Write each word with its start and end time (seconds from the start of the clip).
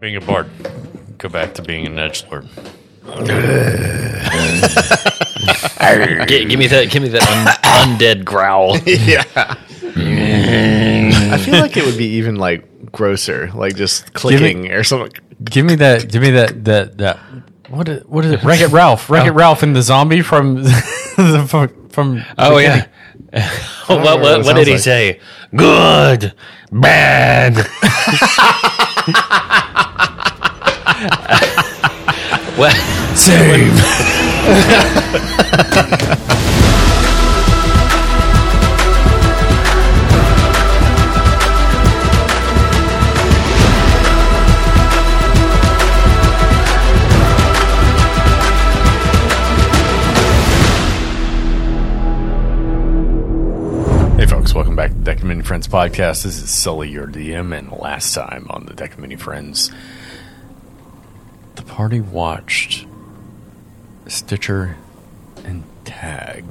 Being 0.00 0.16
a 0.16 0.20
bard. 0.20 0.48
Go 1.18 1.28
back 1.28 1.52
to 1.54 1.62
being 1.62 1.86
an 1.86 1.98
edge 1.98 2.24
lord. 2.30 2.48
Gi- 6.26 6.44
give 6.46 6.58
me 6.58 6.66
that. 6.68 6.88
Give 6.90 7.02
me 7.02 7.08
that 7.10 7.22
un- 7.30 7.96
undead 7.98 8.24
growl. 8.24 8.78
yeah. 8.78 9.24
I 11.32 11.36
feel 11.38 11.60
like 11.60 11.76
it 11.76 11.84
would 11.84 11.98
be 11.98 12.06
even 12.14 12.36
like 12.36 12.90
grosser, 12.92 13.50
like 13.54 13.76
just 13.76 14.14
clicking 14.14 14.72
or 14.72 14.84
something. 14.84 15.12
Give 15.44 15.66
me 15.66 15.74
that. 15.76 16.10
Give 16.10 16.22
me 16.22 16.30
that. 16.30 16.64
That 16.64 16.96
that. 16.98 17.18
What 17.68 17.88
is, 17.88 18.02
what 18.06 18.24
is 18.24 18.32
it? 18.32 18.42
Wreck 18.42 18.60
It 18.60 18.68
Ralph. 18.72 19.10
Wreck 19.10 19.26
It 19.26 19.30
oh. 19.30 19.34
Ralph 19.34 19.62
and 19.62 19.76
the 19.76 19.82
zombie 19.82 20.22
from 20.22 20.54
the, 20.64 21.46
from, 21.48 21.88
from 21.90 22.24
Oh 22.38 22.56
the 22.56 22.62
yeah. 22.62 22.86
what 23.86 24.02
what 24.02 24.20
what, 24.20 24.44
what 24.44 24.56
did 24.56 24.66
he 24.66 24.72
sounds 24.78 24.84
say? 24.84 25.20
Good, 25.54 26.32
bad. 26.72 27.66
What? 32.56 32.74
Save. 33.16 33.70
Many 55.30 55.42
Friends 55.42 55.68
podcast. 55.68 56.24
This 56.24 56.42
is 56.42 56.50
Sully, 56.50 56.90
your 56.90 57.06
DM, 57.06 57.56
and 57.56 57.70
last 57.70 58.14
time 58.14 58.48
on 58.50 58.66
the 58.66 58.74
Deck 58.74 58.94
of 58.94 58.98
Many 58.98 59.14
Friends, 59.14 59.70
the 61.54 61.62
party 61.62 62.00
watched 62.00 62.84
Stitcher 64.08 64.76
and 65.44 65.62
Tag 65.84 66.44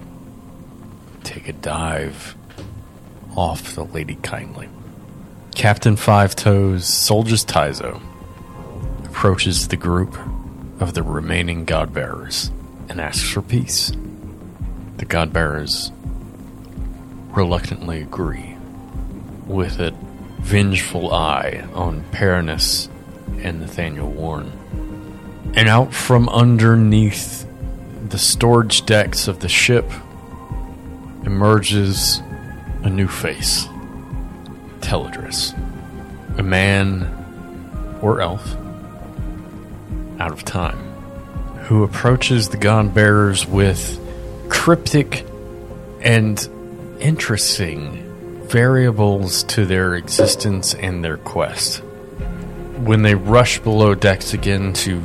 take 1.25 1.49
a 1.49 1.51
dive 1.51 2.37
off 3.35 3.75
the 3.75 3.83
Lady 3.83 4.15
Kindly. 4.15 4.69
Captain 5.53 5.97
Five 5.97 6.37
Toes 6.37 6.87
Soldiers 6.87 7.43
Taizo 7.43 8.01
approaches 9.03 9.67
the 9.67 9.75
group 9.75 10.17
of 10.79 10.93
the 10.93 11.03
remaining 11.03 11.65
God 11.65 11.93
Bearers 11.93 12.49
and 12.87 13.01
asks 13.01 13.29
for 13.29 13.41
peace. 13.41 13.91
The 14.95 15.05
God 15.05 15.33
Bearers 15.33 15.91
reluctantly 17.31 18.01
agree, 18.01 18.55
with 19.49 19.79
a 19.79 19.91
vengeful 20.39 21.11
eye 21.13 21.67
on 21.73 22.03
Paranus 22.11 22.87
and 23.41 23.59
Nathaniel 23.59 24.09
Warren. 24.09 24.51
And 25.55 25.67
out 25.67 25.93
from 25.93 26.29
underneath 26.29 27.45
the 28.07 28.19
storage 28.19 28.85
decks 28.85 29.27
of 29.27 29.39
the 29.39 29.49
ship 29.49 29.91
emerges 31.25 32.21
a 32.83 32.89
new 32.89 33.07
face 33.07 33.67
Teladris. 34.79 35.57
A 36.37 36.43
man 36.43 37.03
or 38.01 38.21
elf 38.21 38.55
out 40.19 40.31
of 40.31 40.45
time 40.45 40.77
who 41.63 41.83
approaches 41.83 42.49
the 42.49 42.57
God 42.57 42.93
Bearers 42.93 43.45
with 43.45 43.99
cryptic 44.49 45.25
and 46.01 46.47
interesting 46.99 48.08
variables 48.49 49.43
to 49.43 49.65
their 49.65 49.93
existence 49.93 50.73
and 50.73 51.03
their 51.05 51.17
quest. 51.17 51.83
When 52.79 53.03
they 53.03 53.13
rush 53.13 53.59
below 53.59 53.93
decks 53.93 54.33
again 54.33 54.73
to 54.73 55.03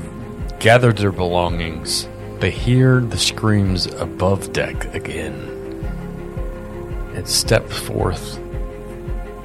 gather 0.60 0.92
their 0.92 1.12
belongings, 1.12 2.08
they 2.40 2.50
hear 2.50 3.00
the 3.00 3.18
screams 3.18 3.86
above 3.86 4.52
deck 4.54 4.94
again 4.94 5.34
and 7.14 7.28
step 7.28 7.68
forth 7.68 8.38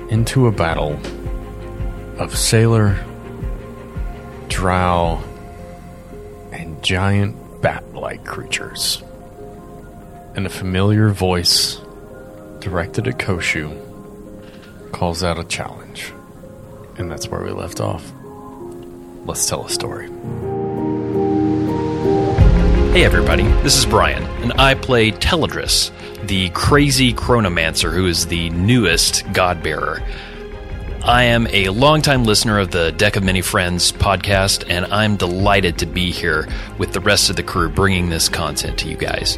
into 0.09 0.47
a 0.47 0.51
battle 0.51 0.97
of 2.19 2.38
sailor, 2.38 3.05
drow, 4.47 5.21
and 6.51 6.81
giant 6.81 7.61
bat 7.61 7.83
like 7.93 8.23
creatures. 8.23 9.03
And 10.35 10.45
a 10.45 10.49
familiar 10.49 11.09
voice 11.09 11.79
directed 12.59 13.07
at 13.07 13.17
Koshu, 13.17 13.88
calls 14.99 15.23
out 15.23 15.39
a 15.39 15.45
challenge. 15.45 16.11
And 16.97 17.09
that's 17.09 17.29
where 17.29 17.41
we 17.41 17.51
left 17.51 17.79
off. 17.79 18.11
Let's 19.25 19.47
tell 19.47 19.65
a 19.65 19.69
story. 19.69 20.09
Hey 22.91 23.05
everybody, 23.05 23.43
this 23.63 23.77
is 23.77 23.85
Brian, 23.85 24.23
and 24.41 24.51
I 24.59 24.73
play 24.73 25.11
Teladris, 25.11 25.91
the 26.27 26.49
crazy 26.49 27.13
chronomancer 27.13 27.93
who 27.93 28.07
is 28.07 28.27
the 28.27 28.49
newest 28.49 29.23
Godbearer. 29.27 30.05
I 31.05 31.23
am 31.23 31.47
a 31.47 31.69
longtime 31.69 32.25
listener 32.25 32.59
of 32.59 32.71
the 32.71 32.91
Deck 32.91 33.15
of 33.15 33.23
Many 33.23 33.41
Friends 33.41 33.93
podcast, 33.93 34.69
and 34.69 34.85
I'm 34.88 35.15
delighted 35.15 35.77
to 35.77 35.85
be 35.85 36.11
here 36.11 36.45
with 36.77 36.91
the 36.91 36.99
rest 36.99 37.29
of 37.29 37.38
the 37.38 37.43
crew 37.43 37.69
bringing 37.69 38.09
this 38.09 38.27
content 38.27 38.77
to 38.79 38.89
you 38.89 38.97
guys. 38.97 39.38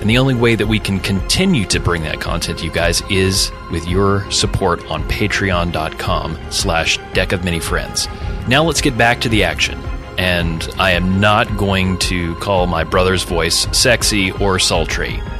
And 0.00 0.08
the 0.08 0.16
only 0.16 0.34
way 0.34 0.54
that 0.54 0.66
we 0.66 0.78
can 0.78 0.98
continue 0.98 1.66
to 1.66 1.78
bring 1.78 2.02
that 2.04 2.20
content 2.20 2.60
to 2.60 2.64
you 2.64 2.70
guys 2.70 3.02
is 3.10 3.52
with 3.70 3.86
your 3.86 4.30
support 4.30 4.84
on 4.90 5.02
patreon.com 5.04 6.38
slash 6.50 6.98
deck 7.12 7.32
of 7.32 7.44
many 7.44 7.60
friends. 7.60 8.08
Now 8.48 8.64
let's 8.64 8.80
get 8.80 8.96
back 8.96 9.20
to 9.20 9.28
the 9.28 9.44
action. 9.44 9.78
And 10.16 10.68
I 10.78 10.92
am 10.92 11.20
not 11.20 11.56
going 11.56 11.98
to 11.98 12.34
call 12.36 12.66
my 12.66 12.82
brother's 12.82 13.24
voice 13.24 13.66
sexy 13.76 14.32
or 14.32 14.58
sultry. 14.58 15.20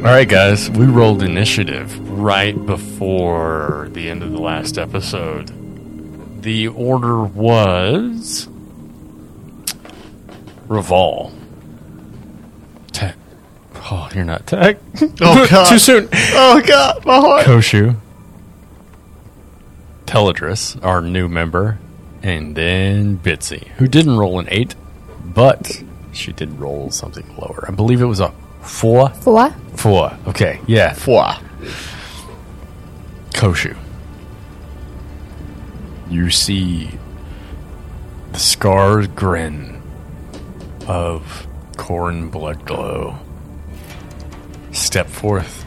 All 0.00 0.06
right, 0.06 0.26
guys, 0.28 0.70
we 0.70 0.86
rolled 0.86 1.22
initiative 1.22 2.08
right 2.08 2.54
before 2.64 3.88
the 3.92 4.08
end 4.08 4.22
of 4.22 4.32
the 4.32 4.40
last 4.40 4.78
episode. 4.78 5.52
The 6.42 6.68
order 6.68 7.22
was 7.22 8.48
Reval. 10.70 11.32
Tech. 12.92 13.16
Oh, 13.74 14.08
you're 14.14 14.24
not 14.24 14.46
Tech. 14.46 14.78
Oh, 15.20 15.46
God. 15.50 15.68
Too 15.68 15.80
soon. 15.80 16.08
Oh 16.12 16.62
god, 16.64 17.04
my 17.04 17.16
heart. 17.16 17.44
Koshu. 17.44 17.96
Teladris, 20.06 20.82
our 20.84 21.00
new 21.02 21.28
member, 21.28 21.78
and 22.22 22.54
then 22.54 23.18
Bitsy, 23.18 23.66
who 23.78 23.88
didn't 23.88 24.16
roll 24.16 24.38
an 24.38 24.46
eight, 24.48 24.76
but 25.24 25.82
she 26.12 26.32
did 26.32 26.60
roll 26.60 26.92
something 26.92 27.26
lower. 27.36 27.64
I 27.66 27.72
believe 27.72 28.00
it 28.00 28.06
was 28.06 28.20
a 28.20 28.32
four. 28.62 29.10
Four? 29.10 29.50
Four. 29.74 30.16
Okay, 30.28 30.60
yeah. 30.68 30.94
4. 30.94 31.24
Koshu. 33.32 33.76
You 36.08 36.30
see 36.30 36.90
the 38.32 38.38
scars 38.38 39.08
grin 39.08 39.79
of 40.88 41.46
Corin 41.76 42.30
Bloodglow 42.30 43.18
step 44.72 45.08
forth. 45.08 45.64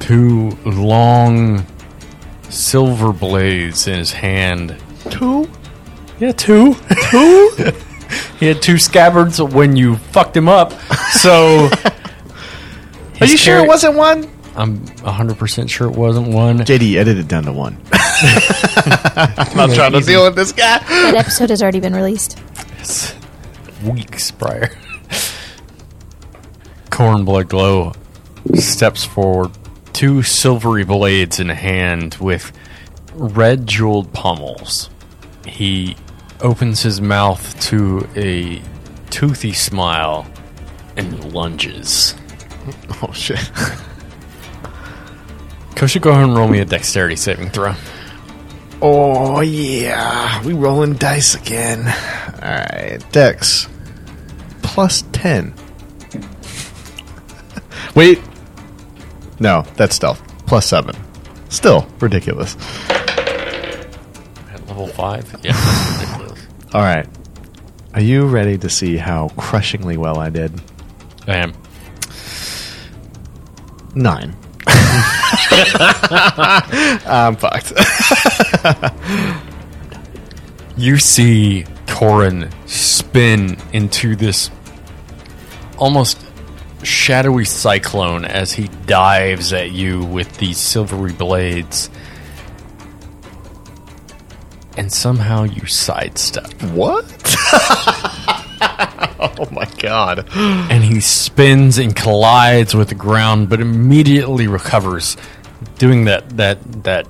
Two 0.00 0.50
long 0.64 1.64
silver 2.48 3.12
blades 3.12 3.86
in 3.88 3.98
his 3.98 4.12
hand. 4.12 4.76
Two? 5.10 5.48
Yeah, 6.20 6.32
two. 6.32 6.74
Two? 7.10 7.50
he 8.38 8.46
had 8.46 8.62
two 8.62 8.78
scabbards 8.78 9.40
when 9.40 9.76
you 9.76 9.96
fucked 9.96 10.36
him 10.36 10.48
up. 10.48 10.72
So. 11.12 11.70
Are 13.20 13.26
you 13.26 13.36
sure 13.36 13.58
it 13.58 13.68
wasn't 13.68 13.96
one? 13.96 14.30
I'm 14.56 14.78
100% 14.78 15.68
sure 15.68 15.88
it 15.88 15.96
wasn't 15.96 16.28
one. 16.28 16.58
JD 16.58 16.96
edited 16.96 17.26
down 17.26 17.44
to 17.44 17.52
one. 17.52 17.76
I'm 17.92 19.56
not 19.56 19.74
trying 19.74 19.92
to 19.92 20.00
deal 20.00 20.24
with 20.24 20.36
this 20.36 20.52
guy. 20.52 20.78
That 20.78 21.14
episode 21.16 21.50
has 21.50 21.62
already 21.62 21.80
been 21.80 21.94
released. 21.94 22.38
Weeks 23.84 24.30
prior. 24.30 24.70
Corin 26.90 27.24
Bloodglow 27.24 27.94
steps 28.54 29.04
forward, 29.04 29.50
two 29.92 30.22
silvery 30.22 30.84
blades 30.84 31.40
in 31.40 31.48
hand 31.48 32.14
with 32.20 32.52
red 33.14 33.66
jeweled 33.66 34.12
pommels. 34.12 34.90
He 35.44 35.96
opens 36.40 36.82
his 36.82 37.00
mouth 37.00 37.58
to 37.62 38.08
a 38.14 38.62
toothy 39.10 39.52
smile 39.52 40.26
and 40.96 41.32
lunges. 41.32 42.14
Oh 43.02 43.12
shit. 43.12 43.36
Koshu, 45.74 46.00
go 46.00 46.12
ahead 46.12 46.24
and 46.24 46.34
roll 46.34 46.48
me 46.48 46.60
a 46.60 46.64
dexterity 46.64 47.16
saving 47.16 47.50
throw. 47.50 47.74
Oh 48.80 49.42
yeah, 49.42 50.42
we 50.44 50.54
rolling 50.54 50.94
dice 50.94 51.34
again. 51.34 51.80
All 51.80 52.40
right, 52.40 53.04
Dex 53.12 53.68
plus 54.74 55.04
ten. 55.12 55.54
Wait, 57.94 58.20
no, 59.38 59.62
that's 59.76 59.94
stealth. 59.94 60.20
Plus 60.26 60.46
plus 60.46 60.66
seven. 60.66 60.96
Still 61.48 61.86
ridiculous. 62.00 62.56
At 62.90 64.66
level 64.66 64.88
five? 64.88 65.24
Yeah, 65.44 65.54
ridiculous. 66.00 66.46
All 66.74 66.80
right. 66.80 67.06
Are 67.94 68.02
you 68.02 68.26
ready 68.26 68.58
to 68.58 68.68
see 68.68 68.96
how 68.96 69.28
crushingly 69.36 69.96
well 69.96 70.18
I 70.18 70.28
did? 70.28 70.60
I 71.28 71.36
am. 71.36 71.52
Nine. 73.94 74.34
I'm 77.06 77.36
fucked. 77.36 77.72
You 80.76 80.98
see 80.98 81.66
Corin 81.86 82.50
spin 82.66 83.56
into 83.72 84.16
this 84.16 84.50
almost 85.78 86.18
shadowy 86.82 87.44
cyclone 87.44 88.24
as 88.24 88.52
he 88.52 88.68
dives 88.86 89.52
at 89.52 89.70
you 89.70 90.04
with 90.04 90.36
these 90.38 90.58
silvery 90.58 91.12
blades. 91.12 91.90
And 94.76 94.92
somehow 94.92 95.44
you 95.44 95.66
sidestep. 95.66 96.52
what? 96.62 97.04
oh 99.20 99.48
my 99.52 99.68
god. 99.78 100.28
and 100.34 100.82
he 100.82 101.00
spins 101.00 101.78
and 101.78 101.94
collides 101.94 102.74
with 102.74 102.88
the 102.88 102.94
ground, 102.94 103.48
but 103.48 103.60
immediately 103.60 104.48
recovers, 104.48 105.16
doing 105.78 106.06
that 106.06 106.36
that 106.36 106.82
that 106.82 107.06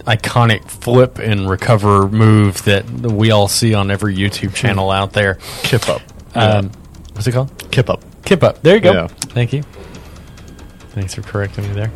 iconic 0.00 0.68
flip 0.68 1.18
and 1.18 1.48
recover 1.48 2.08
move 2.08 2.64
that 2.64 2.88
we 2.90 3.30
all 3.30 3.48
see 3.48 3.74
on 3.74 3.90
every 3.90 4.14
YouTube 4.14 4.54
channel 4.54 4.90
out 4.90 5.12
there. 5.12 5.38
Kip 5.62 5.88
up. 5.88 6.02
Um, 6.34 6.70
what's 7.20 7.28
it 7.28 7.32
called? 7.32 7.70
Kip 7.70 7.90
up. 7.90 8.02
Kip 8.24 8.42
up. 8.42 8.62
There 8.62 8.76
you 8.76 8.80
go. 8.80 8.94
Yeah. 8.94 9.06
Thank 9.08 9.52
you. 9.52 9.62
Thanks 10.92 11.14
for 11.14 11.20
correcting 11.20 11.68
me 11.68 11.74
there. 11.74 11.92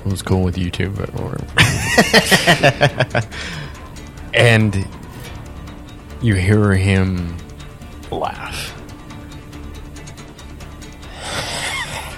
It 0.00 0.04
was 0.04 0.20
cool 0.20 0.42
with 0.42 0.56
YouTube, 0.56 0.98
but 0.98 1.08
whatever. 1.14 1.46
and 4.34 4.86
you 6.20 6.34
hear 6.34 6.74
him 6.74 7.38
laugh. 8.10 8.74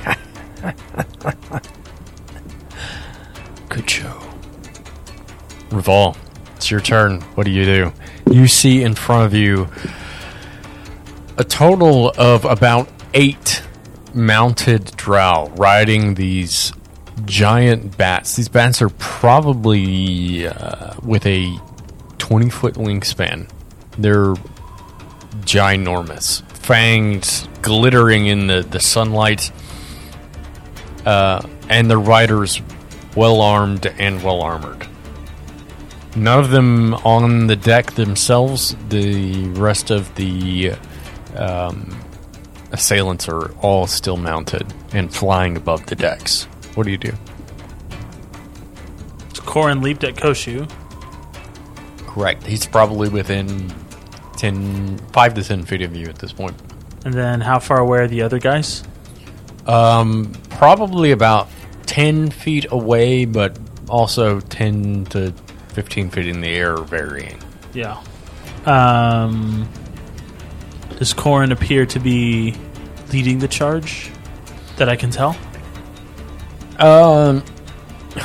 Good 3.69 3.88
show. 3.88 4.20
Reval, 5.70 6.16
it's 6.56 6.72
your 6.72 6.80
turn. 6.80 7.20
What 7.36 7.44
do 7.44 7.52
you 7.52 7.64
do? 7.64 7.92
You 8.32 8.48
see 8.48 8.82
in 8.82 8.96
front 8.96 9.26
of 9.26 9.32
you 9.32 9.69
a 11.38 11.44
total 11.44 12.11
of 12.19 12.44
about 12.44 12.88
eight 13.14 13.62
mounted 14.12 14.96
drow 14.96 15.50
riding 15.56 16.14
these 16.14 16.73
giant 17.25 17.96
bats. 17.96 18.35
These 18.35 18.49
bats 18.49 18.82
are 18.82 18.88
probably 18.88 20.49
uh, 20.49 20.94
with 21.02 21.25
a 21.26 21.56
20 22.19 22.50
foot 22.50 22.75
wingspan. 22.75 23.49
They're 23.96 24.35
ginormous, 25.44 26.43
fangs 26.50 27.49
glittering 27.62 28.26
in 28.26 28.49
the, 28.49 28.62
the 28.62 28.81
sunlight, 28.81 29.52
uh, 31.06 31.46
and 31.69 31.88
the 31.88 31.99
riders 31.99 32.61
well 33.14 33.40
armed 33.40 33.87
and 33.87 34.23
well 34.25 34.43
armored. 34.43 34.88
None 36.17 36.40
of 36.40 36.50
them 36.50 36.94
on 36.94 37.46
the 37.46 37.55
deck 37.55 37.93
themselves. 37.93 38.75
The 38.88 39.49
rest 39.50 39.93
of 39.93 40.12
the 40.17 40.75
um, 41.38 41.99
assailants 42.73 43.29
are 43.29 43.52
all 43.58 43.87
still 43.87 44.17
mounted 44.17 44.73
and 44.93 45.12
flying 45.14 45.56
above 45.56 45.87
the 45.87 45.94
decks. 45.94 46.44
What 46.75 46.85
do 46.85 46.90
you 46.90 46.99
do? 46.99 47.12
Corin 49.49 49.81
leaped 49.81 50.05
at 50.05 50.14
Koshu. 50.14 50.70
Correct. 52.06 52.46
He's 52.46 52.67
probably 52.67 53.08
within 53.08 53.73
10, 54.37 54.99
5 54.99 55.35
to 55.35 55.43
10 55.43 55.64
feet 55.64 55.82
of 55.82 55.96
you 55.96 56.06
at 56.06 56.17
this 56.17 56.32
point. 56.32 56.55
And 57.05 57.14
then 57.14 57.40
how 57.40 57.58
far 57.58 57.79
away 57.79 58.00
are 58.00 58.08
the 58.08 58.23
other 58.23 58.38
guys? 58.38 58.85
Um, 59.67 60.32
probably 60.50 61.12
about 61.12 61.49
10 61.87 62.31
feet 62.31 62.67
away, 62.70 63.25
but 63.25 63.58
also 63.88 64.40
10 64.40 65.06
to 65.06 65.32
15 65.69 66.11
feet 66.11 66.29
in 66.29 66.40
the 66.40 66.49
air, 66.49 66.76
varying. 66.76 67.38
Yeah. 67.73 68.02
Um, 68.67 69.69
does 70.99 71.12
Corin 71.15 71.53
appear 71.53 71.87
to 71.87 72.00
be 72.00 72.56
leading 73.12 73.39
the 73.39 73.49
charge? 73.49 74.11
That 74.77 74.89
I 74.89 74.97
can 74.97 75.11
tell. 75.11 75.37
Um. 76.79 77.43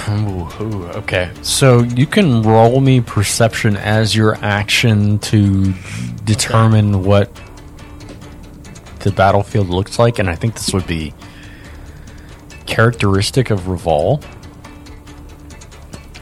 ooh, 0.10 0.48
ooh, 0.62 0.86
okay, 0.98 1.32
so 1.42 1.82
you 1.82 2.06
can 2.06 2.44
roll 2.44 2.80
me 2.80 3.02
perception 3.02 3.76
as 3.76 4.16
your 4.16 4.36
action 4.44 5.20
to 5.20 5.74
determine 6.24 7.04
what 7.04 7.32
the 9.00 9.12
battlefield 9.12 9.70
looks 9.70 9.98
like, 10.00 10.20
and 10.20 10.30
I 10.30 10.36
think 10.36 10.54
this 10.54 10.74
would 10.74 10.88
be 10.88 11.14
characteristic 12.66 13.50
of 13.50 13.68
Reval. 13.68 14.22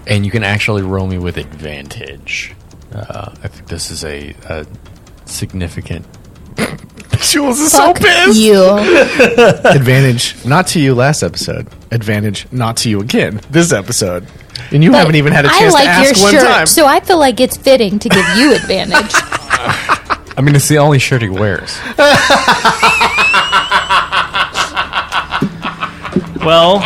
And 0.08 0.26
you 0.26 0.32
can 0.32 0.44
actually 0.44 0.82
roll 0.82 1.08
me 1.08 1.18
with 1.18 1.38
advantage. 1.38 2.56
Uh, 2.94 3.32
I 3.44 3.48
think 3.48 3.68
this 3.68 3.92
is 3.92 4.04
a, 4.04 4.36
a 4.46 4.66
significant. 5.26 6.06
Jules 7.22 7.60
is 7.60 7.72
Fuck 7.72 8.00
you. 8.34 8.62
Advantage 9.66 10.44
not 10.46 10.68
to 10.68 10.80
you 10.80 10.94
last 10.96 11.24
episode. 11.24 11.68
Advantage 11.92 12.48
not 12.52 12.78
to 12.78 12.90
you 12.90 13.00
again 13.00 13.42
this 13.50 13.72
episode. 13.72 14.26
And 14.72 14.84
you 14.84 14.92
But 14.92 15.00
haven't 15.00 15.16
even 15.16 15.34
had 15.34 15.46
a 15.46 15.50
I 15.50 15.60
chance 15.60 15.74
like 15.74 15.84
to 15.86 15.90
ask 15.90 16.16
your 16.16 16.24
one 16.26 16.34
shirt, 16.34 16.44
time. 16.48 16.66
so 16.66 16.86
I 16.86 17.00
feel 17.00 17.18
like 17.20 17.40
it's 17.40 17.58
fitting 17.58 18.00
to 18.00 18.10
give 18.10 18.26
you 18.38 18.54
advantage. 18.56 19.12
I 20.38 20.42
mean, 20.42 20.56
it's 20.56 20.68
the 20.68 20.78
only 20.80 21.00
shirt 21.00 21.22
he 21.22 21.30
wears. 21.30 21.78
Well. 26.44 26.78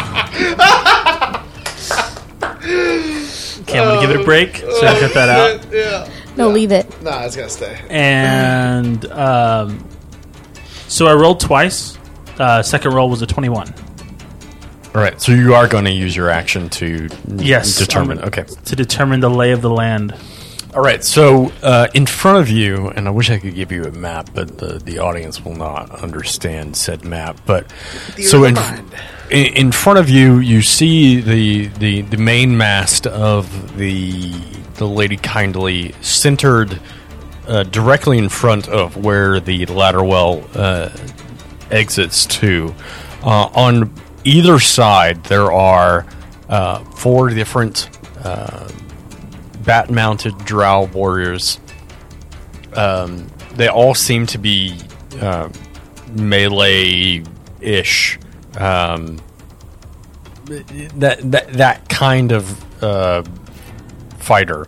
Okay, 3.61 3.79
I'm 3.79 3.87
gonna 3.87 4.01
give 4.01 4.09
it 4.11 4.19
a 4.21 4.23
break. 4.23 4.57
So 4.57 4.85
I 4.85 4.99
cut 4.99 5.13
that 5.13 5.29
out. 5.29 6.09
No, 6.37 6.49
leave 6.49 6.71
it. 6.71 7.01
nah, 7.01 7.23
it's 7.25 7.35
gonna 7.35 7.49
stay. 7.49 7.79
And 7.89 9.05
um, 9.11 9.87
so 10.87 11.07
I 11.07 11.13
rolled 11.13 11.39
twice. 11.39 11.97
Uh, 12.37 12.61
second 12.61 12.93
roll 12.93 13.09
was 13.09 13.21
a 13.21 13.27
21. 13.27 13.73
All 14.93 15.01
right, 15.01 15.19
so 15.21 15.31
you 15.33 15.53
are 15.55 15.67
going 15.67 15.83
to 15.85 15.91
use 15.91 16.15
your 16.15 16.29
action 16.29 16.69
to 16.69 17.09
Yes, 17.35 17.77
determine. 17.77 18.19
um, 18.19 18.25
okay. 18.25 18.43
To 18.65 18.75
determine 18.77 19.19
the 19.19 19.29
lay 19.29 19.51
of 19.51 19.61
the 19.61 19.69
land. 19.69 20.13
All 20.73 20.81
right, 20.81 21.03
so 21.03 21.51
uh, 21.63 21.87
in 21.93 22.05
front 22.05 22.37
of 22.39 22.49
you, 22.49 22.89
and 22.89 23.07
I 23.07 23.11
wish 23.11 23.29
I 23.29 23.37
could 23.39 23.55
give 23.55 23.71
you 23.73 23.83
a 23.85 23.91
map, 23.91 24.29
but 24.33 24.57
the, 24.57 24.79
the 24.79 24.99
audience 24.99 25.43
will 25.43 25.55
not 25.55 25.89
understand 26.01 26.75
said 26.77 27.03
map. 27.05 27.39
But 27.45 27.71
so 28.21 28.43
in, 28.45 28.57
in 29.31 29.45
in 29.53 29.71
front 29.71 29.99
of 29.99 30.09
you, 30.09 30.39
you 30.39 30.61
see 30.61 31.19
the 31.21 31.67
the, 31.67 32.01
the 32.01 32.17
main 32.17 32.57
mast 32.57 33.05
of 33.07 33.77
the 33.77 34.33
the 34.75 34.87
Lady 34.87 35.17
Kindly 35.17 35.93
centered 36.01 36.79
uh, 37.47 37.63
directly 37.63 38.17
in 38.17 38.29
front 38.29 38.67
of 38.67 38.97
where 38.97 39.39
the 39.39 39.65
ladder 39.67 40.03
well 40.03 40.47
uh, 40.55 40.89
exits 41.71 42.25
to. 42.25 42.73
Uh, 43.23 43.49
on 43.53 43.93
either 44.23 44.59
side, 44.59 45.23
there 45.25 45.51
are 45.51 46.05
uh, 46.49 46.83
four 46.85 47.29
different 47.29 47.89
bat 49.65 49.89
mounted 49.89 50.37
drow 50.45 50.85
warriors. 50.85 51.59
Um, 52.73 53.27
they 53.55 53.67
all 53.67 53.95
seem 53.95 54.25
to 54.27 54.37
be 54.37 54.77
uh, 55.19 55.49
melee 56.11 57.23
ish. 57.61 58.19
Um, 58.57 59.19
that, 60.45 61.19
that, 61.23 61.53
that 61.53 61.89
kind 61.89 62.31
of 62.31 62.83
uh, 62.83 63.23
fighter. 64.25 64.67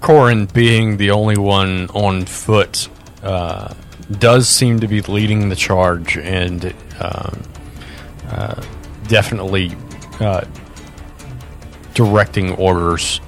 Corin, 0.00 0.46
being 0.46 0.96
the 0.96 1.12
only 1.12 1.36
one 1.36 1.88
on 1.90 2.26
foot, 2.26 2.88
uh, 3.22 3.72
does 4.18 4.48
seem 4.48 4.80
to 4.80 4.88
be 4.88 5.00
leading 5.02 5.48
the 5.48 5.56
charge 5.56 6.18
and 6.18 6.74
um, 7.00 7.42
uh, 8.28 8.62
definitely 9.08 9.74
uh, 10.20 10.44
directing 11.94 12.52
orders 12.56 13.20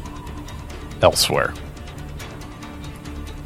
elsewhere. 1.00 1.54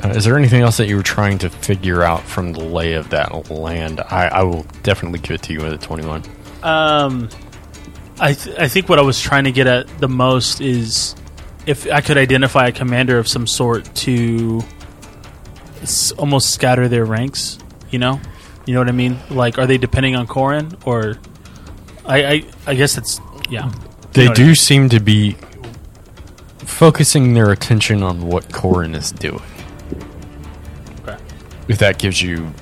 Uh, 0.03 0.09
is 0.11 0.25
there 0.25 0.37
anything 0.39 0.63
else 0.63 0.77
that 0.77 0.89
you 0.89 0.97
were 0.97 1.03
trying 1.03 1.39
to 1.39 1.51
figure 1.51 2.03
out 2.03 2.23
from 2.23 2.53
the 2.53 2.61
lay 2.61 2.95
of 2.95 3.11
that 3.11 3.51
land? 3.51 4.01
I, 4.01 4.29
I 4.29 4.43
will 4.43 4.65
definitely 4.83 5.19
give 5.19 5.33
it 5.33 5.43
to 5.45 5.53
you 5.53 5.61
with 5.61 5.73
a 5.73 5.79
21. 5.79 6.23
Um, 6.63 7.29
I 8.21 8.33
th- 8.35 8.59
I 8.59 8.69
think 8.69 8.89
what 8.89 8.99
I 8.99 9.03
was 9.03 9.21
trying 9.21 9.45
to 9.45 9.53
get 9.53 9.67
at 9.67 9.87
the 9.99 10.09
most 10.09 10.61
is 10.61 11.15
if 11.67 11.91
I 11.91 12.01
could 12.01 12.17
identify 12.19 12.69
a 12.69 12.73
commander 12.73 13.19
of 13.19 13.29
some 13.29 13.47
sort 13.47 13.95
to 13.97 14.63
s- 15.83 16.13
almost 16.13 16.51
scatter 16.51 16.89
their 16.89 17.05
ranks. 17.05 17.59
You 17.91 17.99
know, 17.99 18.21
you 18.67 18.75
know 18.75 18.81
what 18.81 18.89
I 18.89 18.93
mean? 18.93 19.19
Like, 19.31 19.59
are 19.59 19.67
they 19.67 19.79
depending 19.79 20.15
on 20.17 20.27
Corin 20.27 20.77
or? 20.85 21.19
I 22.05 22.25
I, 22.27 22.45
I 22.67 22.75
guess 22.75 22.97
it's 22.99 23.21
yeah. 23.51 23.71
They 24.13 24.23
You 24.23 24.29
know 24.29 24.31
what 24.31 24.39
I 24.39 24.43
do 24.43 24.47
mean. 24.47 24.55
seem 24.55 24.89
to 24.91 25.01
be 25.01 25.37
focusing 26.59 27.35
their 27.35 27.51
attention 27.51 28.03
on 28.03 28.27
what 28.27 28.53
Corin 28.53 28.95
is 28.95 29.11
doing. 29.13 29.43
Okay. 31.03 31.17
If 31.69 31.79
that 31.79 31.99
gives 31.99 32.21
you. 32.23 32.53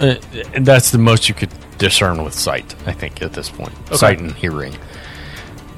Uh, 0.00 0.14
and 0.54 0.64
that's 0.64 0.90
the 0.92 0.98
most 0.98 1.28
you 1.28 1.34
could 1.34 1.50
discern 1.78 2.22
with 2.22 2.32
sight, 2.34 2.74
I 2.86 2.92
think, 2.92 3.20
at 3.22 3.32
this 3.32 3.50
point. 3.50 3.72
Sight 3.92 4.20
and 4.20 4.32
hearing. 4.32 4.76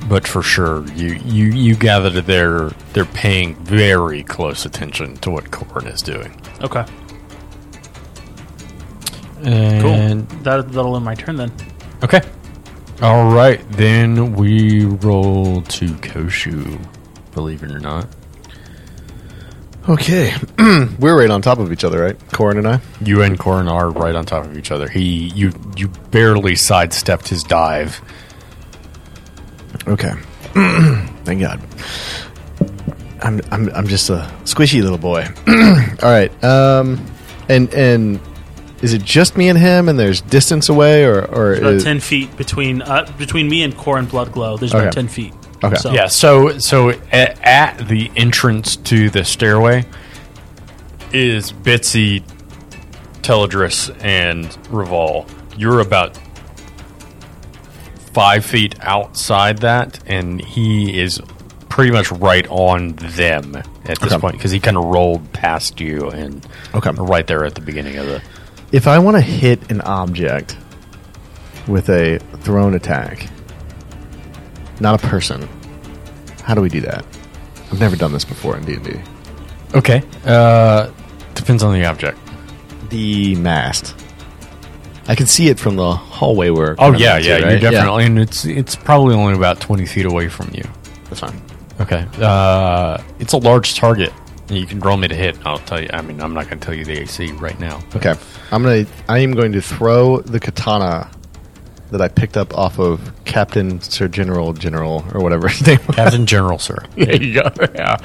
But 0.08 0.26
for 0.26 0.42
sure, 0.42 0.86
you, 0.92 1.14
you, 1.24 1.46
you 1.46 1.76
gather 1.76 2.10
that 2.10 2.26
they're, 2.26 2.70
they're 2.92 3.04
paying 3.04 3.54
very 3.56 4.22
close 4.24 4.64
attention 4.64 5.16
to 5.18 5.30
what 5.30 5.50
Corin 5.50 5.86
is 5.86 6.02
doing. 6.02 6.40
Okay. 6.62 6.84
Cool. 9.42 10.26
That 10.42 10.70
that'll 10.72 10.96
end 10.96 11.04
my 11.04 11.14
turn 11.14 11.36
then. 11.36 11.52
Okay. 12.02 12.20
All 13.00 13.32
right, 13.32 13.60
then 13.70 14.34
we 14.34 14.84
roll 14.84 15.62
to 15.62 15.86
Koshu. 15.86 16.78
Believe 17.32 17.62
it 17.62 17.70
or 17.70 17.78
not, 17.80 18.06
Okay. 19.88 20.34
We're 20.98 21.18
right 21.18 21.30
on 21.30 21.40
top 21.40 21.58
of 21.58 21.72
each 21.72 21.84
other, 21.84 22.02
right? 22.02 22.32
Corin 22.32 22.58
and 22.58 22.68
I? 22.68 22.80
you 23.02 23.22
and 23.22 23.38
Corin 23.38 23.66
are 23.66 23.90
right 23.90 24.14
on 24.14 24.26
top 24.26 24.44
of 24.44 24.56
each 24.56 24.70
other. 24.70 24.88
He, 24.88 25.28
you, 25.34 25.52
you 25.76 25.88
barely 26.10 26.54
sidestepped 26.54 27.28
his 27.28 27.42
dive. 27.42 28.00
Okay. 29.86 30.12
Thank 31.24 31.40
God. 31.40 31.60
I'm, 33.22 33.40
I'm 33.50 33.68
I'm 33.70 33.86
just 33.86 34.08
a 34.10 34.30
squishy 34.44 34.82
little 34.82 34.98
boy. 34.98 35.26
All 36.02 36.10
right. 36.10 36.32
Um, 36.44 37.04
and 37.48 37.72
and 37.74 38.20
is 38.82 38.94
it 38.94 39.02
just 39.04 39.36
me 39.36 39.48
and 39.48 39.58
him, 39.58 39.88
and 39.88 39.98
there's 39.98 40.22
distance 40.22 40.68
away, 40.70 41.04
or 41.04 41.24
or 41.26 41.54
About 41.54 41.74
is, 41.74 41.84
ten 41.84 42.00
feet 42.00 42.34
between 42.36 42.80
uh, 42.82 43.10
between 43.18 43.48
me 43.48 43.62
and 43.62 43.76
Corin 43.76 44.06
Bloodglow. 44.06 44.58
There's 44.58 44.74
Okay. 44.74 44.82
about 44.84 44.94
ten 44.94 45.08
feet. 45.08 45.34
Okay. 45.62 45.76
So, 45.76 45.92
Yeah. 45.92 46.06
So, 46.06 46.58
so 46.58 46.90
at, 47.12 47.38
at 47.42 47.86
the 47.88 48.10
entrance 48.16 48.76
to 48.76 49.10
the 49.10 49.24
stairway 49.26 49.84
is 51.12 51.52
Bitsy, 51.52 52.22
Teladris, 53.20 53.94
and 54.02 54.56
Reval. 54.70 55.26
You're 55.58 55.80
about 55.80 56.18
five 58.12 58.44
feet 58.44 58.74
outside 58.80 59.58
that, 59.58 59.98
and 60.06 60.40
he 60.44 60.98
is 61.00 61.20
pretty 61.68 61.92
much 61.92 62.10
right 62.12 62.46
on 62.50 62.92
them 62.96 63.54
at 63.56 63.98
this 64.00 64.12
Okay. 64.12 64.18
point 64.18 64.36
because 64.36 64.50
he 64.50 64.58
kind 64.60 64.76
of 64.76 64.84
rolled 64.84 65.32
past 65.32 65.80
you 65.80 66.10
and 66.10 66.44
Okay. 66.74 66.90
right 66.98 67.26
there 67.26 67.44
at 67.44 67.54
the 67.54 67.60
beginning 67.60 67.96
of 67.96 68.06
the. 68.06 68.20
if 68.72 68.86
I 68.88 68.98
want 68.98 69.16
to 69.16 69.20
hit 69.20 69.70
an 69.70 69.80
object 69.82 70.56
with 71.68 71.88
a 71.88 72.18
thrown 72.42 72.74
attack, 72.74 73.28
not 74.80 75.02
a 75.02 75.06
person, 75.06 75.48
how 76.42 76.54
do 76.54 76.60
we 76.60 76.68
do 76.68 76.80
that? 76.80 77.04
I've 77.70 77.78
never 77.80 77.94
done 77.96 78.12
this 78.12 78.24
before 78.24 78.56
in 78.56 78.64
D 78.64 78.74
and 78.74 78.84
D. 78.84 79.00
Okay. 79.74 80.02
Uh, 80.26 80.90
depends 81.34 81.62
on 81.62 81.72
the 81.72 81.84
object. 81.84 82.18
The 82.88 83.36
mast. 83.36 83.94
I 85.10 85.16
can 85.16 85.26
see 85.26 85.48
it 85.48 85.58
from 85.58 85.74
the 85.74 85.92
hallway 85.92 86.50
where. 86.50 86.76
Oh 86.78 86.92
yeah, 86.92 87.18
yeah, 87.18 87.38
right? 87.40 87.54
you 87.54 87.58
definitely, 87.58 88.04
and 88.04 88.16
it's 88.16 88.44
it's 88.44 88.76
probably 88.76 89.16
only 89.16 89.34
about 89.34 89.60
twenty 89.60 89.84
feet 89.84 90.06
away 90.06 90.28
from 90.28 90.50
you. 90.54 90.62
That's 91.08 91.18
fine. 91.18 91.42
Okay. 91.80 92.06
Uh, 92.20 93.02
it's 93.18 93.32
a 93.32 93.38
large 93.38 93.74
target. 93.74 94.12
You 94.48 94.66
can 94.66 94.78
roll 94.78 94.96
me 94.96 95.08
to 95.08 95.14
hit. 95.16 95.36
I'll 95.44 95.58
tell 95.58 95.82
you. 95.82 95.88
I 95.92 96.00
mean, 96.02 96.20
I'm 96.20 96.32
not 96.32 96.46
going 96.46 96.60
to 96.60 96.64
tell 96.64 96.74
you 96.74 96.84
the 96.84 97.00
AC 97.00 97.32
right 97.32 97.58
now. 97.58 97.80
Okay, 97.96 98.14
I'm 98.52 98.62
gonna. 98.62 98.86
I 99.08 99.18
am 99.18 99.32
going 99.32 99.50
to 99.50 99.60
throw 99.60 100.20
the 100.20 100.38
katana 100.38 101.10
that 101.90 102.00
I 102.00 102.06
picked 102.06 102.36
up 102.36 102.56
off 102.56 102.78
of 102.78 103.12
Captain 103.24 103.80
Sir 103.80 104.06
General 104.06 104.52
General 104.52 105.04
or 105.12 105.20
whatever 105.20 105.48
his 105.48 105.66
name. 105.66 105.80
was. 105.88 105.96
Captain 105.96 106.24
General, 106.24 106.60
sir. 106.60 106.84
There 106.94 107.20
you 107.20 107.34
go. 107.34 107.50
Yeah. 107.74 107.96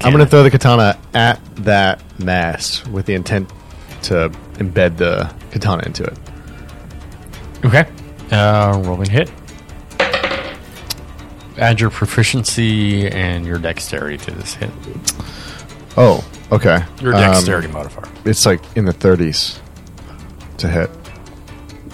I'm 0.00 0.12
going 0.12 0.24
to 0.24 0.30
throw 0.30 0.42
the 0.42 0.50
katana 0.50 0.98
at 1.12 1.38
that 1.56 2.02
mass 2.18 2.86
with 2.86 3.04
the 3.04 3.12
intent 3.12 3.50
to 4.04 4.30
embed 4.54 4.96
the 4.98 5.32
katana 5.50 5.82
into 5.86 6.04
it. 6.04 6.18
Okay. 7.64 7.86
Uh, 8.30 8.80
rolling 8.84 9.10
hit. 9.10 9.30
Add 11.58 11.80
your 11.80 11.90
proficiency 11.90 13.06
and 13.08 13.44
your 13.46 13.58
dexterity 13.58 14.16
to 14.24 14.30
this 14.32 14.54
hit. 14.54 14.70
Oh, 15.96 16.24
okay. 16.50 16.82
Your 17.00 17.14
Um, 17.14 17.20
dexterity 17.20 17.68
modifier. 17.68 18.08
it's 18.24 18.46
like 18.46 18.60
in 18.74 18.86
the 18.86 18.94
30s 18.94 19.58
to 20.58 20.68
hit. 20.68 20.90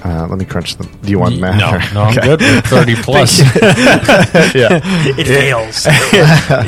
Uh, 0.04 0.28
let 0.30 0.38
me 0.38 0.44
crunch 0.44 0.76
them. 0.76 0.88
Do 1.02 1.10
you 1.10 1.18
want 1.18 1.34
Y- 1.34 1.40
math? 1.40 1.58
No, 1.58 1.70
or- 1.72 1.92
no, 1.92 2.02
I'm 2.08 2.16
Okay. 2.18 2.26
good 2.28 2.40
with 2.40 2.64
30 2.66 2.94
plus. 3.02 3.40
yeah. 4.54 4.80
it 4.84 5.26
fails. 5.26 5.86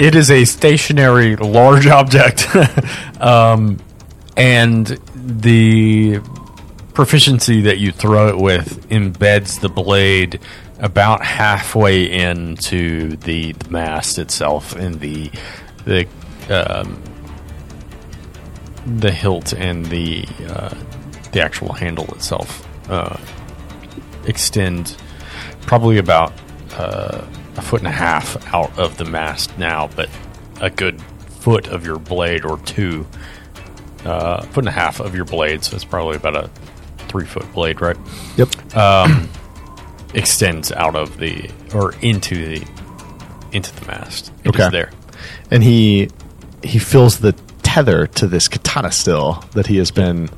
it 0.01 0.17
is 0.17 0.33
a 0.33 0.45
stationary 0.45 1.37
large 1.37 1.87
object 1.87 2.49
um, 3.21 3.79
and 4.37 4.99
the 5.23 6.21
proficiency 6.95 7.63
that 7.63 7.79
you 7.79 7.93
throw 7.93 8.29
it 8.29 8.39
with 8.39 8.89
embeds 8.91 9.61
the 9.61 9.69
blade 9.69 10.41
about 10.79 11.25
halfway 11.25 12.11
into 12.11 13.17
the, 13.19 13.53
the 13.53 13.71
mast 13.71 14.19
itself 14.19 14.75
and 14.75 15.01
the 15.01 15.31
the 15.85 16.07
um, 16.49 17.03
the 18.99 19.11
hilt 19.11 19.53
and 19.53 19.87
the 19.87 20.27
uh, 20.49 20.75
the 21.33 21.41
actual 21.41 21.73
handle 21.73 22.07
itself 22.15 22.67
uh, 22.91 23.17
extend 24.27 24.97
probably 25.63 25.99
about 25.99 26.33
uh, 26.77 27.25
a 27.57 27.63
foot 27.63 27.81
and 27.81 27.89
a 27.89 27.93
half 27.93 28.53
out 28.55 28.77
of 28.79 28.97
the 28.97 29.05
mast 29.05 29.57
now, 29.59 29.89
but 29.95 30.09
a 30.61 30.71
good 30.71 31.01
foot 31.41 31.69
of 31.69 31.87
your 31.87 31.99
blade 31.99 32.45
or 32.45 32.59
two, 32.59 33.07
uh, 34.05 34.43
foot 34.43 34.59
and 34.65 34.69
a 34.69 34.73
half 34.73 35.01
of 35.01 35.15
your 35.15 35.25
blade, 35.25 35.63
so 35.65 35.75
it's 35.77 35.85
probably 35.85 36.17
about 36.17 36.37
a 36.37 36.51
three 37.09 37.25
foot 37.27 37.51
blade, 37.53 37.81
right? 37.81 37.97
Yep. 38.37 38.77
Um, 38.77 39.29
Extends 40.13 40.73
out 40.73 40.97
of 40.97 41.19
the 41.19 41.49
or 41.73 41.95
into 42.03 42.35
the 42.35 42.67
into 43.53 43.73
the 43.79 43.87
mast. 43.87 44.33
It 44.45 44.55
is 44.55 44.61
Okay. 44.61 44.71
there. 44.71 44.91
and 45.53 45.63
he 45.63 46.09
he 46.65 46.79
feels 46.81 47.21
the 47.21 47.33
tether 47.63 48.07
to 48.09 48.27
this 48.27 48.49
katana 48.49 48.91
still 48.91 49.45
that 49.53 49.69
he 49.69 49.77
has 49.77 49.91
been 49.93 50.29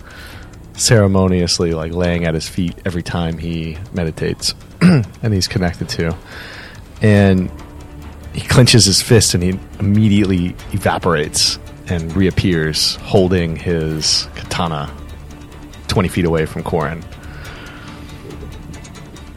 ceremoniously 0.77 1.73
like 1.75 1.93
laying 1.93 2.25
at 2.25 2.35
his 2.35 2.49
feet 2.49 2.75
every 2.85 3.03
time 3.03 3.39
he 3.39 3.77
meditates 3.93 4.55
and 4.81 5.33
he's 5.33 5.49
connected 5.49 5.89
to 5.89 6.15
and 7.01 7.51
he 8.35 8.41
clenches 8.43 8.85
his 8.87 9.01
fist 9.03 9.35
and 9.35 9.43
he 9.43 9.59
immediately 9.79 10.49
evaporates 10.73 11.59
and 11.89 12.15
reappears 12.15 12.97
holding 12.97 13.57
his 13.57 14.29
katana 14.35 14.91
20 15.89 16.09
feet 16.09 16.25
away 16.25 16.47
from 16.47 16.63
Corin. 16.63 17.03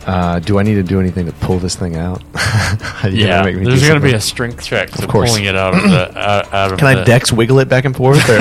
Uh, 0.05 0.37
do 0.39 0.59
I 0.59 0.63
need 0.63 0.75
to 0.75 0.83
do 0.83 0.99
anything 0.99 1.25
to 1.25 1.31
pull 1.31 1.57
this 1.57 1.75
thing 1.75 1.95
out? 1.95 2.21
Are 3.03 3.09
you 3.09 3.25
gonna 3.25 3.43
make 3.43 3.55
me 3.57 3.65
there's 3.65 3.81
going 3.81 3.99
to 3.99 4.05
be 4.05 4.13
a 4.13 4.21
strength 4.21 4.63
check 4.63 4.91
to 4.91 5.07
course. 5.07 5.31
pulling 5.31 5.45
it 5.45 5.55
out 5.55 5.73
of 5.73 5.81
the 5.81 6.19
out, 6.25 6.53
out 6.53 6.71
of 6.73 6.77
Can 6.77 6.93
the, 6.93 7.01
I 7.01 7.05
dex 7.05 7.33
wiggle 7.33 7.57
it 7.57 7.67
back 7.67 7.85
and 7.85 7.95
forth? 7.95 8.29
Or? 8.29 8.33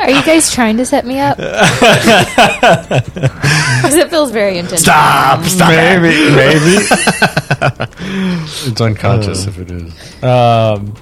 Are 0.00 0.10
you 0.10 0.22
guys 0.22 0.52
trying 0.52 0.76
to 0.76 0.84
set 0.84 1.06
me 1.06 1.18
up? 1.18 1.38
Because 3.80 3.94
it 3.96 4.10
feels 4.10 4.30
very 4.30 4.58
intense. 4.58 4.82
stop! 4.82 5.42
Stop! 5.44 5.70
maybe 5.70 6.10
maybe 6.36 6.76
it's 8.68 8.80
unconscious 8.80 9.46
if 9.46 9.58
it 9.58 9.70
is. 9.70 10.22
Um, 10.22 10.94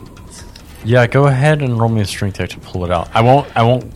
yeah, 0.88 1.07
go 1.07 1.26
ahead 1.26 1.61
and 1.62 1.78
roll 1.78 1.88
me 1.90 2.00
a 2.00 2.07
strength 2.07 2.38
check 2.38 2.50
to 2.50 2.61
pull 2.61 2.85
it 2.85 2.90
out. 2.90 3.09
I 3.14 3.21
won't. 3.21 3.47
I 3.57 3.62
won't. 3.62 3.92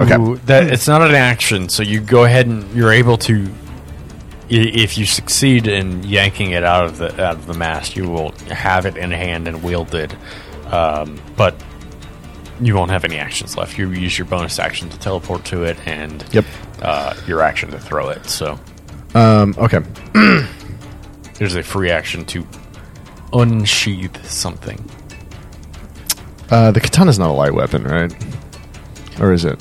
Okay. 0.00 0.16
Ooh, 0.16 0.36
that 0.46 0.64
it's 0.72 0.86
not 0.88 1.02
an 1.02 1.14
action, 1.14 1.68
so 1.68 1.82
you 1.82 2.00
go 2.00 2.24
ahead 2.24 2.46
and 2.46 2.70
you're 2.74 2.92
able 2.92 3.16
to. 3.18 3.46
i- 4.50 4.72
If 4.84 4.98
you 4.98 5.06
succeed 5.06 5.66
in 5.66 6.02
yanking 6.02 6.50
it 6.50 6.64
out 6.64 6.84
of 6.84 6.98
the 6.98 7.08
out 7.24 7.36
of 7.36 7.46
the 7.46 7.54
mast, 7.54 7.96
you 7.96 8.08
will 8.10 8.32
have 8.50 8.86
it 8.86 8.96
in 8.96 9.10
hand 9.10 9.48
and 9.48 9.62
wield 9.62 9.94
it. 9.94 10.14
Um, 10.72 11.20
but 11.36 11.54
you 12.60 12.74
won't 12.74 12.90
have 12.90 13.04
any 13.04 13.16
actions 13.18 13.56
left. 13.56 13.78
You 13.78 13.90
use 13.90 14.18
your 14.18 14.26
bonus 14.26 14.58
action 14.58 14.88
to 14.90 14.98
teleport 14.98 15.44
to 15.46 15.62
it, 15.64 15.76
and 15.86 16.24
Yep. 16.32 16.44
uh, 16.82 17.14
your 17.26 17.40
action 17.42 17.70
to 17.70 17.78
throw 17.78 18.08
it. 18.10 18.26
So 18.28 18.58
Um, 19.14 19.54
okay. 19.58 19.80
there's 21.38 21.54
a 21.56 21.62
free 21.62 21.90
action 21.90 22.24
to 22.26 22.44
unsheath 23.32 24.28
something. 24.30 24.84
Uh, 26.50 26.70
the 26.70 26.80
katana's 26.80 27.18
not 27.18 27.30
a 27.30 27.32
light 27.32 27.54
weapon, 27.54 27.84
right? 27.84 28.12
Or 29.20 29.32
is 29.32 29.44
it 29.44 29.60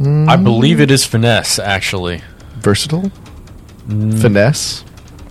I 0.00 0.36
believe 0.36 0.80
it 0.80 0.90
is 0.90 1.04
finesse, 1.04 1.58
actually. 1.58 2.22
versatile? 2.56 3.10
Finesse, 3.86 4.84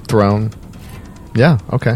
thrown. 0.08 0.52
Yeah. 1.34 1.58
Okay. 1.74 1.96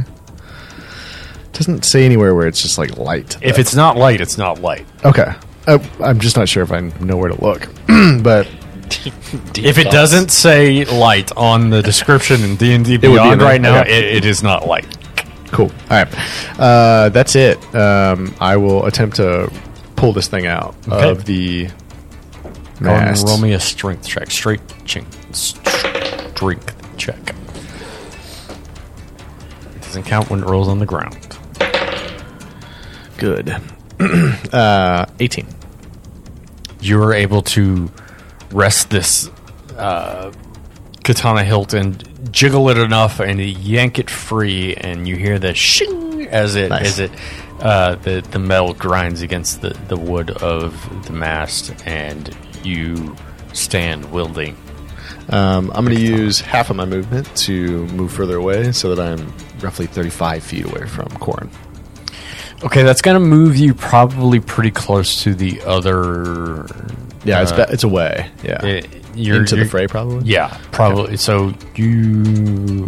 Doesn't 1.52 1.86
say 1.86 2.04
anywhere 2.04 2.34
where 2.34 2.48
it's 2.48 2.62
just 2.63 2.80
like 2.80 2.98
light. 2.98 3.38
If 3.44 3.60
it's 3.60 3.75
not 3.75 3.96
light, 3.96 4.22
it's 4.22 4.40
not 4.40 4.60
light. 4.60 4.88
okay, 5.06 5.34
uh, 5.68 5.78
I'm 6.00 6.20
just 6.20 6.36
not 6.36 6.50
sure 6.50 6.63
if 6.63 6.72
I 6.72 6.80
know 7.00 7.16
where 7.18 7.30
to 7.30 7.40
look. 7.44 7.68
but 8.24 8.48
If 9.56 9.78
it 9.78 9.92
doesn't 9.92 10.30
say 10.30 10.86
light 10.86 11.32
on 11.38 11.70
the 11.70 11.82
description 11.82 12.42
in 12.44 12.56
D 12.56 12.74
and 12.74 12.84
D 12.86 12.98
Beyond 12.98 13.42
right 13.42 13.62
now, 13.62 13.82
it, 13.82 13.90
it 13.90 14.25
is 14.25 14.42
not 14.44 14.68
light. 14.68 14.86
Cool. 15.54 15.72
All 15.90 16.04
right. 16.04 16.60
Uh, 16.60 17.10
that's 17.10 17.36
it. 17.36 17.58
Um, 17.76 18.34
I 18.40 18.58
will 18.58 18.86
attempt 18.86 19.16
to 19.18 19.52
pull 19.96 20.12
this 20.12 20.28
thing 20.28 20.46
out 20.48 20.76
Okay. 20.88 21.10
of 21.10 21.26
the 21.26 21.70
mast. 22.80 23.28
roll 23.28 23.38
me 23.38 23.54
a 23.54 23.60
strength 23.60 24.08
check. 24.08 24.30
Straight 24.32 24.62
ching, 24.86 25.06
strength 25.32 26.98
check. 26.98 27.36
It 29.76 29.82
doesn't 29.84 30.04
count 30.04 30.30
when 30.30 30.42
it 30.42 30.46
rolls 30.48 30.68
on 30.68 30.80
the 30.80 30.86
ground. 30.86 31.18
Good. 33.18 33.56
uh, 34.54 35.06
18. 35.20 35.48
you 36.82 37.02
are 37.02 37.14
able 37.14 37.42
to 37.44 37.90
rest 38.52 38.90
this 38.90 39.30
uh, 39.78 40.32
katana 41.04 41.44
hilt 41.44 41.74
and 41.74 42.04
jiggle 42.32 42.70
it 42.70 42.77
enough 42.77 43.20
and 43.20 43.39
yank 43.39 44.00
it 44.00 44.10
free, 44.10 44.75
and 44.75 45.08
you 45.08 45.15
hear 45.15 45.39
the 45.39 45.53
shing 45.53 46.27
as 46.27 46.56
it 46.56 46.70
Nice. 46.70 46.86
as 46.86 47.00
it 47.00 47.12
uh, 47.60 47.96
the 47.96 48.22
the 48.32 48.39
metal 48.39 48.74
grinds 48.74 49.22
against 49.22 49.62
the, 49.62 49.70
the 49.88 49.98
wood 49.98 50.32
of 50.42 51.06
the 51.06 51.13
mast, 51.13 51.74
and 51.86 52.36
you 52.63 53.15
stand 53.53 54.12
wielding. 54.12 54.58
Um, 55.30 55.72
I'm 55.74 55.86
going 55.86 55.96
to 55.98 56.01
use 56.03 56.42
half 56.42 56.70
of 56.70 56.75
my 56.75 56.86
movement 56.86 57.34
to 57.38 57.86
move 57.88 58.12
further 58.12 58.36
away 58.38 58.74
so 58.74 58.94
that 58.94 59.00
I'm 59.01 59.34
roughly 59.62 59.86
35 59.86 60.44
feet 60.44 60.65
away 60.65 60.86
from 60.86 61.08
Corin. 61.20 61.50
Okay, 62.63 62.84
that's 62.84 63.01
going 63.01 63.15
to 63.15 63.25
move 63.25 63.56
you 63.56 63.74
probably 63.74 64.39
pretty 64.42 64.72
close 64.72 65.24
to 65.24 65.34
the 65.34 65.62
other. 65.62 66.65
Yeah, 67.25 67.42
it's, 67.42 67.51
uh, 67.51 67.65
it's 67.70 67.84
away. 67.84 68.30
Yeah. 68.44 68.65
it- 68.65 68.88
you're- 69.15 69.39
Into 69.39 69.56
the 69.56 69.62
you're- 69.62 69.70
fray, 69.70 69.88
probably? 69.88 70.24
Yeah, 70.25 70.58
probably. 70.72 71.18
So 71.18 71.53
you, 71.75 72.88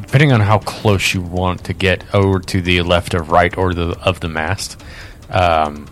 depending 0.00 0.32
on 0.32 0.40
how 0.40 0.58
close 0.58 1.12
you 1.12 1.20
want 1.20 1.64
to 1.64 1.72
get 1.74 2.02
over 2.14 2.40
to 2.40 2.60
the 2.62 2.80
left 2.82 3.14
or 3.14 3.22
right 3.22 3.56
or 3.58 3.74
the 3.74 3.90
of 4.00 4.20
the 4.20 4.28
mast, 4.28 4.80
um, 5.30 5.86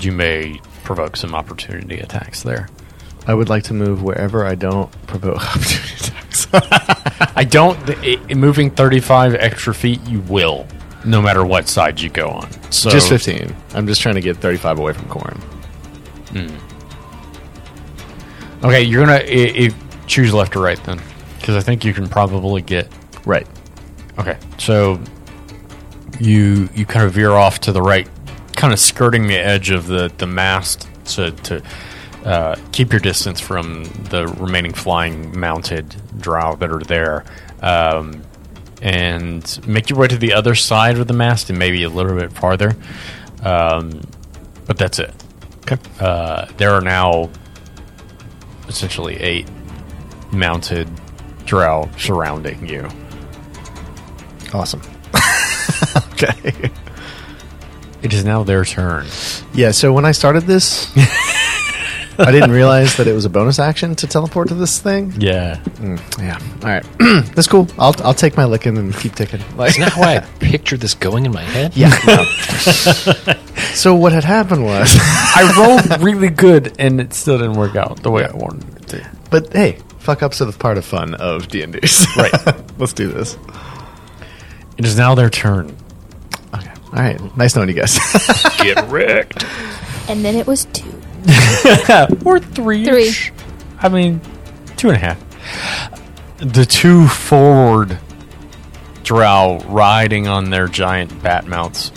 you 0.00 0.10
may 0.12 0.60
provoke 0.82 1.16
some 1.16 1.34
opportunity 1.34 1.98
attacks 2.00 2.42
there. 2.42 2.68
I 3.26 3.32
would 3.34 3.48
like 3.48 3.62
to 3.64 3.74
move 3.74 4.02
wherever 4.02 4.44
I 4.44 4.54
don't 4.56 4.90
provoke 5.06 5.36
opportunity 5.56 5.94
attacks. 5.96 6.48
I 7.36 7.44
don't. 7.44 7.78
i 8.04 8.18
i- 8.28 8.34
moving 8.34 8.70
thirty-five 8.72 9.34
extra 9.36 9.72
feet, 9.72 10.00
you 10.08 10.18
will, 10.22 10.66
no 11.04 11.22
matter 11.22 11.44
what 11.46 11.68
side 11.68 12.00
you 12.00 12.10
go 12.10 12.28
on. 12.28 12.50
So 12.72 12.90
just 12.90 13.08
15. 13.08 13.54
I'm 13.74 13.86
just 13.86 14.00
trying 14.02 14.16
to 14.16 14.20
get 14.20 14.36
35 14.38 14.78
away 14.80 14.92
from 14.94 15.08
Corin. 15.08 15.40
Okay, 18.64 18.82
you're 18.82 19.04
gonna 19.04 19.18
i 19.18 19.52
i 19.66 19.70
choose 20.06 20.34
left 20.34 20.56
or 20.56 20.60
right 20.60 20.82
then, 20.84 21.00
because 21.38 21.56
I 21.56 21.60
think 21.60 21.84
you 21.84 21.94
can 21.94 22.08
probably 22.08 22.62
get 22.62 22.90
Right. 23.26 23.46
Okay, 24.18 24.38
so 24.58 25.00
you 26.20 26.68
you 26.74 26.86
kind 26.86 27.06
of 27.06 27.12
veer 27.12 27.32
off 27.32 27.58
to 27.60 27.72
the 27.72 27.82
right, 27.82 28.08
kind 28.54 28.72
of 28.72 28.78
skirting 28.78 29.26
the 29.26 29.38
edge 29.38 29.70
of 29.70 29.86
the 29.86 30.12
the 30.18 30.26
mast 30.26 30.88
to 31.06 31.30
to 31.32 31.62
uh, 32.24 32.56
keep 32.72 32.92
your 32.92 33.00
distance 33.00 33.40
from 33.40 33.84
the 34.10 34.26
remaining 34.38 34.72
flying 34.72 35.38
mounted 35.38 35.94
drow 36.20 36.54
that 36.56 36.70
are 36.70 36.80
there, 36.80 37.24
um, 37.62 38.22
and 38.82 39.66
make 39.66 39.90
your 39.90 39.98
way 39.98 40.06
to 40.06 40.16
the 40.16 40.32
other 40.32 40.54
side 40.54 40.98
of 40.98 41.06
the 41.08 41.14
mast 41.14 41.50
and 41.50 41.58
maybe 41.58 41.82
a 41.82 41.88
little 41.88 42.14
bit 42.14 42.32
farther. 42.32 42.76
Um, 43.42 44.00
but 44.66 44.78
that's 44.78 44.98
it. 44.98 45.12
Okay. 45.62 45.76
Uh, 45.98 46.46
there 46.56 46.70
are 46.70 46.80
now 46.80 47.30
essentially 48.68 49.16
eight 49.16 49.48
mounted 50.32 50.88
drow 51.44 51.88
surrounding 51.98 52.66
you. 52.66 52.88
Awesome. 54.52 54.82
okay. 56.12 56.70
It 58.02 58.12
is 58.12 58.24
now 58.24 58.42
their 58.42 58.64
turn. 58.64 59.06
Yeah, 59.54 59.70
so 59.70 59.92
when 59.92 60.04
I 60.04 60.12
started 60.12 60.42
this, 60.44 60.92
I 62.18 62.30
didn't 62.30 62.52
realize 62.52 62.96
that 62.96 63.06
it 63.06 63.12
was 63.12 63.24
a 63.24 63.30
bonus 63.30 63.58
action 63.58 63.94
to 63.96 64.06
teleport 64.06 64.48
to 64.48 64.54
this 64.54 64.78
thing. 64.78 65.12
Yeah. 65.18 65.56
Mm, 65.76 66.18
yeah. 66.18 66.38
All 66.62 66.68
right. 66.68 66.84
That's 67.34 67.48
cool. 67.48 67.68
I'll, 67.78 67.94
I'll 68.04 68.14
take 68.14 68.36
my 68.36 68.44
licking 68.44 68.76
and 68.78 68.94
keep 68.96 69.14
ticking. 69.14 69.40
Like, 69.56 69.70
Isn't 69.70 69.82
that 69.82 69.92
how 69.92 70.02
I 70.02 70.20
pictured 70.40 70.80
this 70.80 70.94
going 70.94 71.26
in 71.26 71.32
my 71.32 71.42
head? 71.42 71.76
yeah. 71.76 71.88
no. 72.06 72.24
so 73.74 73.94
what 73.94 74.12
had 74.12 74.24
happened 74.24 74.64
was, 74.64 74.94
I 74.98 75.54
rolled 75.58 76.02
really 76.02 76.30
good 76.30 76.76
and 76.78 77.00
it 77.00 77.12
still 77.14 77.38
didn't 77.38 77.54
work 77.56 77.76
out 77.76 78.02
the 78.02 78.10
way 78.10 78.24
I 78.24 78.32
wanted 78.32 78.76
it 78.76 78.88
to. 78.88 79.10
but 79.30 79.52
hey, 79.52 79.78
fuck 79.98 80.22
ups 80.22 80.40
are 80.40 80.44
the 80.46 80.52
part 80.52 80.78
of 80.78 80.84
fun 80.84 81.14
of 81.14 81.48
D 81.48 81.62
and 81.62 81.72
D. 81.72 81.80
Right. 82.16 82.78
Let's 82.78 82.92
do 82.92 83.08
this. 83.08 83.36
It 84.76 84.84
is 84.84 84.96
now 84.98 85.14
their 85.14 85.30
turn. 85.30 85.76
Okay. 86.54 86.70
All 86.86 86.92
right. 86.92 87.36
Nice 87.36 87.54
knowing 87.56 87.68
you 87.68 87.74
guys. 87.74 87.98
Get 88.58 88.88
wrecked. 88.88 89.44
And 90.08 90.24
then 90.24 90.34
it 90.36 90.46
was 90.46 90.66
two. 90.66 90.92
Or 92.24 92.38
three. 92.40 92.84
Three. 92.84 93.12
I 93.80 93.88
mean, 93.88 94.20
two 94.76 94.88
and 94.88 94.96
a 94.96 95.00
half. 95.00 95.20
The 96.38 96.64
two 96.64 97.06
forward 97.08 97.98
drow 99.02 99.58
riding 99.66 100.26
on 100.28 100.50
their 100.50 100.66
giant 100.66 101.22
bat 101.22 101.46
mounts 101.46 101.92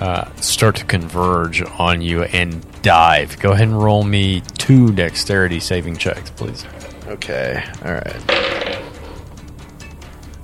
uh, 0.00 0.30
start 0.36 0.76
to 0.76 0.84
converge 0.84 1.62
on 1.78 2.00
you 2.02 2.22
and 2.24 2.64
dive. 2.82 3.38
Go 3.40 3.52
ahead 3.52 3.68
and 3.68 3.82
roll 3.82 4.02
me 4.04 4.42
two 4.58 4.92
dexterity 4.92 5.60
saving 5.60 5.96
checks, 5.96 6.30
please. 6.30 6.64
okay. 7.06 7.62
All 7.84 7.92
right. 7.92 8.16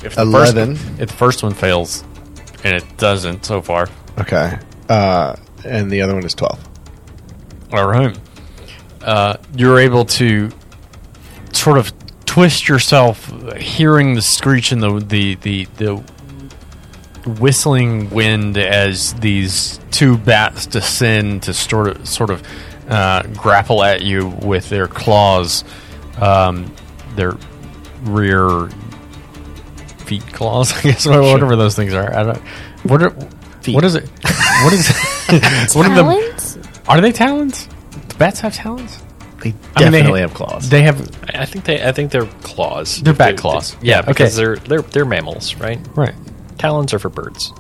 If 0.04 0.14
the 0.14 0.26
first- 0.30 0.52
11. 0.54 0.72
if 0.98 1.08
the 1.08 1.14
first 1.16 1.42
one 1.42 1.54
fails, 1.54 2.04
and 2.64 2.76
it 2.76 2.84
doesn't 2.98 3.44
so 3.44 3.60
far, 3.62 3.88
Okay. 4.18 4.58
Uh, 4.88 5.36
and 5.64 5.90
the 5.90 6.00
other 6.02 6.14
one 6.14 6.24
is 6.24 6.34
twelve. 6.34 6.58
All 7.72 7.86
right. 7.86 8.16
Uh, 9.06 9.36
you're 9.54 9.78
able 9.78 10.04
to 10.04 10.50
sort 11.52 11.78
of 11.78 11.92
twist 12.24 12.68
yourself, 12.68 13.32
hearing 13.56 14.14
the 14.14 14.20
screech 14.20 14.72
and 14.72 14.82
the 14.82 14.98
the 14.98 15.34
the, 15.36 15.64
the 15.76 15.94
whistling 17.38 18.10
wind 18.10 18.58
as 18.58 19.14
these 19.14 19.80
two 19.90 20.18
bats 20.18 20.66
descend 20.66 21.44
to 21.44 21.54
sort 21.54 21.88
of 21.88 22.08
sort 22.08 22.30
of 22.30 22.42
uh, 22.88 23.22
grapple 23.34 23.82
at 23.82 24.02
you 24.02 24.28
with 24.42 24.68
their 24.68 24.88
claws, 24.88 25.64
um, 26.20 26.74
their 27.14 27.36
rear 28.02 28.68
feet 30.04 30.26
claws. 30.32 30.72
I 30.78 30.82
guess 30.82 31.06
whatever 31.06 31.54
those 31.56 31.76
things 31.76 31.94
are. 31.94 32.12
I 32.12 32.22
don't. 32.24 32.38
What 32.82 33.02
are, 33.02 33.10
What 33.74 33.84
is 33.84 33.94
it? 33.94 34.10
What 34.64 34.72
is? 34.72 34.88
what 35.74 35.86
are 35.86 35.94
the? 35.94 36.82
Are 36.88 37.00
they 37.00 37.12
talons? 37.12 37.68
Do 38.16 38.18
bats 38.18 38.40
have 38.40 38.54
talons? 38.54 39.02
They 39.42 39.50
I 39.76 39.82
mean, 39.82 39.92
they 39.92 39.98
definitely 39.98 40.20
have 40.20 40.32
claws. 40.34 40.70
They 40.70 40.82
have 40.82 41.00
I 41.34 41.44
think 41.44 41.66
they. 41.66 41.86
I 41.86 41.92
think 41.92 42.10
they're 42.10 42.24
claws. 42.42 43.02
They're 43.02 43.12
bat 43.12 43.36
claws. 43.36 43.76
Yeah, 43.82 43.96
Yeah, 43.96 44.02
because 44.02 44.38
okay. 44.38 44.44
they're 44.46 44.56
they're 44.56 44.82
they're 44.82 45.04
mammals, 45.04 45.54
right? 45.56 45.78
right. 45.94 46.14
Talons 46.58 46.94
are 46.94 46.98
for 46.98 47.10
birds. 47.10 47.52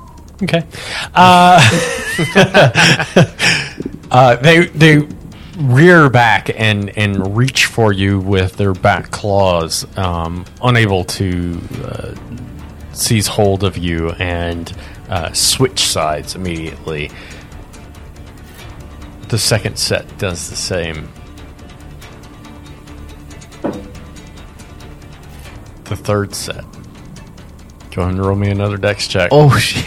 Okay. 0.42 0.64
Uh, 1.14 1.60
uh, 4.10 4.36
they 4.36 4.66
they 4.66 5.06
rear 5.58 6.08
back 6.08 6.50
and 6.58 6.96
and 6.96 7.36
reach 7.36 7.66
for 7.66 7.92
you 7.92 8.20
with 8.20 8.56
their 8.56 8.72
back 8.72 9.10
claws, 9.10 9.86
um, 9.98 10.44
unable 10.62 11.04
to 11.04 11.60
uh, 11.84 12.14
seize 12.92 13.26
hold 13.26 13.64
of 13.64 13.76
you 13.76 14.10
and 14.12 14.72
uh, 15.10 15.32
switch 15.32 15.80
sides 15.80 16.34
immediately. 16.34 17.10
The 19.28 19.38
second 19.38 19.76
set 19.78 20.18
does 20.18 20.48
the 20.50 20.56
same. 20.56 21.08
The 25.84 25.96
third 25.96 26.34
set. 26.34 26.64
Go 27.92 28.02
ahead 28.02 28.14
and 28.14 28.24
roll 28.24 28.36
me 28.36 28.50
another 28.50 28.76
dex 28.76 29.06
check. 29.08 29.28
oh 29.32 29.56
shit! 29.58 29.84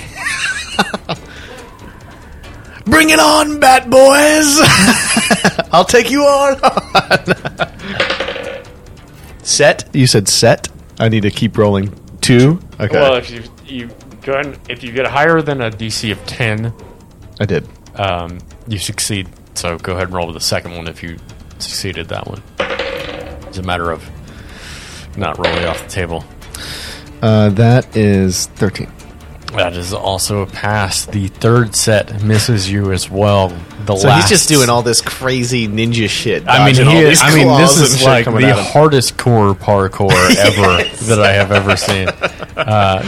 Bring 2.85 3.11
it 3.11 3.19
on, 3.19 3.59
bat 3.59 3.89
boys! 3.89 4.57
I'll 5.71 5.85
take 5.85 6.09
you 6.09 6.23
on. 6.23 6.59
set? 9.43 9.87
You 9.93 10.07
said 10.07 10.27
set? 10.27 10.67
I 10.99 11.07
need 11.09 11.21
to 11.21 11.31
keep 11.31 11.57
rolling 11.57 11.93
two. 12.21 12.59
Okay, 12.79 12.99
Well, 12.99 13.15
if 13.15 13.29
you 13.29 13.43
you 13.65 13.89
go 14.23 14.33
ahead, 14.33 14.45
and- 14.47 14.59
if 14.69 14.83
you 14.83 14.91
get 14.91 15.05
higher 15.05 15.41
than 15.41 15.61
a 15.61 15.69
DC 15.69 16.11
of 16.11 16.25
ten, 16.25 16.73
I 17.39 17.45
did. 17.45 17.67
um, 17.95 18.39
you 18.69 18.77
succeed. 18.77 19.27
So 19.55 19.77
go 19.77 19.93
ahead 19.93 20.05
and 20.05 20.13
roll 20.13 20.27
with 20.27 20.35
the 20.35 20.41
second 20.41 20.75
one 20.75 20.87
if 20.87 21.03
you 21.03 21.17
succeeded 21.57 22.07
that 22.09 22.27
one. 22.27 22.41
It's 23.47 23.57
a 23.57 23.63
matter 23.63 23.91
of 23.91 24.07
not 25.17 25.37
rolling 25.37 25.65
off 25.65 25.83
the 25.83 25.89
table. 25.89 26.23
Uh, 27.21 27.49
that 27.49 27.97
is 27.97 28.45
thirteen. 28.47 28.91
That 29.53 29.73
is 29.73 29.93
also 29.93 30.41
a 30.43 30.45
pass. 30.45 31.05
The 31.05 31.27
third 31.27 31.75
set 31.75 32.23
misses 32.23 32.71
you 32.71 32.91
as 32.91 33.09
well. 33.09 33.49
The 33.95 34.01
So 34.01 34.07
last. 34.07 34.29
he's 34.29 34.39
just 34.39 34.49
doing 34.49 34.69
all 34.69 34.81
this 34.81 35.01
crazy 35.01 35.67
ninja 35.67 36.07
shit. 36.09 36.47
I 36.47 36.65
mean, 36.65 36.75
he, 36.75 37.03
these 37.03 37.19
I 37.21 37.33
mean, 37.35 37.47
this 37.59 37.77
is 37.79 38.03
like 38.03 38.25
the 38.25 38.53
hardest 38.63 39.17
core 39.17 39.53
parkour 39.53 40.11
ever 40.37 40.83
that 41.05 41.19
I 41.19 41.33
have 41.33 41.51
ever 41.51 41.75
seen. 41.77 42.07
Uh, 42.57 43.01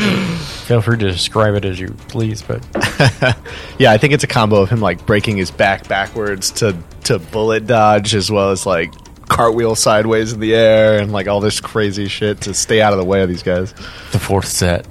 feel 0.65 0.81
free 0.81 0.97
to 0.97 1.11
describe 1.11 1.55
it 1.55 1.65
as 1.65 1.79
you 1.79 1.89
please, 2.07 2.41
but 2.41 2.65
Yeah, 3.79 3.91
I 3.91 3.97
think 3.97 4.13
it's 4.13 4.23
a 4.23 4.27
combo 4.27 4.61
of 4.61 4.69
him 4.69 4.79
like 4.81 5.05
breaking 5.05 5.37
his 5.37 5.51
back 5.51 5.87
backwards 5.87 6.51
to 6.51 6.77
to 7.05 7.19
bullet 7.19 7.65
dodge, 7.67 8.13
as 8.15 8.31
well 8.31 8.51
as 8.51 8.65
like 8.65 8.93
cartwheel 9.27 9.75
sideways 9.75 10.33
in 10.33 10.39
the 10.39 10.53
air 10.53 10.99
and 10.99 11.11
like 11.11 11.27
all 11.27 11.39
this 11.39 11.59
crazy 11.61 12.07
shit 12.07 12.41
to 12.41 12.53
stay 12.53 12.81
out 12.81 12.91
of 12.93 12.99
the 12.99 13.05
way 13.05 13.21
of 13.21 13.29
these 13.29 13.43
guys. 13.43 13.73
the 14.11 14.19
fourth 14.19 14.45
set 14.47 14.85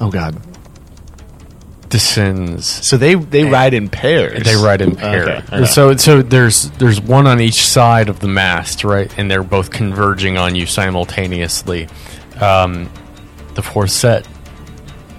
Oh 0.00 0.10
god! 0.10 0.36
Descends. 1.94 2.66
So 2.66 2.96
they 2.96 3.14
they 3.14 3.44
ride 3.44 3.72
in 3.72 3.88
pairs. 3.88 4.42
They 4.42 4.56
ride 4.56 4.80
in 4.80 4.96
pair. 4.96 5.44
Okay. 5.52 5.64
So 5.66 5.96
so 5.96 6.22
there's 6.22 6.68
there's 6.72 7.00
one 7.00 7.28
on 7.28 7.40
each 7.40 7.64
side 7.64 8.08
of 8.08 8.18
the 8.18 8.26
mast, 8.26 8.82
right? 8.82 9.16
And 9.16 9.30
they're 9.30 9.44
both 9.44 9.70
converging 9.70 10.36
on 10.36 10.56
you 10.56 10.66
simultaneously. 10.66 11.86
Um, 12.40 12.90
the 13.54 13.62
fourth 13.62 13.92
set 13.92 14.26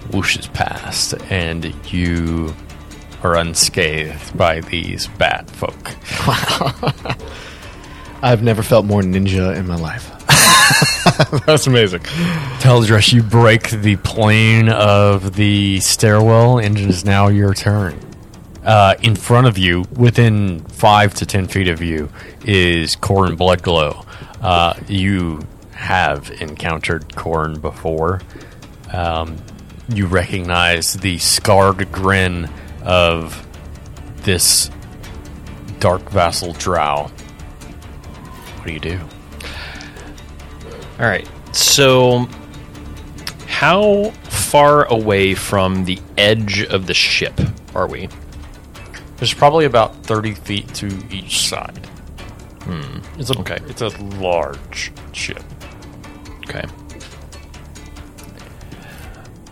whooshes 0.10 0.52
past, 0.52 1.14
and 1.30 1.74
you 1.94 2.54
are 3.24 3.38
unscathed 3.38 4.38
by 4.38 4.60
these 4.60 5.08
bat 5.08 5.50
folk. 5.50 5.96
Wow. 6.28 6.74
I've 8.22 8.42
never 8.44 8.64
felt 8.64 8.86
more 8.86 9.02
ninja 9.02 9.56
in 9.56 9.66
my 9.68 9.76
life. 9.76 10.12
That's 11.46 11.68
amazing. 11.68 12.02
Teladris, 12.60 13.14
you 13.14 13.24
break 13.24 13.70
the 13.70 13.96
plane 13.98 14.70
of 14.70 15.36
the 15.36 15.80
stairwell, 15.80 16.60
and 16.60 16.78
it 16.78 16.90
is 16.90 17.06
now 17.06 17.28
your 17.28 17.54
turn. 17.54 18.00
Uh, 18.64 18.96
in 19.02 19.16
front 19.16 19.46
of 19.48 19.58
you, 19.58 19.86
within 19.96 20.60
five 20.66 21.14
to 21.16 21.26
ten 21.26 21.48
feet 21.48 21.68
of 21.68 21.82
you, 21.82 22.10
is 22.46 22.96
Corin 22.96 23.38
Bloodglow. 23.38 24.06
Uh, 24.42 24.74
you 24.88 25.46
have 25.72 26.32
encountered 26.42 27.16
Corin 27.16 27.60
before. 27.60 28.22
Um, 28.92 29.38
you 29.90 30.08
recognize 30.08 30.94
the 30.94 31.18
scarred 31.20 31.92
grin 31.92 32.50
of 32.84 33.46
this 34.24 34.72
dark 35.80 36.10
vassal 36.10 36.54
drow. 36.54 37.12
What 38.58 38.66
do 38.66 38.74
you 38.74 38.80
do? 38.80 39.00
All 41.00 41.08
right. 41.08 41.28
So, 41.52 42.28
how 43.48 44.12
far 44.24 44.86
away 44.86 45.34
from 45.36 45.86
the 45.86 46.00
edge 46.18 46.64
of 46.64 46.88
the 46.88 46.94
ship 46.94 47.40
are 47.74 47.88
we? 47.88 48.10
There's 49.18 49.34
probably 49.34 49.66
about 49.66 49.96
30 50.06 50.34
feet 50.34 50.74
to 50.76 50.88
each 51.10 51.48
side. 51.48 51.88
It's 53.18 53.30
a, 53.30 53.40
Okay. 53.40 53.58
It's 53.68 53.82
a 53.82 53.90
large 54.18 54.92
ship. 55.14 55.42
Okay. 56.50 56.66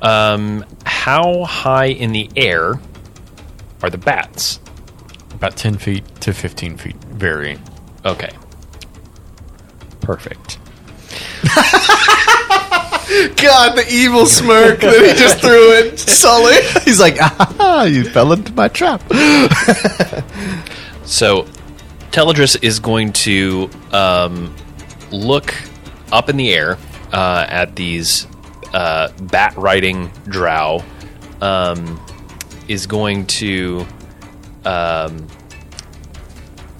Um, 0.01 0.65
how 0.85 1.45
high 1.45 1.85
in 1.87 2.11
the 2.11 2.29
air 2.35 2.79
are 3.81 3.89
the 3.89 3.97
bats? 3.97 4.59
About 5.33 5.55
10 5.55 5.77
feet 5.77 6.03
to 6.21 6.33
15 6.33 6.77
feet, 6.77 6.95
varying. 7.05 7.61
Okay. 8.05 8.31
Perfect. 10.01 10.59
God, 13.35 13.75
the 13.77 13.85
evil 13.89 14.25
smirk 14.25 14.79
that 14.81 15.05
he 15.05 15.13
just 15.19 15.39
threw 15.39 15.73
at 15.73 15.99
Sully. 15.99 16.55
He's 16.83 16.99
like, 16.99 17.17
ah, 17.19 17.83
you 17.83 18.09
fell 18.09 18.31
into 18.33 18.53
my 18.53 18.67
trap. 18.67 19.01
So, 21.05 21.43
Teladris 22.11 22.63
is 22.63 22.79
going 22.79 23.11
to 23.13 23.69
um, 23.91 24.55
look 25.11 25.53
up 26.11 26.29
in 26.29 26.37
the 26.37 26.53
air 26.53 26.77
uh, 27.11 27.45
at 27.47 27.75
these 27.75 28.25
uh, 28.73 29.11
bat 29.23 29.55
riding 29.57 30.11
drow. 30.27 30.83
Um, 31.41 31.99
is 32.69 32.87
going 32.87 33.25
to 33.27 33.85
um, 34.65 35.27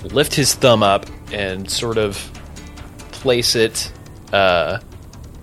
lift 0.06 0.34
his 0.34 0.54
thumb 0.56 0.82
up 0.82 1.06
and 1.32 1.70
sort 1.70 1.98
of 1.98 2.18
place 3.12 3.56
it 3.56 3.92
uh, 4.34 4.80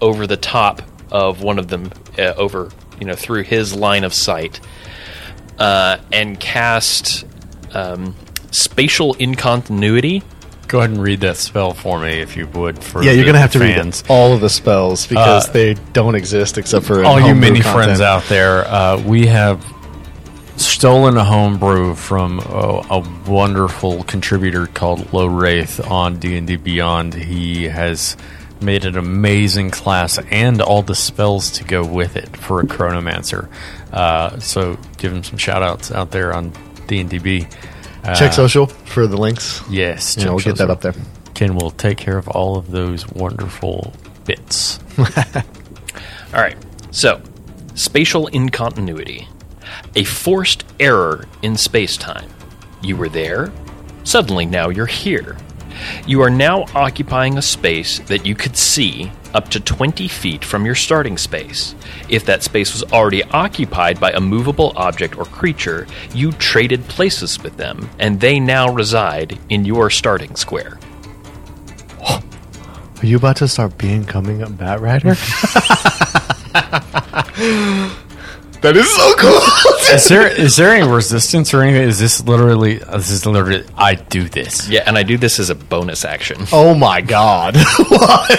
over 0.03 0.27
the 0.27 0.37
top 0.37 0.83
of 1.11 1.43
one 1.43 1.59
of 1.59 1.69
them, 1.69 1.91
uh, 2.19 2.35
over 2.37 2.69
you 3.01 3.07
know 3.07 3.15
through 3.15 3.45
his 3.45 3.75
line 3.75 4.05
of 4.05 4.13
sight, 4.13 4.61
uh, 5.59 5.97
and 6.13 6.39
cast 6.39 7.25
um, 7.73 8.15
spatial 8.51 9.15
incontinuity. 9.15 10.23
Go 10.69 10.79
ahead 10.79 10.91
and 10.91 11.03
read 11.03 11.21
that 11.23 11.37
spell 11.37 11.73
for 11.73 11.99
me, 11.99 12.21
if 12.21 12.37
you 12.37 12.47
would. 12.49 12.83
For 12.83 13.03
Yeah, 13.03 13.11
you're 13.13 13.25
gonna 13.27 13.39
have 13.41 13.53
to 13.53 13.59
fans. 13.59 14.03
read 14.03 14.11
all 14.15 14.33
of 14.33 14.41
the 14.41 14.49
spells 14.51 15.07
because 15.07 15.49
Uh, 15.49 15.53
they 15.53 15.75
don't 15.93 16.15
exist 16.15 16.59
except 16.59 16.85
for 16.87 17.05
All 17.05 17.19
you 17.19 17.27
homebrew 17.27 17.41
mini 17.41 17.61
content. 17.61 17.85
friends 17.85 18.01
out 18.01 18.23
there, 18.29 18.67
uh, 18.69 18.97
we 19.05 19.27
have 19.27 19.65
stolen 20.57 21.17
a 21.17 21.25
homebrew 21.25 21.95
from 21.95 22.39
a, 22.41 22.85
a 22.91 23.05
wonderful 23.27 24.05
contributor 24.05 24.67
called 24.67 25.13
Low 25.13 25.27
Wraith 25.27 25.81
on 25.91 26.19
D 26.19 26.37
and 26.37 26.47
D 26.47 26.55
Beyond. 26.57 27.15
He 27.15 27.65
has 27.65 28.17
made 28.63 28.85
an 28.85 28.97
amazing 28.97 29.71
class 29.71 30.19
and 30.31 30.61
all 30.61 30.83
the 30.83 30.95
spells 30.95 31.51
to 31.53 31.65
go 31.65 31.85
with 31.85 32.17
it 32.17 32.37
for 32.37 32.61
a 32.61 32.65
chronomancer. 32.65 33.49
Uh, 33.93 34.39
so 34.39 34.79
give 34.99 35.13
him 35.13 35.23
some 35.23 35.39
shout 35.39 35.63
outs 35.63 35.91
out 35.91 36.11
there 36.11 36.33
on 36.35 36.53
D 36.87 37.01
and 37.01 37.11
DB. 37.11 37.53
Uh, 38.05 38.15
Check 38.15 38.33
social 38.33 38.67
for 38.67 39.07
the 39.07 39.17
links. 39.17 39.63
Yes, 39.71 40.17
Yeah, 40.17 40.25
check 40.25 40.31
we'll 40.31 40.39
get 40.41 40.57
that 40.57 40.71
up 40.71 40.81
there. 40.81 40.95
Ken 41.35 41.55
will 41.55 41.71
take 41.71 41.99
care 41.99 42.19
of 42.19 42.29
all 42.29 42.57
of 42.57 42.71
those 42.71 43.07
wonderful 43.09 43.93
bits. 44.25 44.79
All 44.99 46.41
right. 46.41 46.57
So, 46.91 47.21
spatial 47.75 48.29
incontinuity. 48.29 49.27
A 49.97 50.05
forced 50.05 50.65
error 50.79 51.27
in 51.43 51.57
space 51.57 51.97
time. 51.97 52.29
You 52.83 52.97
were 52.97 53.09
there, 53.09 53.53
suddenly 54.05 54.47
now 54.47 54.69
you're 54.69 54.87
here. 54.87 55.37
You 56.07 56.23
are 56.23 56.31
now 56.31 56.65
occupying 56.75 57.39
a 57.39 57.43
space 57.43 57.99
that 58.01 58.27
you 58.27 58.35
could 58.35 58.57
see 58.57 59.11
up 59.35 59.49
to 59.51 59.61
20 59.61 60.09
feet 60.09 60.45
from 60.45 60.65
your 60.67 60.75
starting 60.75 61.17
space. 61.17 61.75
If 62.09 62.25
that 62.27 62.43
space 62.43 62.73
was 62.73 62.83
already 62.93 63.23
occupied 63.25 64.01
by 64.01 64.11
a 64.13 64.21
movable 64.21 64.73
object 64.77 65.17
or 65.17 65.25
creature, 65.25 65.87
you 66.15 66.33
traded 66.33 66.83
places 66.89 67.41
with 67.43 67.57
them, 67.57 67.89
and 67.99 68.21
they 68.21 68.41
now 68.41 68.73
reside 68.73 69.39
in 69.49 69.65
your 69.65 69.91
starting 69.91 70.37
square. 70.37 70.79
Are 72.09 72.21
you 73.07 73.17
about 73.17 73.37
to 73.37 73.49
start 73.49 73.79
becoming 73.79 74.43
a 74.43 74.51
bat 74.51 74.81
rider? 74.81 75.17
that 78.63 78.77
is 78.77 78.91
so 78.95 79.15
cool. 79.17 79.41
is 79.95 80.09
there 80.09 80.27
is 80.29 80.57
there 80.57 80.71
any 80.71 80.89
resistance 80.89 81.55
or 81.55 81.63
anything? 81.63 81.89
Is 81.89 81.99
this 81.99 82.23
literally? 82.25 82.77
This 82.79 83.11
is 83.11 83.27
literally. 83.27 83.65
I 83.77 83.95
do 83.95 84.29
this. 84.29 84.69
Yeah, 84.69 84.85
and 84.87 84.99
I 84.99 85.03
do 85.03 85.17
this 85.17 85.39
as 85.39 85.51
a 85.51 85.55
bonus 85.55 86.05
action. 86.05 86.39
oh 86.53 86.75
my 86.75 87.01
god! 87.01 87.57
what? 87.89 88.39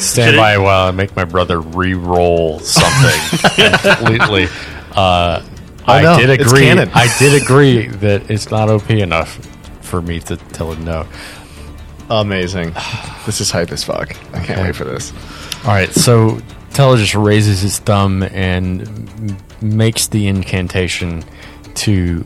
Stand 0.00 0.36
by 0.36 0.58
while 0.58 0.88
I 0.88 0.90
make 0.90 1.14
my 1.14 1.24
brother 1.24 1.60
re-roll 1.60 2.60
something 2.60 3.38
completely. 3.80 4.48
Uh, 4.92 5.44
I 5.86 6.02
no, 6.02 6.18
did 6.18 6.30
it's 6.30 6.50
agree. 6.50 6.62
canon. 6.62 6.90
I 6.94 7.14
did 7.18 7.40
agree 7.42 7.86
that 7.86 8.30
it's 8.30 8.50
not 8.50 8.68
OP 8.68 8.90
enough 8.90 9.34
for 9.80 10.02
me 10.02 10.20
to 10.20 10.36
tell 10.36 10.72
him 10.72 10.84
no. 10.84 11.06
Amazing. 12.10 12.72
This 13.26 13.40
is 13.40 13.50
hype 13.50 13.70
as 13.70 13.84
fuck. 13.84 14.16
I 14.34 14.44
can't 14.44 14.62
wait 14.62 14.74
for 14.74 14.84
this. 14.84 15.12
All 15.64 15.72
right, 15.72 15.90
so 15.92 16.40
Just 16.78 17.16
raises 17.16 17.60
his 17.60 17.80
thumb 17.80 18.22
and 18.22 19.36
makes 19.60 20.06
the 20.06 20.28
incantation 20.28 21.24
to 21.74 22.24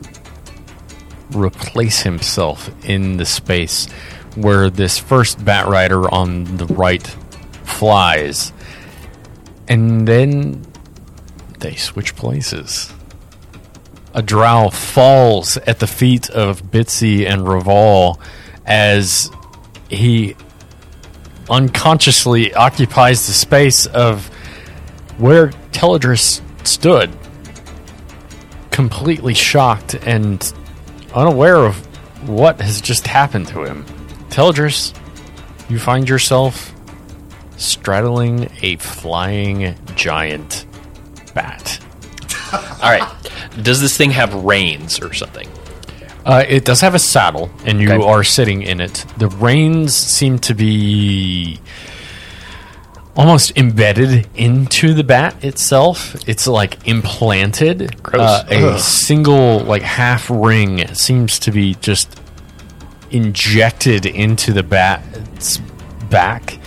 replace 1.31 2.01
himself 2.01 2.69
in 2.85 3.17
the 3.17 3.25
space 3.25 3.87
where 4.35 4.69
this 4.69 4.99
first 4.99 5.43
bat 5.43 5.65
rider 5.65 6.07
on 6.13 6.43
the 6.57 6.67
right 6.67 7.01
flies. 7.63 8.53
And 9.67 10.07
then 10.07 10.63
they 11.57 11.73
switch 11.73 12.15
places. 12.15 12.93
A 14.13 14.21
drow 14.21 14.69
falls 14.69 15.57
at 15.57 15.79
the 15.79 15.87
feet 15.87 16.29
of 16.29 16.61
Bitsy 16.65 17.27
and 17.27 17.47
Reval 17.47 18.21
as 18.67 19.31
he 19.89 20.35
unconsciously 21.49 22.53
occupies 22.53 23.25
the 23.25 23.33
space 23.33 23.87
of 23.87 24.29
where 25.17 25.47
Teladris 25.71 26.41
stood, 26.65 27.11
completely 28.71 29.33
shocked 29.33 29.93
and 29.95 30.53
unaware 31.13 31.57
of 31.65 31.75
what 32.27 32.59
has 32.61 32.81
just 32.81 33.05
happened 33.07 33.47
to 33.49 33.63
him. 33.63 33.85
Teladris, 34.29 34.93
you 35.69 35.77
find 35.79 36.09
yourself 36.09 36.73
straddling 37.57 38.49
a 38.61 38.75
flying 38.77 39.75
giant 39.95 40.65
bat. 41.33 41.79
All 42.51 42.89
right. 42.91 43.07
Does 43.61 43.81
this 43.81 43.95
thing 43.97 44.11
have 44.11 44.33
reins 44.33 44.99
or 44.99 45.13
something? 45.13 45.47
Uh, 46.25 46.43
it 46.47 46.63
does 46.65 46.81
have 46.81 46.95
a 46.95 46.99
saddle, 46.99 47.51
and 47.65 47.81
you 47.81 47.91
Okay. 47.91 48.05
are 48.07 48.23
sitting 48.23 48.61
in 48.61 48.79
it. 48.79 49.05
The 49.17 49.27
reins 49.27 49.93
seem 49.93 50.39
to 50.39 50.53
be 50.53 51.59
almost 53.15 53.57
embedded 53.57 54.27
into 54.35 54.93
the 54.93 55.03
bat 55.03 55.43
itself. 55.43 56.15
It's 56.27 56.47
like 56.47 56.87
implanted. 56.87 58.01
Gross. 58.01 58.21
Uh, 58.21 58.45
a 58.49 58.79
single 58.79 59.59
like 59.59 59.81
half 59.81 60.29
ring 60.29 60.87
seems 60.95 61.39
to 61.39 61.51
be 61.51 61.75
just 61.75 62.19
injected 63.11 64.05
into 64.05 64.51
the 64.53 64.63
bat's 64.63 65.57
back. 66.09 66.57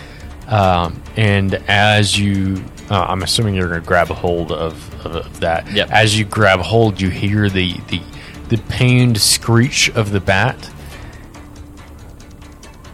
Um, 0.47 1.01
and 1.17 1.55
as 1.67 2.17
you, 2.17 2.63
uh, 2.89 3.05
I'm 3.09 3.23
assuming 3.23 3.55
you're 3.55 3.67
going 3.67 3.81
to 3.81 3.85
grab 3.85 4.09
a 4.11 4.13
hold 4.13 4.53
of, 4.53 5.05
of, 5.05 5.15
of 5.15 5.39
that. 5.41 5.69
Yep. 5.71 5.89
As 5.91 6.17
you 6.17 6.23
grab 6.23 6.61
hold, 6.61 7.01
you 7.01 7.09
hear 7.09 7.49
the, 7.49 7.73
the 7.89 8.01
the 8.49 8.57
pained 8.69 9.19
screech 9.19 9.89
of 9.89 10.11
the 10.11 10.21
bat, 10.21 10.69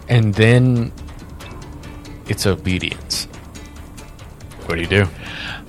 and 0.10 0.34
then 0.34 0.92
it's 2.28 2.48
obedience. 2.48 3.28
What 4.66 4.76
do 4.76 4.82
you 4.82 4.88
do? 4.88 5.08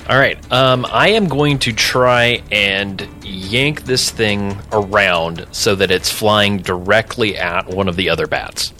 All 0.08 0.18
right. 0.18 0.38
Um, 0.52 0.86
I 0.90 1.08
am 1.10 1.28
going 1.28 1.58
to 1.60 1.72
try 1.72 2.42
and 2.52 3.08
yank 3.22 3.84
this 3.84 4.10
thing 4.10 4.58
around 4.70 5.46
so 5.50 5.74
that 5.74 5.90
it's 5.90 6.10
flying 6.10 6.58
directly 6.58 7.38
at 7.38 7.66
one 7.68 7.88
of 7.88 7.96
the 7.96 8.10
other 8.10 8.26
bats. 8.26 8.74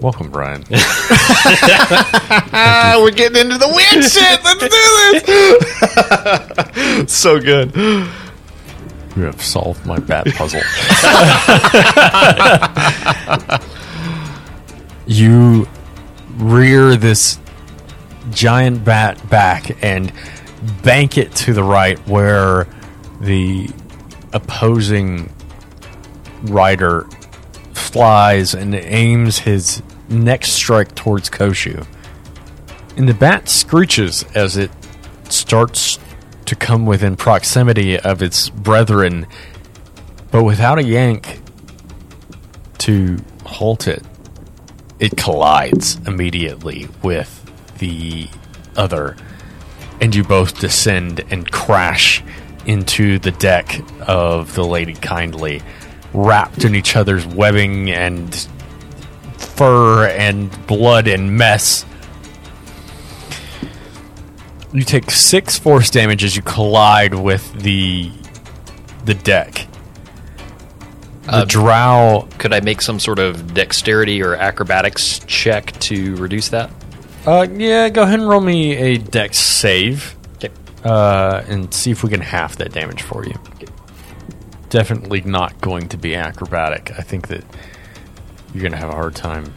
Welcome, 0.00 0.30
Brian. 0.30 0.64
Ah, 2.52 2.96
we're 3.02 3.10
getting 3.12 3.40
into 3.40 3.58
the 3.58 3.68
weird 3.68 4.04
shit. 4.04 4.42
Let's 4.44 4.60
do 4.60 4.68
this. 6.96 7.12
so 7.12 7.38
good. 7.40 7.74
You 9.16 9.22
have 9.22 9.42
solved 9.42 9.84
my 9.84 9.98
bat 9.98 10.26
puzzle. 10.34 10.60
you 15.06 15.68
rear 16.36 16.96
this 16.96 17.38
giant 18.32 18.84
bat 18.84 19.30
back 19.30 19.82
and 19.82 20.12
bank 20.82 21.18
it 21.18 21.34
to 21.34 21.52
the 21.52 21.62
right 21.62 21.98
where 22.08 22.66
the 23.20 23.68
opposing 24.32 25.32
rider 26.42 27.06
flies 27.72 28.54
and 28.54 28.74
aims 28.74 29.38
his 29.40 29.82
next 30.08 30.52
strike 30.52 30.94
towards 30.94 31.30
Koshu. 31.30 31.86
And 32.96 33.08
the 33.08 33.14
bat 33.14 33.48
screeches 33.48 34.24
as 34.34 34.56
it 34.56 34.70
starts 35.28 35.98
to 36.46 36.56
come 36.56 36.84
within 36.84 37.16
proximity 37.16 37.98
of 37.98 38.22
its 38.22 38.50
brethren, 38.50 39.26
but 40.30 40.42
without 40.42 40.78
a 40.78 40.84
yank 40.84 41.40
to 42.78 43.18
halt 43.44 43.86
it, 43.86 44.04
it 44.98 45.16
collides 45.16 45.96
immediately 46.06 46.88
with 47.02 47.41
the 47.82 48.28
other, 48.76 49.16
and 50.00 50.14
you 50.14 50.22
both 50.22 50.60
descend 50.60 51.24
and 51.30 51.50
crash 51.50 52.22
into 52.64 53.18
the 53.18 53.32
deck 53.32 53.82
of 54.06 54.54
the 54.54 54.64
Lady 54.64 54.94
Kindly, 54.94 55.62
wrapped 56.14 56.64
in 56.64 56.76
each 56.76 56.94
other's 56.94 57.26
webbing 57.26 57.90
and 57.90 58.32
fur 59.36 60.06
and 60.06 60.66
blood 60.68 61.08
and 61.08 61.36
mess. 61.36 61.84
You 64.72 64.84
take 64.84 65.10
six 65.10 65.58
force 65.58 65.90
damage 65.90 66.22
as 66.22 66.36
you 66.36 66.42
collide 66.42 67.14
with 67.14 67.52
the 67.62 68.12
the 69.04 69.14
deck. 69.14 69.66
The 71.24 71.42
um, 71.42 71.48
drow 71.48 72.28
Could 72.38 72.52
I 72.52 72.60
make 72.60 72.80
some 72.80 73.00
sort 73.00 73.18
of 73.18 73.54
dexterity 73.54 74.22
or 74.22 74.36
acrobatics 74.36 75.18
check 75.26 75.72
to 75.80 76.14
reduce 76.16 76.48
that? 76.50 76.70
Uh, 77.24 77.46
yeah, 77.52 77.88
go 77.88 78.02
ahead 78.02 78.18
and 78.18 78.28
roll 78.28 78.40
me 78.40 78.76
a 78.76 78.98
dex 78.98 79.38
save. 79.38 80.16
Okay. 80.36 80.50
Uh, 80.84 81.42
and 81.46 81.72
see 81.72 81.90
if 81.90 82.02
we 82.02 82.10
can 82.10 82.20
half 82.20 82.56
that 82.56 82.72
damage 82.72 83.02
for 83.02 83.24
you. 83.24 83.34
Definitely 84.70 85.20
not 85.20 85.60
going 85.60 85.88
to 85.90 85.96
be 85.96 86.16
acrobatic. 86.16 86.90
I 86.98 87.02
think 87.02 87.28
that 87.28 87.44
you're 88.52 88.62
going 88.62 88.72
to 88.72 88.78
have 88.78 88.90
a 88.90 88.94
hard 88.94 89.14
time. 89.14 89.52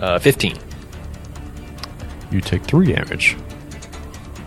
Uh, 0.00 0.18
15. 0.18 0.56
You 2.30 2.40
take 2.40 2.62
three 2.62 2.92
damage. 2.92 3.36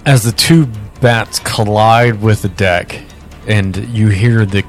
As 0.06 0.24
the 0.24 0.32
two 0.32 0.66
bats 1.00 1.40
collide 1.40 2.22
with 2.22 2.42
the 2.42 2.50
deck, 2.50 3.02
and 3.48 3.76
you 3.90 4.08
hear 4.08 4.46
the 4.46 4.64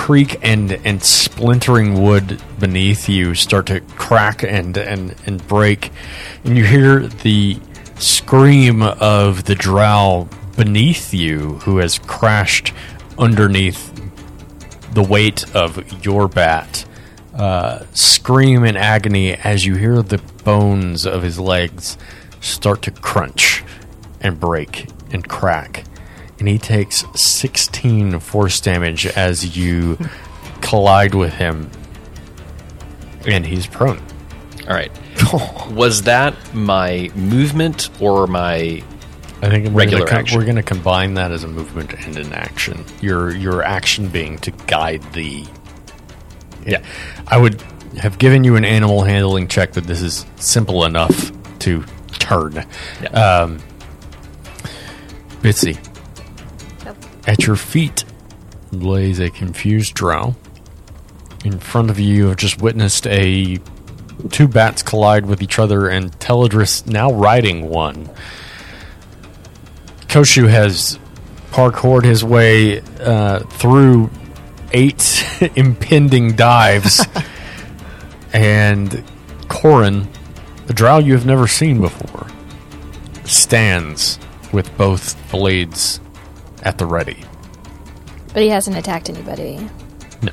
creak 0.00 0.38
and, 0.40 0.72
and 0.86 1.04
splintering 1.04 2.02
wood 2.02 2.42
beneath 2.58 3.06
you 3.06 3.34
start 3.34 3.66
to 3.66 3.80
crack 3.98 4.42
and, 4.42 4.78
and, 4.78 5.14
and 5.26 5.46
break, 5.46 5.92
and 6.42 6.56
you 6.56 6.64
hear 6.64 7.00
the 7.06 7.58
scream 7.98 8.80
of 8.80 9.44
the 9.44 9.54
drow 9.54 10.26
beneath 10.56 11.12
you 11.12 11.56
who 11.64 11.76
has 11.76 11.98
crashed 11.98 12.72
underneath 13.18 13.92
the 14.94 15.02
weight 15.02 15.54
of 15.54 16.02
your 16.02 16.28
bat 16.28 16.86
uh, 17.34 17.84
scream 17.92 18.64
in 18.64 18.78
agony 18.78 19.34
as 19.34 19.66
you 19.66 19.76
hear 19.76 20.00
the 20.00 20.18
bones 20.44 21.04
of 21.04 21.22
his 21.22 21.38
legs 21.38 21.98
start 22.40 22.80
to 22.80 22.90
crunch 22.90 23.62
and 24.22 24.40
break 24.40 24.88
and 25.12 25.28
crack. 25.28 25.84
And 26.40 26.48
he 26.48 26.58
takes 26.58 27.04
16 27.14 28.18
force 28.18 28.60
damage 28.60 29.06
as 29.06 29.56
you 29.56 29.98
collide 30.62 31.14
with 31.14 31.34
him. 31.34 31.70
And 33.26 33.46
he's 33.46 33.66
prone. 33.66 34.02
All 34.66 34.74
right. 34.74 34.90
Was 35.70 36.02
that 36.02 36.34
my 36.54 37.10
movement 37.14 37.90
or 38.00 38.26
my. 38.26 38.82
I 39.42 39.48
think 39.48 39.66
we're 39.66 39.72
Regular 39.72 40.06
gonna, 40.06 40.18
action. 40.18 40.38
we're 40.38 40.44
going 40.44 40.56
to 40.56 40.62
combine 40.62 41.14
that 41.14 41.30
as 41.30 41.44
a 41.44 41.48
movement 41.48 41.92
and 41.92 42.16
an 42.16 42.32
action. 42.32 42.84
Your 43.00 43.34
your 43.34 43.62
action 43.62 44.08
being 44.08 44.38
to 44.38 44.50
guide 44.66 45.02
the. 45.12 45.44
Yeah, 46.66 46.84
I 47.26 47.38
would 47.38 47.60
have 47.98 48.18
given 48.18 48.44
you 48.44 48.56
an 48.56 48.64
animal 48.64 49.02
handling 49.02 49.48
check, 49.48 49.72
but 49.74 49.84
this 49.84 50.02
is 50.02 50.24
simple 50.36 50.84
enough 50.84 51.32
to 51.60 51.84
turn. 52.12 52.64
Yeah. 53.02 53.08
Um, 53.10 53.60
Bitsy, 55.40 55.78
at 57.26 57.46
your 57.46 57.56
feet 57.56 58.04
lays 58.72 59.18
a 59.18 59.30
confused 59.30 59.94
drow. 59.94 60.34
In 61.44 61.58
front 61.58 61.90
of 61.90 61.98
you, 61.98 62.14
you 62.14 62.26
have 62.26 62.36
just 62.36 62.60
witnessed 62.60 63.06
a 63.06 63.58
two 64.30 64.46
bats 64.46 64.82
collide 64.82 65.26
with 65.26 65.42
each 65.42 65.58
other, 65.58 65.88
and 65.88 66.12
Teladris 66.18 66.86
now 66.86 67.12
riding 67.12 67.68
one. 67.68 68.10
Koshu 70.08 70.48
has 70.48 70.98
parkoured 71.50 72.04
his 72.04 72.22
way 72.22 72.80
uh, 73.00 73.40
through 73.40 74.10
eight 74.72 75.24
impending 75.56 76.36
dives, 76.36 77.06
and 78.32 79.02
Corin, 79.48 80.08
a 80.68 80.72
drow 80.72 80.98
you 80.98 81.14
have 81.14 81.26
never 81.26 81.48
seen 81.48 81.80
before, 81.80 82.26
stands 83.24 84.18
with 84.52 84.76
both 84.76 85.16
blades 85.30 86.00
at 86.62 86.78
the 86.78 86.86
ready. 86.86 87.24
But 88.32 88.42
he 88.42 88.48
hasn't 88.48 88.76
attacked 88.76 89.08
anybody. 89.10 89.58
No, 90.22 90.32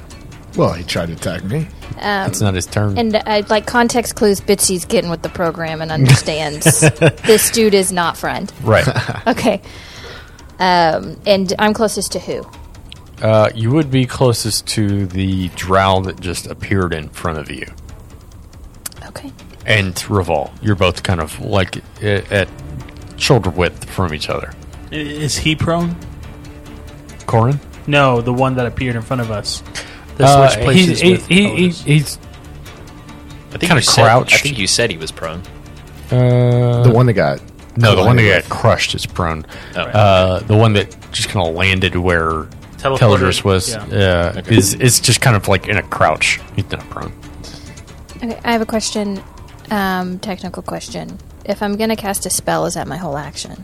Well, 0.55 0.73
he 0.73 0.83
tried 0.83 1.07
to 1.07 1.13
attack 1.13 1.43
me. 1.43 1.67
it's 1.99 2.41
not 2.41 2.53
his 2.53 2.65
turn. 2.67 2.97
And 2.97 3.15
uh, 3.15 3.43
like 3.49 3.65
context 3.65 4.15
clues, 4.15 4.39
Bitsy's 4.39 4.85
getting 4.85 5.09
with 5.09 5.23
the 5.23 5.29
program 5.29 5.81
and 5.81 5.91
understands 5.91 6.79
this 7.25 7.49
dude 7.51 7.73
is 7.73 7.91
not 7.91 8.17
friend. 8.17 8.51
right. 8.61 8.87
Okay. 9.27 9.61
Um, 10.59 11.19
and 11.27 11.53
I'm 11.59 11.73
closest 11.73 12.11
to 12.13 12.19
who? 12.19 12.43
Uh, 13.21 13.49
you 13.55 13.71
would 13.71 13.89
be 13.91 14.05
closest 14.05 14.67
to 14.69 15.05
the 15.07 15.49
drow 15.49 16.01
that 16.01 16.19
just 16.19 16.47
appeared 16.47 16.93
in 16.93 17.09
front 17.09 17.37
of 17.39 17.49
you. 17.51 17.65
Okay. 19.07 19.31
and 19.65 19.95
Reval. 20.09 20.51
You're 20.61 20.75
both 20.75 21.03
kind 21.03 21.19
of 21.21 21.39
like 21.39 21.77
i- 22.01 22.23
at 22.31 22.47
shoulder 23.17 23.49
width 23.49 23.89
from 23.89 24.13
each 24.13 24.29
other. 24.29 24.53
I- 24.91 24.95
Is 24.95 25.37
he 25.37 25.55
prone? 25.55 25.95
Corin? 27.27 27.59
No, 27.85 28.21
the 28.21 28.33
one 28.33 28.55
that 28.55 28.65
appeared 28.65 28.95
in 28.95 29.01
front 29.03 29.21
of 29.21 29.29
us. 29.31 29.61
The 30.17 30.25
Uh, 30.25 30.49
switch 30.49 30.63
places 30.63 30.99
he, 30.99 31.11
with 31.11 31.27
he, 31.27 31.35
he, 31.55 31.67
Elvis. 31.69 31.83
he's 31.83 32.17
I 33.49 33.51
think 33.51 33.61
Kinda 33.61 33.75
you 33.75 33.81
said- 33.81 34.03
crouched. 34.03 34.33
I 34.33 34.37
think 34.39 34.57
you 34.57 34.67
said 34.67 34.89
he 34.91 34.97
was 34.97 35.11
prone. 35.11 35.41
uh, 36.11 36.83
The 36.83 36.91
one 36.91 37.05
that 37.05 37.13
got 37.13 37.39
no, 37.77 37.95
the 37.95 38.03
one 38.03 38.15
that 38.15 38.41
got 38.49 38.49
crushed 38.49 38.95
is 38.95 39.05
prone. 39.05 39.45
Oh. 39.75 39.81
Uh, 39.81 40.39
the 40.39 40.55
one 40.57 40.73
that 40.73 40.95
just 41.11 41.29
kind 41.29 41.47
of 41.47 41.53
landed 41.55 41.95
where 41.95 42.47
Teleported, 42.77 42.97
Teladris 42.97 43.43
was 43.43 43.69
yeah. 43.69 44.33
uh, 44.35 44.41
is 44.47 44.73
is 44.75 44.99
just 44.99 45.21
kind 45.21 45.35
of 45.35 45.47
like 45.47 45.67
in 45.67 45.77
a 45.77 45.83
crouch. 45.83 46.39
He's 46.55 46.69
not 46.71 46.87
prone. 46.89 47.13
Okay. 48.17 48.39
I 48.43 48.51
have 48.51 48.61
a 48.61 48.65
question. 48.65 49.21
Um, 49.69 50.17
technical 50.19 50.63
question. 50.63 51.19
If 51.45 51.61
I'm 51.61 51.75
gonna 51.77 51.95
cast 51.95 52.25
a 52.25 52.29
spell, 52.31 52.65
is 52.65 52.73
that 52.73 52.87
my 52.87 52.97
whole 52.97 53.17
action? 53.17 53.63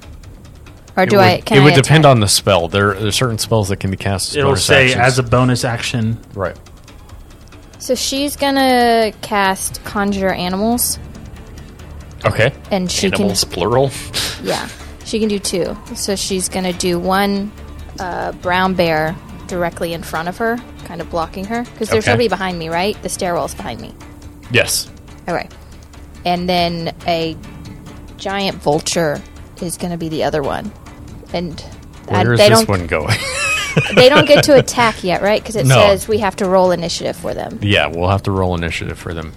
Or 0.96 1.06
do 1.06 1.18
it 1.18 1.22
I? 1.22 1.36
Would, 1.38 1.46
Can 1.46 1.58
it 1.58 1.62
I 1.62 1.64
would 1.66 1.74
depend 1.76 2.06
on 2.06 2.20
the 2.20 2.28
spell. 2.28 2.68
There, 2.68 2.94
there 2.94 3.08
are 3.08 3.12
certain 3.12 3.38
spells 3.40 3.70
that 3.70 3.78
can 3.80 3.90
be 3.92 3.98
cast. 3.98 4.30
As 4.30 4.36
It'll 4.38 4.50
bonus 4.52 4.66
say 4.66 4.86
actions. 4.94 5.02
as 5.06 5.20
a 5.20 5.24
bonus 5.24 5.66
action. 5.66 6.20
right. 6.34 6.58
So 7.80 7.96
she's 7.96 8.36
gonna 8.38 9.12
cast 9.22 9.84
conjure 9.84 10.32
animals, 10.32 11.00
Okay. 12.26 12.54
and 12.72 12.90
she 12.90 13.08
Animals, 13.08 13.44
plural. 13.44 13.90
can. 13.90 14.46
Yeah, 14.48 14.68
she 15.06 15.20
can 15.20 15.28
do 15.30 15.40
two. 15.40 15.76
So 15.96 16.16
she's 16.16 16.48
gonna 16.48 16.72
do 16.74 16.98
one 17.00 17.52
uh, 18.00 18.32
brown 18.34 18.74
bear 18.76 19.16
directly 19.48 19.92
in 19.94 20.02
front 20.04 20.30
of 20.30 20.38
her, 20.38 20.58
kind 20.86 21.02
of 21.02 21.10
blocking 21.10 21.44
her, 21.46 21.64
because 21.64 21.90
there's 21.90 22.06
Okay. 22.06 22.12
nobody 22.12 22.28
behind 22.30 22.58
me, 22.58 22.70
right? 22.70 23.02
The 23.04 23.10
stairwell's 23.10 23.54
behind 23.56 23.82
me. 23.82 23.94
Yes. 24.52 24.90
Okay. 25.28 25.50
And 26.26 26.48
then 26.48 26.96
a 27.06 27.36
giant 28.18 28.58
vulture 28.62 29.22
is 29.62 29.76
going 29.78 29.92
to 29.92 29.98
be 29.98 30.08
the 30.10 30.24
other 30.24 30.42
one. 30.42 30.72
And 31.34 31.64
I- 32.10 32.24
Where 32.24 32.34
is 32.34 32.40
they 32.40 32.50
this 32.50 32.60
don't 32.60 32.70
one 32.70 32.88
going? 32.88 33.18
they 33.96 34.08
don't 34.10 34.28
get 34.28 34.44
to 34.46 34.56
attack 34.60 35.04
yet, 35.04 35.22
right? 35.22 35.42
Because 35.42 35.56
it 35.56 35.66
No. 35.66 35.76
says 35.76 36.08
we 36.08 36.20
have 36.20 36.36
to 36.38 36.46
roll 36.48 36.72
initiative 36.72 37.16
for 37.16 37.34
them. 37.34 37.60
yeah, 37.62 37.88
we'll 37.88 38.10
have 38.10 38.24
to 38.24 38.32
roll 38.32 38.56
initiative 38.56 38.98
for 39.00 39.14
them. 39.14 39.34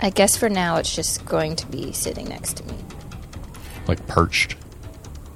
I 0.00 0.10
guess 0.10 0.36
for 0.36 0.48
now 0.48 0.76
it's 0.76 0.94
just 0.94 1.24
going 1.24 1.56
to 1.56 1.66
be 1.66 1.92
sitting 1.92 2.28
next 2.28 2.58
to 2.58 2.64
me. 2.66 2.74
Like 3.88 4.06
perched. 4.06 4.56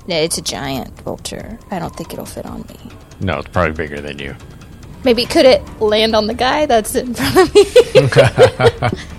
No, 0.06 0.16
it's 0.16 0.38
a 0.38 0.42
giant 0.42 0.98
vulture. 1.02 1.58
I 1.70 1.78
don't 1.78 1.94
think 1.94 2.12
it'll 2.12 2.24
fit 2.26 2.46
on 2.46 2.62
me. 2.62 2.90
No, 3.20 3.38
it's 3.38 3.48
probably 3.48 3.72
bigger 3.72 4.00
than 4.00 4.18
you. 4.18 4.34
Maybe 5.04 5.26
could 5.26 5.44
it 5.44 5.62
land 5.80 6.14
on 6.16 6.26
the 6.26 6.34
guy 6.34 6.66
that's 6.66 6.94
in 6.94 7.14
front 7.14 7.36
of 7.48 7.54
me? 7.54 8.98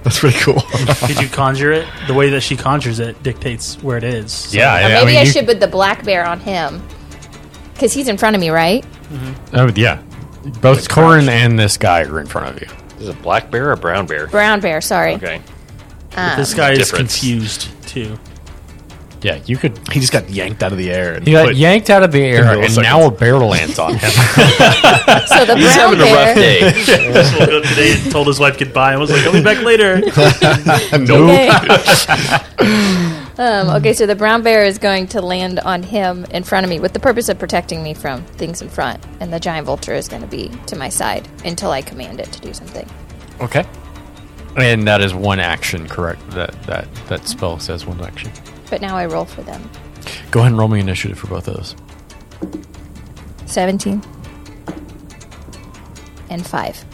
That's 0.04 0.20
pretty 0.20 0.38
cool. 0.38 0.62
Did 1.06 1.20
you 1.20 1.28
conjure 1.28 1.72
it? 1.72 1.86
The 2.06 2.14
way 2.14 2.30
that 2.30 2.40
she 2.42 2.56
conjures 2.56 2.98
it 3.00 3.20
dictates 3.22 3.82
where 3.82 3.96
it 3.98 4.04
is. 4.04 4.32
So- 4.32 4.56
Yeah, 4.58 4.72
Or 4.74 4.84
I- 4.84 4.88
maybe 4.88 5.06
mean, 5.06 5.16
I 5.18 5.22
you- 5.22 5.30
should 5.32 5.46
put 5.46 5.60
the 5.60 5.68
black 5.68 6.04
bear 6.04 6.24
on 6.26 6.40
him. 6.40 6.82
Because 7.74 7.92
he's 7.92 8.08
in 8.08 8.16
front 8.18 8.34
of 8.34 8.40
me, 8.40 8.50
right? 8.50 8.84
Mm-hmm. 9.12 9.56
Oh 9.56 9.70
yeah, 9.76 10.02
both 10.60 10.88
Corin 10.88 11.28
and 11.28 11.58
this 11.58 11.76
guy 11.76 12.02
are 12.02 12.18
in 12.20 12.26
front 12.26 12.56
of 12.56 12.60
you. 12.62 12.68
Is 13.00 13.08
it 13.08 13.22
black 13.22 13.50
bear 13.52 13.70
or 13.70 13.76
brown 13.76 14.06
bear? 14.06 14.26
Brown 14.26 14.58
bear, 14.60 14.80
sorry. 14.80 15.14
Okay. 15.14 15.40
Um, 16.16 16.36
this 16.36 16.54
guy 16.54 16.72
is 16.72 16.78
Difference. 16.78 17.20
confused 17.20 17.68
too. 17.86 18.18
Yeah, 19.20 19.40
you 19.46 19.56
could. 19.56 19.76
he 19.92 19.98
just 19.98 20.12
got 20.12 20.30
yanked 20.30 20.62
out 20.62 20.70
of 20.70 20.78
the 20.78 20.92
air. 20.92 21.14
And 21.14 21.26
He 21.26 21.32
got 21.32 21.46
put- 21.48 21.56
yanked 21.56 21.90
out 21.90 22.04
of 22.04 22.12
the 22.12 22.22
air, 22.22 22.44
and 22.44 22.62
milliseconds. 22.62 22.82
now 22.82 23.06
a 23.06 23.10
bear 23.10 23.36
lands 23.38 23.78
on 23.78 23.94
him. 23.96 23.98
So 25.28 25.44
the 25.44 25.56
He's 25.56 25.74
brown 25.74 25.96
having 25.96 26.00
a 26.00 26.04
rough 26.04 26.34
bear. 26.34 26.34
day. 26.34 26.72
Just 26.84 27.38
woke 27.38 27.48
up 27.50 27.62
today 27.64 28.00
and 28.00 28.12
told 28.12 28.26
his 28.28 28.38
wife 28.40 28.58
goodbye 28.58 28.92
and 28.92 29.00
was 29.00 29.10
like, 29.10 29.24
"I'll 29.26 29.32
be 29.32 29.42
back 29.42 29.62
later." 29.62 30.00
Okay. 30.92 31.48
um, 33.38 33.68
okay, 33.76 33.92
so 33.92 34.06
the 34.06 34.14
brown 34.16 34.42
bear 34.42 34.64
is 34.64 34.78
going 34.78 35.06
to 35.08 35.20
land 35.20 35.60
on 35.60 35.82
him 35.82 36.24
in 36.26 36.42
front 36.44 36.64
of 36.64 36.70
me 36.70 36.80
with 36.80 36.92
the 36.92 37.00
purpose 37.00 37.28
of 37.28 37.38
protecting 37.38 37.82
me 37.82 37.94
from 37.94 38.22
things 38.24 38.62
in 38.62 38.68
front, 38.68 39.04
and 39.20 39.32
the 39.32 39.40
giant 39.40 39.66
vulture 39.66 39.94
is 39.94 40.08
going 40.08 40.22
to 40.22 40.28
be 40.28 40.48
to 40.66 40.76
my 40.76 40.88
side 40.88 41.28
until 41.44 41.70
I 41.70 41.82
command 41.82 42.20
it 42.20 42.30
to 42.32 42.40
do 42.40 42.52
something. 42.52 42.88
okay, 43.40 43.64
and 44.56 44.86
that 44.88 45.00
is 45.00 45.14
one 45.14 45.40
action, 45.40 45.86
correct? 45.88 46.28
That 46.30 46.60
that 46.64 46.92
that 47.08 47.28
spell 47.28 47.58
says 47.58 47.86
one 47.86 48.00
action. 48.02 48.30
But 48.70 48.80
now 48.80 48.96
I 48.96 49.06
roll 49.06 49.24
for 49.24 49.42
them. 49.42 49.70
Go 50.30 50.40
ahead 50.40 50.52
and 50.52 50.58
roll 50.58 50.68
me 50.68 50.80
initiative 50.80 51.18
for 51.18 51.26
both 51.26 51.48
of 51.48 51.56
those. 51.56 51.76
17 53.46 54.02
and 56.30 56.46
5. 56.46 56.84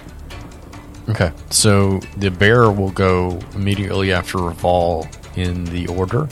Okay, 1.11 1.33
so 1.51 1.99
the 2.17 2.31
bear 2.31 2.71
will 2.71 2.91
go 2.91 3.39
immediately 3.55 4.13
after 4.13 4.39
Reval 4.39 5.07
in 5.37 5.65
the 5.67 5.87
order, 5.89 6.29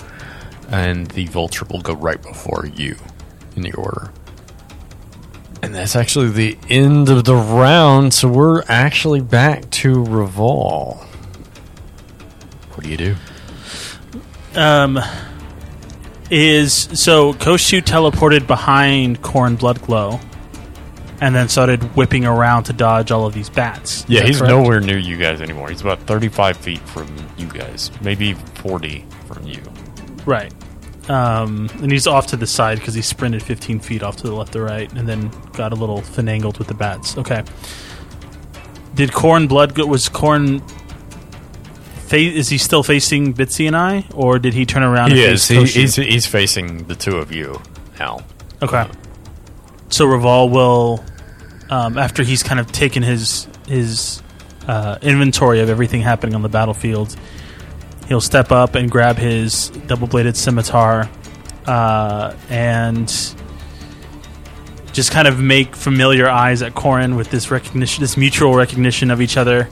and 0.70 1.08
the 1.08 1.26
vulture 1.26 1.66
will 1.70 1.82
go 1.82 1.94
right 1.94 2.22
before 2.22 2.66
you 2.72 2.96
in 3.56 3.62
the 3.62 3.72
order. 3.74 4.12
And 5.62 5.74
that's 5.74 5.94
actually 5.94 6.30
the 6.30 6.58
end 6.68 7.08
of 7.08 7.24
the 7.24 7.36
round, 7.36 8.14
so 8.14 8.28
we're 8.28 8.62
actually 8.68 9.20
back 9.20 9.68
to 9.70 10.02
Reval. 10.02 11.04
What 12.70 12.84
do 12.84 12.88
you 12.88 12.96
do? 12.96 13.16
um, 14.54 14.98
is 16.32 16.88
so 16.98 17.34
Koshu 17.34 17.82
teleported 17.82 18.46
behind 18.46 19.20
Corin 19.22 19.56
Bloodglow, 19.56 20.18
and 21.20 21.34
then 21.34 21.48
started 21.48 21.82
whipping 21.94 22.24
around 22.24 22.64
to 22.64 22.72
dodge 22.72 23.10
all 23.12 23.26
of 23.26 23.34
these 23.34 23.50
bats. 23.50 23.98
Is 24.00 24.06
Yeah, 24.08 24.20
that 24.20 24.28
he's 24.28 24.38
correct? 24.38 24.50
nowhere 24.50 24.80
near 24.80 24.98
you 24.98 25.16
guys 25.18 25.40
anymore. 25.42 25.68
He's 25.68 25.82
about 25.82 26.00
35 26.00 26.56
feet 26.56 26.80
from 26.80 27.06
you 27.36 27.46
guys, 27.46 27.90
maybe 28.00 28.32
40 28.56 29.04
from 29.26 29.46
you. 29.46 29.60
right. 30.26 30.52
Um, 31.08 31.68
and 31.82 31.90
he's 31.90 32.06
off 32.06 32.28
to 32.28 32.36
the 32.36 32.46
side 32.46 32.78
because 32.78 32.94
he 32.94 33.02
sprinted 33.02 33.42
15 33.42 33.80
feet 33.80 34.04
off 34.04 34.16
to 34.18 34.22
the 34.28 34.32
left 34.34 34.54
or 34.54 34.62
right, 34.64 34.90
and 34.94 35.06
then 35.08 35.30
got 35.52 35.72
a 35.72 35.74
little 35.74 36.00
finangled 36.00 36.58
with 36.58 36.68
the 36.68 36.74
bats. 36.74 37.18
Okay. 37.18 37.42
Did 38.94 39.12
Corin 39.12 39.48
Blood 39.48 39.74
go, 39.74 39.84
was 39.86 40.08
Corin? 40.08 40.62
Fa- 42.12 42.18
is 42.18 42.50
he 42.50 42.58
still 42.58 42.82
facing 42.82 43.32
Bitsy 43.32 43.66
and 43.66 43.74
I, 43.74 44.04
or 44.12 44.38
did 44.38 44.52
he 44.52 44.66
turn 44.66 44.82
around? 44.82 45.12
He 45.12 45.24
and 45.24 45.32
is. 45.32 45.48
face 45.48 45.72
He, 45.72 45.80
he's, 45.80 45.96
he's 45.96 46.26
facing 46.26 46.84
the 46.86 46.94
two 46.94 47.16
of 47.16 47.32
you 47.32 47.58
now. 47.98 48.20
Okay. 48.60 48.86
So 49.88 50.04
Reval 50.04 50.50
will, 50.50 51.02
um, 51.70 51.96
after 51.96 52.22
he's 52.22 52.42
kind 52.42 52.60
of 52.60 52.70
taken 52.70 53.02
his 53.02 53.48
his 53.66 54.22
uh, 54.68 54.98
inventory 55.00 55.60
of 55.60 55.70
everything 55.70 56.02
happening 56.02 56.34
on 56.34 56.42
the 56.42 56.50
battlefield, 56.50 57.16
he'll 58.08 58.20
step 58.20 58.52
up 58.52 58.74
and 58.74 58.90
grab 58.90 59.16
his 59.16 59.70
double 59.86 60.06
bladed 60.06 60.36
scimitar, 60.36 61.08
uh, 61.64 62.36
and 62.50 63.08
just 64.92 65.12
kind 65.12 65.26
of 65.26 65.40
make 65.40 65.74
familiar 65.74 66.28
eyes 66.28 66.60
at 66.60 66.74
Corin 66.74 67.16
with 67.16 67.30
this 67.30 67.50
recognition, 67.50 68.02
this 68.02 68.18
mutual 68.18 68.54
recognition 68.54 69.10
of 69.10 69.22
each 69.22 69.38
other, 69.38 69.70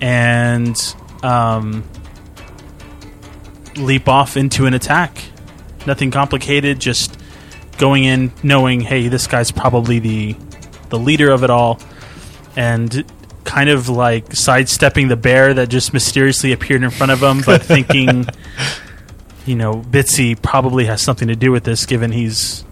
and 0.00 0.94
um, 1.22 1.84
leap 3.76 4.08
off 4.08 4.36
into 4.36 4.66
an 4.66 4.74
attack. 4.74 5.22
Nothing 5.86 6.10
complicated, 6.10 6.80
just 6.80 7.18
going 7.78 8.04
in 8.04 8.32
knowing, 8.42 8.80
hey, 8.80 9.08
this 9.08 9.26
guy's 9.26 9.50
probably 9.50 9.98
the 9.98 10.36
the 10.90 10.98
leader 10.98 11.30
of 11.30 11.44
it 11.44 11.50
all, 11.50 11.78
and 12.56 13.04
kind 13.44 13.70
of 13.70 13.88
like 13.88 14.34
sidestepping 14.34 15.08
the 15.08 15.16
bear 15.16 15.54
that 15.54 15.68
just 15.68 15.92
mysteriously 15.92 16.52
appeared 16.52 16.82
in 16.82 16.90
front 16.90 17.12
of 17.12 17.22
him, 17.22 17.40
but 17.44 17.62
thinking, 17.74 18.26
you 19.46 19.54
know, 19.54 19.74
Bitsy 19.74 20.40
probably 20.40 20.86
has 20.86 21.00
something 21.00 21.28
to 21.28 21.36
do 21.36 21.50
with 21.52 21.64
this, 21.64 21.86
given 21.86 22.10
he's 22.12 22.64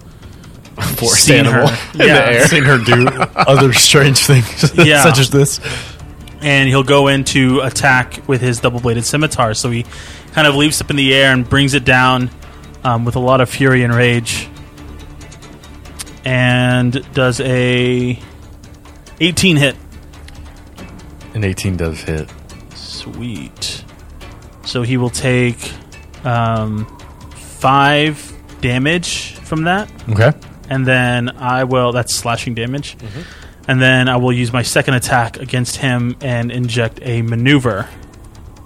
Forest 0.96 1.24
seen 1.24 1.46
animal 1.46 1.68
her. 1.68 1.90
in 1.92 1.98
the 1.98 2.06
Yeah. 2.06 2.30
air. 2.30 2.46
Seen 2.48 2.64
her 2.64 2.76
do 2.78 3.06
other 3.34 3.72
strange 3.72 4.18
things, 4.26 4.72
Yeah. 4.86 5.02
such 5.04 5.18
as 5.18 5.30
this. 5.30 5.58
And 6.46 6.68
he'll 6.68 6.84
go 6.84 7.08
in 7.08 7.24
to 7.24 7.60
attack 7.60 8.20
with 8.28 8.40
his 8.40 8.60
double 8.60 8.78
bladed 8.80 9.04
scimitar. 9.04 9.52
So 9.52 9.68
he 9.70 9.82
kind 10.32 10.46
of 10.46 10.54
leaps 10.54 10.80
up 10.80 10.88
in 10.90 10.96
the 10.96 11.12
air 11.12 11.32
and 11.32 11.46
brings 11.48 11.74
it 11.74 11.84
down 11.84 12.30
um, 12.84 13.04
with 13.04 13.16
a 13.16 13.18
lot 13.20 13.40
of 13.40 13.50
fury 13.50 13.82
and 13.82 13.92
rage, 13.92 14.48
and 16.24 16.92
does 17.14 17.40
a 17.40 18.18
18 19.20 19.56
hit. 19.56 19.76
An 21.34 21.44
18 21.44 21.76
does 21.76 22.00
hit. 22.00 22.30
Sweet. 22.74 23.84
So 24.64 24.82
he 24.82 24.96
will 24.96 25.10
take 25.10 25.72
um, 26.24 26.86
five 27.34 28.32
damage 28.60 29.34
from 29.36 29.64
that, 29.64 29.90
Okay. 30.10 30.32
and 30.70 30.86
then 30.86 31.28
I 31.36 31.64
will. 31.64 31.92
That's 31.92 32.14
slashing 32.14 32.54
damage. 32.54 32.96
And 33.68 33.80
then 33.82 34.08
I 34.08 34.16
will 34.16 34.32
use 34.32 34.52
my 34.52 34.62
second 34.62 34.94
attack 34.94 35.38
against 35.38 35.76
him 35.76 36.16
and 36.20 36.52
inject 36.52 37.00
a 37.02 37.22
maneuver, 37.22 37.88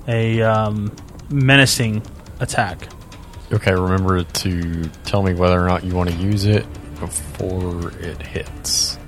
a 0.07 0.43
um, 0.43 0.95
menacing 1.31 2.03
attack. 2.39 2.89
Okay, 3.53 3.73
remember 3.73 4.23
to 4.23 4.85
tell 5.05 5.23
me 5.23 5.35
whether 5.35 5.61
or 5.61 5.67
not 5.67 5.85
you 5.85 5.95
want 5.95 6.11
to 6.11 6.17
use 6.17 6.45
it 6.45 6.67
before 7.01 7.91
it 8.01 8.21
hits. 8.21 8.99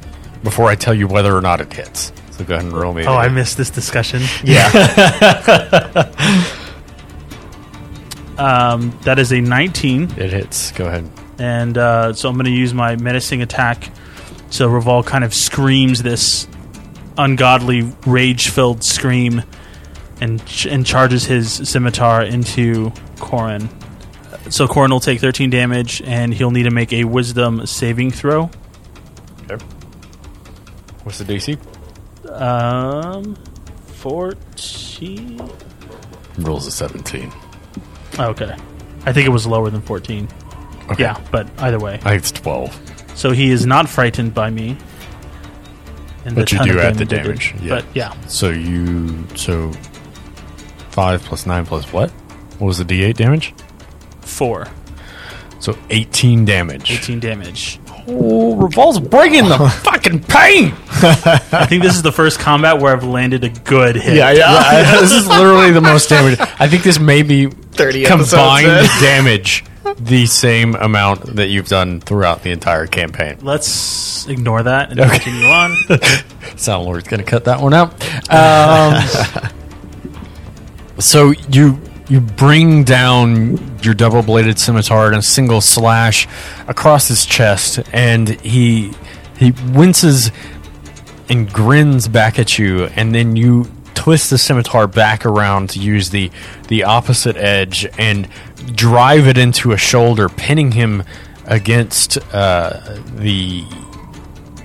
Before 0.43 0.67
I 0.69 0.75
tell 0.75 0.95
you 0.95 1.07
whether 1.07 1.37
or 1.37 1.41
not 1.43 1.61
it 1.61 1.73
hits. 1.73 2.11
So 2.33 2.45
go 2.45 2.55
ahead 2.55 2.65
and 2.65 2.73
roll 2.77 2.95
me. 2.95 3.05
Oh, 3.07 3.15
I 3.15 3.29
missed 3.29 3.57
this 3.59 3.71
discussion. 3.71 4.23
Yeah. 4.45 4.71
Um, 8.39 8.99
that 9.03 9.19
is 9.19 9.31
a 9.33 9.41
19. 9.41 10.05
it 10.19 10.31
hits. 10.31 10.73
Go 10.73 10.87
ahead. 10.87 11.09
and 11.39 11.77
uh, 11.77 12.13
so 12.13 12.29
I'm 12.29 12.35
going 12.35 12.47
to 12.47 12.51
use 12.51 12.73
my 12.75 12.97
menacing 12.97 13.43
attack. 13.43 13.91
So 14.53 14.69
Reval 14.69 15.03
kind 15.03 15.25
of 15.25 15.33
screams 15.33 16.03
this 16.03 16.47
ungodly, 17.17 17.91
rage-filled 18.07 18.85
scream, 18.85 19.43
and 20.21 20.45
ch- 20.47 20.67
and 20.67 20.85
charges 20.85 21.25
his 21.25 21.51
scimitar 21.69 22.23
into 22.23 22.93
Corin. 23.19 23.71
So 24.51 24.69
Corin 24.69 24.91
will 24.91 25.01
take 25.01 25.21
13 25.21 25.49
damage, 25.49 26.03
and 26.05 26.35
he'll 26.35 26.51
need 26.51 26.65
to 26.65 26.71
make 26.71 26.93
a 26.93 27.05
Wisdom 27.05 27.65
saving 27.67 28.11
throw. 28.11 28.51
Okay. 29.51 29.65
What's 31.05 31.17
the 31.19 31.25
DC? 31.25 31.59
Um, 32.31 33.35
14. 33.87 35.51
Rolls 36.39 36.67
a 36.67 36.71
17. 36.71 37.33
Okay, 38.19 38.55
I 39.07 39.13
think 39.15 39.27
it 39.27 39.31
was 39.31 39.47
lower 39.47 39.71
than 39.71 39.81
14. 39.81 40.29
Okay. 40.91 41.05
Yeah, 41.05 41.19
but 41.31 41.49
either 41.63 41.79
way. 41.79 41.95
I 42.05 42.11
think 42.11 42.19
it's 42.19 42.33
12. 42.33 42.92
So 43.15 43.31
he 43.33 43.51
is 43.51 43.67
not 43.67 43.89
frightened 43.89 44.35
by 44.35 44.51
me. 44.51 44.77
And 46.25 46.35
But 46.37 46.53
you 46.53 46.59
ton 46.59 46.69
do 46.69 46.79
add 46.81 46.95
the 46.95 47.03
I 47.03 47.05
did. 47.05 47.23
damage, 47.25 47.55
yeah. 47.61 47.69
But 47.69 47.85
yeah, 47.95 48.15
So 48.27 48.51
you. 48.51 49.27
So 49.37 49.73
5 50.91 51.23
plus 51.25 51.47
9 51.47 51.67
plus 51.67 51.93
what? 51.93 52.11
What 52.59 52.67
was 52.69 52.79
the 52.79 52.85
d8 52.85 53.15
damage? 53.17 53.55
four. 54.21 54.67
So 55.61 55.77
18 55.91 56.45
damage. 56.45 56.91
18 56.91 57.21
damage. 57.21 57.79
Oh, 58.09 58.57
Reval's 58.57 58.99
bringing 58.99 59.49
the 59.49 59.59
fucking 59.85 60.21
pain! 60.25 60.73
I 61.53 61.67
think 61.69 61.83
this 61.85 61.95
is 61.95 62.03
the 62.03 62.11
first 62.11 62.41
combat 62.41 62.81
where 62.81 62.97
I've 62.97 63.05
landed 63.05 63.45
a 63.45 63.49
good 63.49 63.95
hit. 63.95 64.17
Yeah, 64.17 64.33
yeah. 64.33 64.97
this 65.01 65.13
is 65.13 65.29
literally 65.29 65.71
the 65.71 65.81
most 65.81 66.09
damage. 66.09 66.39
I 66.41 66.67
think 66.69 66.83
this 66.83 66.99
may 66.99 67.23
be 67.23 67.47
30 67.47 68.05
combined 68.07 68.89
damage 69.01 69.65
the 69.99 70.27
same 70.27 70.75
amount 70.75 71.37
that 71.37 71.49
you've 71.49 71.69
done 71.69 72.01
throughout 72.01 72.43
the 72.43 72.51
entire 72.51 72.87
campaign. 72.87 73.39
Let's 73.43 74.27
ignore 74.29 74.63
that 74.63 74.91
and 74.91 75.01
Okay. 75.01 75.19
continue 75.19 75.47
on. 75.47 75.77
Sound 76.57 76.85
Lord's 76.85 77.09
going 77.09 77.23
to 77.23 77.29
cut 77.29 77.45
that 77.45 77.61
one 77.61 77.75
out. 77.75 77.93
Um, 78.31 79.03
so 80.99 81.33
you 81.51 81.81
you 82.09 82.21
bring 82.21 82.85
down 82.85 83.79
your 83.83 83.95
double 83.95 84.23
bladed 84.23 84.59
scimitar 84.59 85.09
in 85.13 85.19
a 85.19 85.23
single 85.23 85.61
slash 85.61 86.29
across 86.69 87.09
his 87.09 87.25
chest, 87.25 87.81
and 87.93 88.29
he 88.41 88.93
he 89.39 89.53
winces 89.73 90.31
and 91.29 91.51
grins 91.53 92.09
back 92.09 92.39
at 92.39 92.59
you, 92.59 92.85
and 92.97 93.15
then 93.15 93.37
you 93.37 93.71
twist 94.03 94.31
the 94.31 94.39
scimitar 94.39 94.89
back 94.89 95.25
around 95.25 95.71
to 95.71 95.79
use 95.79 96.11
the 96.11 96.29
the 96.67 96.83
opposite 96.83 97.37
edge 97.37 97.87
and 97.97 98.29
drive 98.75 99.29
it 99.29 99.39
into 99.39 99.71
a 99.71 99.77
shoulder, 99.77 100.29
pinning 100.29 100.73
him 100.73 101.05
against 101.47 102.19
uh, 102.35 102.99
the 103.15 103.65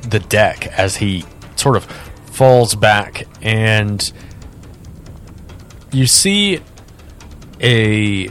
the 0.09 0.19
deck 0.27 0.65
as 0.79 0.95
he 0.95 1.23
sort 1.55 1.75
of 1.75 1.85
falls 1.85 2.73
back 2.73 3.27
and 3.43 4.11
you 5.91 6.07
see 6.07 6.59
a 7.61 8.29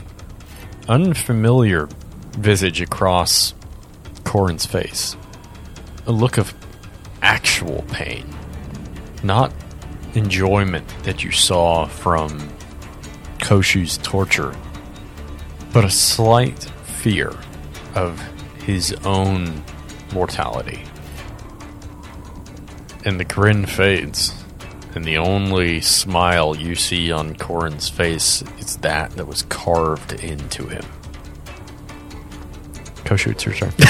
unfamiliar 0.89 1.87
visage 2.31 2.81
across 2.81 3.53
Corin's 4.25 4.65
face. 4.65 5.15
A 6.05 6.11
look 6.11 6.37
of 6.37 6.53
actual 7.21 7.85
pain, 7.93 8.35
not 9.23 9.53
enjoyment 10.17 10.87
that 11.03 11.23
you 11.23 11.31
saw 11.31 11.85
from 11.85 12.49
Koshu's 13.39 13.97
torture, 13.99 14.53
but 15.71 15.85
a 15.85 15.89
slight 15.89 16.63
fear 16.83 17.33
of 17.95 18.19
his 18.63 18.93
own 19.05 19.63
mortality. 20.13 20.83
And 23.05 23.19
the 23.19 23.25
grin 23.25 23.65
fades, 23.65 24.33
and 24.95 25.05
the 25.05 25.17
only 25.17 25.79
smile 25.81 26.57
you 26.57 26.75
see 26.75 27.11
on 27.11 27.35
Corin's 27.35 27.87
face 27.87 28.43
is 28.59 28.77
that 28.77 29.11
that 29.11 29.27
was 29.27 29.43
carved 29.43 30.13
into 30.23 30.67
him. 30.67 30.83
Koshu, 33.05 33.31
it's 33.31 33.45
your 33.45 33.53
turn. 33.55 33.71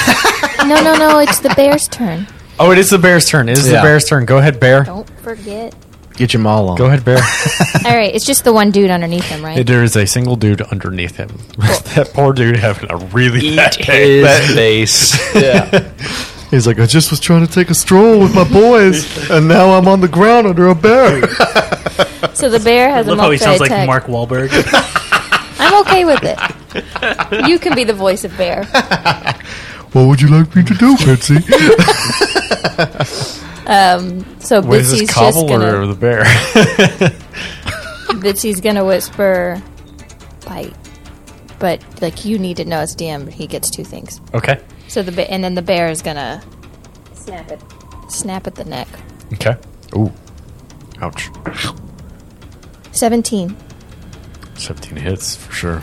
No, 0.68 0.82
no, 0.82 0.94
no. 0.98 1.18
It's 1.20 1.38
the 1.38 1.48
bear's 1.56 1.88
turn. 1.88 2.26
oh, 2.58 2.72
it 2.72 2.78
is 2.78 2.90
the 2.90 2.98
bear's 2.98 3.26
turn. 3.26 3.48
It 3.48 3.56
is 3.56 3.66
the 3.66 3.74
bear's 3.80 4.04
turn. 4.04 4.26
Go 4.26 4.36
ahead, 4.38 4.60
bear. 4.60 4.84
Don't 4.84 5.08
forget. 5.20 5.72
Get 6.18 6.32
your 6.32 6.42
maul 6.42 6.70
on. 6.70 6.76
Go 6.76 6.86
ahead, 6.86 7.04
bear. 7.04 7.16
All 7.86 7.96
right, 7.96 8.12
it's 8.12 8.26
just 8.26 8.42
the 8.42 8.52
one 8.52 8.72
dude 8.72 8.90
underneath 8.90 9.26
him, 9.26 9.44
right? 9.44 9.64
there 9.64 9.84
is 9.84 9.94
a 9.94 10.04
single 10.04 10.34
dude 10.34 10.60
underneath 10.60 11.14
him. 11.16 11.28
that 11.58 12.10
poor 12.12 12.32
dude 12.32 12.56
having 12.56 12.90
a 12.90 12.96
really 12.96 13.54
bad 13.54 13.78
Eat 13.78 13.86
day. 13.86 14.20
his 14.20 14.54
face. 14.56 15.34
yeah. 15.40 15.92
He's 16.50 16.66
like, 16.66 16.80
I 16.80 16.86
just 16.86 17.12
was 17.12 17.20
trying 17.20 17.46
to 17.46 17.52
take 17.52 17.70
a 17.70 17.74
stroll 17.74 18.18
with 18.18 18.34
my 18.34 18.42
boys, 18.50 19.30
and 19.30 19.46
now 19.46 19.70
I'm 19.70 19.86
on 19.86 20.00
the 20.00 20.08
ground 20.08 20.48
under 20.48 20.66
a 20.66 20.74
bear. 20.74 21.20
So 22.34 22.50
the 22.50 22.58
bear 22.64 22.90
has 22.90 23.06
a 23.06 23.10
Love 23.10 23.18
how 23.20 23.30
he 23.30 23.36
multi 23.36 23.38
sounds 23.38 23.60
like 23.60 23.70
attack. 23.70 23.86
Mark 23.86 24.06
Wahlberg. 24.06 24.50
I'm 25.60 25.80
okay 25.82 26.04
with 26.04 26.24
it. 26.24 27.48
You 27.48 27.60
can 27.60 27.76
be 27.76 27.84
the 27.84 27.94
voice 27.94 28.24
of 28.24 28.36
bear. 28.36 28.64
what 29.92 30.06
would 30.08 30.20
you 30.20 30.26
like 30.28 30.52
me 30.56 30.64
to 30.64 30.74
do, 30.74 30.96
Bitsy? 30.96 31.44
Um, 33.68 34.24
so 34.40 34.60
What 34.62 34.80
is 34.80 34.92
Bitsy's 34.92 35.00
this 35.00 35.14
just 35.14 35.46
gonna 35.46 35.80
or 35.80 35.86
the 35.86 35.94
bear? 35.94 36.22
Bitsy's 38.22 38.60
gonna 38.60 38.84
whisper 38.84 39.62
bite. 40.46 40.74
But 41.58 41.82
like 42.00 42.24
you 42.24 42.38
need 42.38 42.56
to 42.58 42.64
know 42.64 42.78
as 42.78 42.96
DM 42.96 43.30
he 43.30 43.46
gets 43.46 43.70
two 43.70 43.84
things. 43.84 44.20
okay. 44.34 44.60
So 44.88 45.02
the 45.02 45.12
ba- 45.12 45.30
and 45.30 45.44
then 45.44 45.54
the 45.54 45.62
bear 45.62 45.88
is 45.88 46.00
gonna 46.02 46.42
snap 47.14 47.50
it 47.50 47.60
snap 48.08 48.46
at 48.46 48.54
the 48.54 48.64
neck. 48.64 48.88
Okay. 49.34 49.54
Ooh. 49.94 50.10
Ouch. 51.02 51.28
Seventeen. 52.92 53.54
17 54.54 54.96
hits 54.96 55.36
for 55.36 55.52
sure. 55.52 55.82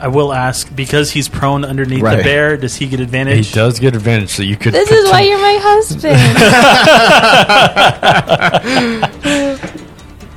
I 0.00 0.08
will 0.08 0.32
ask 0.32 0.74
because 0.74 1.10
he's 1.10 1.28
prone 1.28 1.64
underneath 1.64 2.02
the 2.02 2.22
bear. 2.22 2.56
Does 2.56 2.74
he 2.76 2.86
get 2.86 3.00
advantage? 3.00 3.48
He 3.48 3.54
does 3.54 3.78
get 3.78 3.94
advantage, 3.94 4.30
so 4.30 4.42
you 4.42 4.56
could. 4.56 4.72
This 4.72 4.90
is 4.90 5.10
why 5.10 5.20
you're 5.22 5.38
my 5.40 5.58
husband. 5.60 6.18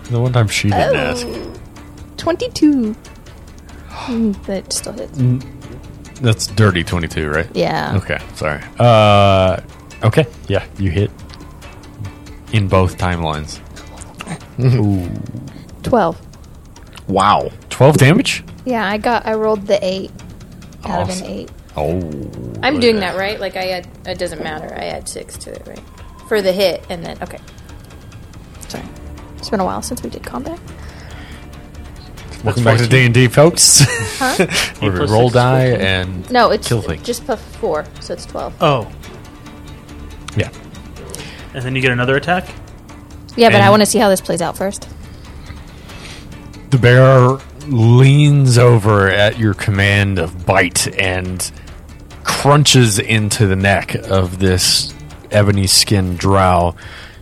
The 0.09 0.21
one 0.21 0.31
time 0.31 0.47
she 0.47 0.69
didn't 0.69 0.95
Oh. 0.95 0.99
ask. 0.99 1.27
Twenty-two. 2.17 2.95
Mm, 4.07 4.45
That 4.45 4.71
still 4.71 4.93
hits. 4.93 5.19
That's 6.21 6.47
dirty 6.47 6.83
22, 6.83 7.29
right? 7.29 7.47
Yeah. 7.53 7.93
Okay, 7.97 8.17
sorry. 8.35 8.61
Uh, 8.79 9.59
okay, 10.03 10.25
yeah, 10.47 10.63
you 10.77 10.89
hit 10.91 11.11
in 12.53 12.67
both 12.69 12.97
timelines. 12.97 13.59
Twelve. 15.83 16.17
Wow. 17.07 17.49
12 17.69 17.97
damage? 17.97 18.43
Yeah, 18.65 18.87
I 18.87 18.97
got. 18.97 19.25
I 19.25 19.33
rolled 19.35 19.65
the 19.67 19.79
eight 19.85 20.11
out 20.85 21.01
of 21.03 21.09
Awesome. 21.09 21.25
an 21.25 21.31
eight. 21.31 21.51
Oh. 21.75 21.99
I'm 22.63 22.79
doing 22.79 22.99
that 23.01 23.15
right. 23.17 23.39
Like 23.39 23.55
I 23.55 23.69
add. 23.69 23.87
It 24.05 24.17
doesn't 24.17 24.43
matter. 24.43 24.73
I 24.73 24.85
add 24.85 25.07
six 25.07 25.37
to 25.39 25.51
it, 25.51 25.65
right? 25.67 25.81
For 26.27 26.41
the 26.41 26.51
hit, 26.51 26.83
and 26.89 27.05
then 27.05 27.17
okay. 27.21 27.39
Sorry, 28.67 28.83
it's 29.37 29.49
been 29.49 29.59
a 29.59 29.65
while 29.65 29.81
since 29.81 30.01
we 30.03 30.09
did 30.09 30.23
combat. 30.23 30.59
Welcome 32.43 32.63
back 32.63 32.77
to 32.79 32.87
D&D, 32.87 33.27
folks. 33.29 33.85
Huh? 34.19 34.35
Where 34.79 34.91
we 34.91 34.97
plus 34.97 35.09
roll 35.11 35.29
six 35.29 35.29
is 35.29 35.33
die 35.33 35.69
14. 35.71 35.85
and. 35.87 36.31
No, 36.31 36.51
it's 36.51 36.67
kill 36.67 36.81
things. 36.81 37.03
just 37.03 37.25
plus 37.25 37.41
four, 37.57 37.85
so 37.99 38.13
it's 38.13 38.25
twelve. 38.25 38.53
oh, 38.61 38.91
Yeah. 40.35 40.49
and 41.53 41.63
then 41.63 41.75
you 41.75 41.81
get 41.81 41.91
another 41.91 42.15
attack. 42.15 42.45
Yeah, 43.35 43.49
but 43.49 43.55
I 43.61 43.65
And- 43.65 43.71
want 43.71 43.81
to 43.81 43.85
see 43.85 43.99
how 43.99 44.09
this 44.09 44.21
plays 44.21 44.41
out 44.41 44.57
first. 44.57 44.87
The 46.69 46.77
bear 46.77 47.37
leans 47.67 48.57
over 48.57 49.09
at 49.09 49.39
your 49.39 49.53
command 49.53 50.19
of 50.19 50.45
bite 50.45 50.87
and 50.99 51.51
crunches 52.23 52.99
into 52.99 53.47
the 53.47 53.55
neck 53.55 53.95
of 53.95 54.39
this 54.39 54.93
ebony 55.31 55.67
skinned 55.67 56.19
drow, 56.19 56.75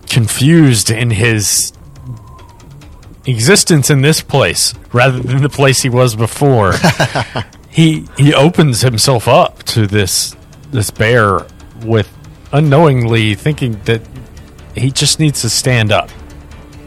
confused 0.09 0.89
in 0.89 1.11
his 1.11 1.73
existence 3.25 3.89
in 3.89 4.01
this 4.01 4.21
place 4.21 4.73
rather 4.91 5.19
than 5.19 5.41
the 5.41 5.49
place 5.49 5.81
he 5.81 5.89
was 5.89 6.15
before. 6.15 6.73
he 7.69 8.07
he 8.17 8.33
opens 8.33 8.81
himself 8.81 9.27
up 9.27 9.61
to 9.63 9.85
this 9.85 10.35
this 10.71 10.89
bear 10.89 11.45
with 11.83 12.11
unknowingly 12.51 13.35
thinking 13.35 13.79
that 13.83 14.01
he 14.75 14.89
just 14.89 15.19
needs 15.19 15.41
to 15.41 15.49
stand 15.49 15.91
up 15.91 16.09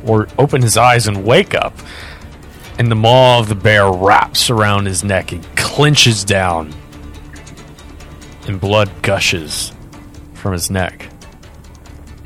or 0.05 0.29
open 0.39 0.63
his 0.63 0.77
eyes 0.77 1.07
and 1.07 1.25
wake 1.25 1.55
up 1.55 1.75
and 2.79 2.91
the 2.91 2.95
maw 2.95 3.39
of 3.41 3.49
the 3.49 3.55
bear 3.55 3.91
wraps 3.91 4.51
around 4.51 4.87
his 4.87 5.03
neck 5.05 5.33
and 5.33 5.45
clenches 5.57 6.25
down, 6.25 6.73
and 8.47 8.61
blood 8.61 8.91
gushes 9.03 9.73
from 10.35 10.53
his 10.53 10.71
neck, 10.71 11.11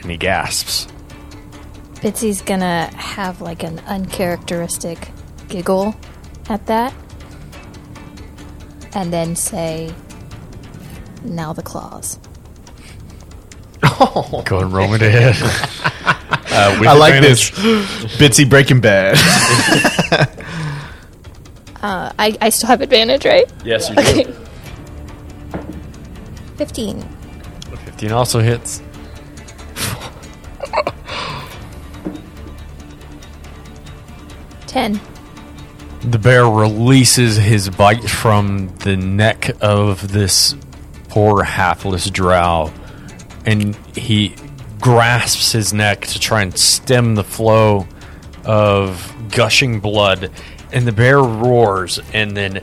and 0.00 0.11
he 0.11 0.16
gasps. 0.16 0.86
Bitsy's 1.94 2.42
gonna 2.42 2.90
have 2.96 3.40
like 3.40 3.62
an 3.62 3.78
uncharacteristic 3.86 5.09
giggle 5.48 5.94
at 6.48 6.66
that, 6.66 6.92
and 8.94 9.12
then 9.12 9.34
say, 9.36 9.92
"Now 11.24 11.53
the 11.53 11.62
claws." 11.62 12.18
Oh, 13.84 14.42
Go 14.46 14.57
ahead 14.57 14.66
and 14.66 14.72
roll 14.72 14.88
me 14.88 14.98
to 14.98 15.11
hit. 15.11 15.36
uh, 15.42 16.14
I 16.53 16.94
like 16.94 17.14
advantage. 17.14 17.50
this. 17.53 18.16
Bitsy 18.16 18.48
Breaking 18.48 18.80
Bad. 18.80 19.16
Uh, 21.83 22.12
I 22.18 22.37
I 22.41 22.49
still 22.51 22.68
have 22.68 22.80
advantage, 22.80 23.24
right? 23.24 23.51
Yes, 23.64 23.89
you 23.91 23.97
Okay. 23.99 24.24
Fifteen. 26.57 27.03
15 28.03 28.12
also 28.12 28.41
hits. 28.41 28.83
Ten. 34.66 35.01
The 36.01 36.18
bear 36.18 36.47
releases 36.47 37.37
his 37.37 37.68
bite 37.68 38.09
from 38.09 38.74
the 38.78 38.97
neck 38.97 39.22
neck 39.43 39.51
of 39.61 40.11
this 40.12 40.57
poor 41.09 41.45
hapless 41.45 42.11
drow, 42.11 42.72
and 43.47 43.76
he 43.95 44.35
grasps 44.80 45.53
his 45.53 45.72
neck 45.72 46.01
to 46.07 46.18
try 46.18 46.43
and 46.43 46.59
stem 46.59 47.14
the 47.14 47.22
flow 47.22 47.87
of 48.45 49.14
gushing 49.30 49.78
blood, 49.78 50.33
and 50.72 50.86
the 50.86 50.92
bear 50.92 51.18
roars 51.20 52.00
and 52.12 52.36
then 52.36 52.60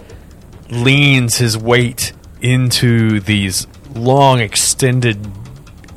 leans 0.70 1.38
his 1.38 1.57
weight 1.57 2.14
into 2.41 3.20
these 3.20 3.68
long, 3.95 4.39
extended, 4.39 5.28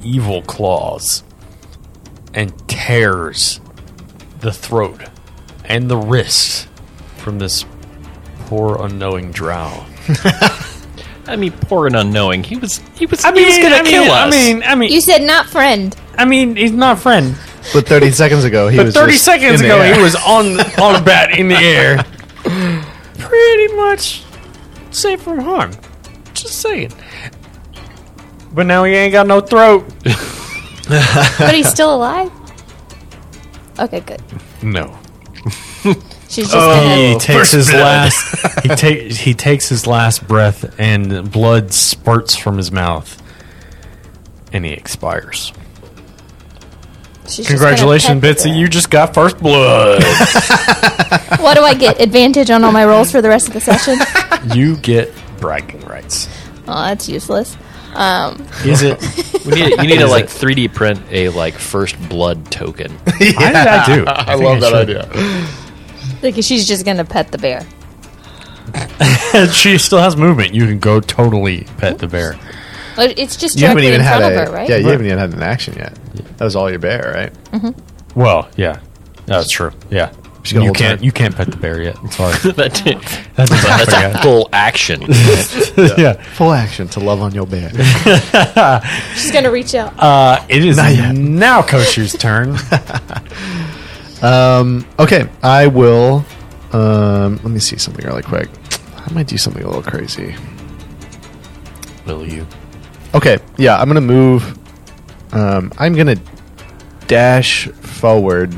evil 0.02 0.42
claws 0.42 1.22
and 2.34 2.52
tears 2.68 3.60
the 4.40 4.52
throat 4.52 5.00
and 5.64 5.88
the 5.90 5.96
wrist 5.96 6.68
from 7.16 7.38
this 7.38 7.64
poor, 8.46 8.76
unknowing 8.84 9.30
drow. 9.30 9.84
I 11.26 11.36
mean, 11.36 11.52
poor 11.52 11.86
and 11.86 11.94
unknowing. 11.94 12.42
He 12.42 12.56
was 12.56 12.78
he 12.96 13.06
was 13.06 13.24
I 13.24 13.30
mean, 13.30 13.44
he 13.44 13.50
was 13.50 13.58
gonna 13.58 13.76
I 13.76 13.82
mean, 13.82 13.92
kill 13.92 14.10
us. 14.12 14.34
I 14.34 14.36
mean, 14.36 14.62
I 14.64 14.74
mean, 14.74 14.92
You 14.92 15.00
said 15.00 15.22
not 15.22 15.46
friend. 15.46 15.96
I 16.18 16.24
mean, 16.24 16.56
he's 16.56 16.72
not 16.72 16.98
friend. 16.98 17.36
But 17.72 17.86
30 17.86 18.10
seconds 18.10 18.44
ago, 18.44 18.68
he 18.68 18.76
But 18.76 18.86
was 18.86 18.94
30 18.94 19.12
just 19.12 19.24
seconds 19.24 19.60
in 19.60 19.68
the 19.68 19.74
ago, 19.74 19.82
air. 19.82 19.94
he 19.94 20.02
was 20.02 20.14
on 20.16 20.60
on 20.82 21.00
a 21.00 21.04
bat 21.04 21.30
in 21.38 21.48
the 21.48 21.56
air. 21.56 22.04
Pretty 23.18 23.74
much 23.74 24.24
safe 24.90 25.22
from 25.22 25.38
harm. 25.40 25.70
Just 26.34 26.60
saying. 26.60 26.92
But 28.52 28.66
now 28.66 28.84
he 28.84 28.92
ain't 28.94 29.12
got 29.12 29.26
no 29.26 29.40
throat. 29.40 29.84
But 30.88 31.54
he's 31.54 31.68
still 31.70 31.94
alive? 31.96 32.30
Okay, 33.78 34.00
good. 34.00 34.20
No. 34.62 34.98
She's 36.28 36.50
just 36.50 36.54
Oh, 36.54 36.80
He 36.80 37.12
gonna. 37.12 37.18
takes 37.20 37.52
his 37.52 37.72
last. 37.72 38.62
he 38.62 38.68
takes 38.70 39.16
he 39.18 39.34
takes 39.34 39.68
his 39.68 39.86
last 39.86 40.26
breath, 40.28 40.74
and 40.78 41.30
blood 41.30 41.72
spurts 41.72 42.34
from 42.36 42.56
his 42.58 42.70
mouth, 42.72 43.20
and 44.52 44.64
he 44.64 44.72
expires. 44.72 45.52
She's 47.32 47.46
Congratulations, 47.46 48.08
gonna 48.08 48.20
pet 48.20 48.38
the 48.38 48.48
Bitsy! 48.50 48.58
You 48.58 48.68
just 48.68 48.90
got 48.90 49.14
first 49.14 49.38
blood. 49.38 50.02
What 51.42 51.54
do 51.56 51.62
I 51.62 51.74
get? 51.74 52.00
Advantage 52.00 52.50
on 52.50 52.62
all 52.62 52.70
my 52.70 52.84
rolls 52.84 53.10
for 53.10 53.20
the 53.20 53.28
rest 53.28 53.48
of 53.48 53.54
the 53.54 53.60
session? 53.60 53.98
you 54.56 54.76
get 54.76 55.12
bragging 55.40 55.80
rights. 55.80 56.28
Oh, 56.68 56.84
that's 56.84 57.08
useless. 57.08 57.56
Um, 57.94 58.46
Is 58.64 58.82
it? 58.82 59.00
we 59.44 59.52
need, 59.52 59.70
you 59.78 59.88
need 59.88 59.98
to 59.98 60.06
like 60.06 60.26
3D 60.26 60.72
print 60.72 61.00
a 61.10 61.30
like 61.30 61.54
first 61.54 61.98
blood 62.08 62.50
token. 62.52 62.92
How 63.06 63.18
did 63.18 63.36
I 63.36 63.86
do? 63.86 64.04
I, 64.06 64.24
think 64.24 64.44
love 64.44 64.60
that 64.60 64.70
should. 64.70 64.90
idea. 64.90 66.22
like 66.22 66.42
she's 66.44 66.66
just 66.66 66.84
gonna 66.84 67.04
pet 67.04 67.32
the 67.32 67.38
bear. 67.38 67.66
she 69.52 69.78
still 69.78 69.98
has 69.98 70.16
movement. 70.16 70.54
You 70.54 70.66
can 70.66 70.78
go 70.78 71.00
totally 71.00 71.66
pet 71.78 71.98
the 71.98 72.06
bear. 72.06 72.38
It's 72.96 73.36
just 73.36 73.58
You 73.58 73.66
haven't 73.66 73.84
even 73.84 74.00
had 74.00 74.22
a 74.22 74.26
of 74.26 74.48
her, 74.48 74.54
right? 74.54 74.68
yeah. 74.68 74.76
You 74.76 74.88
haven't 74.88 75.06
even 75.06 75.18
had 75.18 75.32
an 75.34 75.42
action 75.42 75.74
yet. 75.74 75.98
That 76.14 76.40
was 76.44 76.56
all 76.56 76.68
your 76.70 76.78
bear, 76.78 77.30
right? 77.52 77.74
Well, 78.14 78.48
yeah, 78.56 78.80
that's 79.26 79.50
true. 79.50 79.72
Yeah, 79.90 80.12
She's 80.42 80.52
gonna 80.54 80.64
you 80.64 80.68
hold 80.68 80.76
can't. 80.76 80.98
tight. 81.00 81.04
You 81.04 81.12
can't 81.12 81.34
pet 81.36 81.50
the 81.50 81.56
bear 81.56 81.80
yet. 81.82 81.96
Sorry. 82.12 82.32
that, 82.52 82.74
That's 83.36 83.50
that's 83.92 83.92
a 84.16 84.18
full 84.22 84.48
action. 84.52 85.00
yeah. 85.96 86.14
Full 86.34 86.52
action 86.52 86.88
to 86.88 87.00
love 87.00 87.22
on 87.22 87.32
your 87.34 87.46
bear. 87.46 87.70
She's 89.14 89.30
gonna 89.30 89.50
reach 89.50 89.74
out. 89.74 89.94
Uh, 89.98 90.44
it 90.48 90.64
is 90.64 90.76
Not 90.76 90.94
yet. 90.94 91.14
now 91.14 91.62
Koshu's 91.62 92.12
turn. 92.14 92.56
Um, 94.22 94.86
okay, 94.98 95.28
I 95.42 95.66
will. 95.66 96.24
Um, 96.72 97.36
let 97.36 97.46
me 97.50 97.58
see 97.58 97.76
something 97.76 98.04
really 98.06 98.22
quick. 98.22 98.48
I 98.96 99.12
might 99.12 99.26
do 99.26 99.36
something 99.36 99.62
a 99.62 99.66
little 99.66 99.82
crazy. 99.82 100.34
Will 102.06 102.26
you? 102.26 102.46
Okay, 103.14 103.38
yeah, 103.58 103.76
I'm 103.80 103.88
gonna 103.88 104.00
move. 104.00 104.58
Um, 105.32 105.72
I'm 105.78 105.94
gonna 105.94 106.16
dash 107.06 107.66
forward 107.68 108.52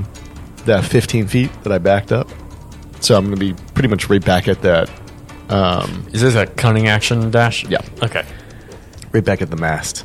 that 0.66 0.85
15 0.85 1.27
feet 1.29 1.51
that 1.62 1.72
I 1.72 1.79
backed 1.79 2.12
up. 2.12 2.29
So 3.01 3.16
I'm 3.16 3.25
gonna 3.25 3.37
be 3.37 3.53
pretty 3.75 3.89
much 3.89 4.09
right 4.09 4.25
back 4.25 4.49
at 4.49 4.62
that. 4.62 4.91
Um, 5.51 6.07
Is 6.12 6.22
this 6.22 6.35
a 6.35 6.47
cunning 6.47 6.89
action 6.89 7.31
dash? 7.31 7.64
Yeah. 7.68 7.81
Okay. 8.03 8.25
right 9.12 9.25
back 9.25 9.43
at 9.43 9.51
the 9.51 9.57
mast. 9.57 10.05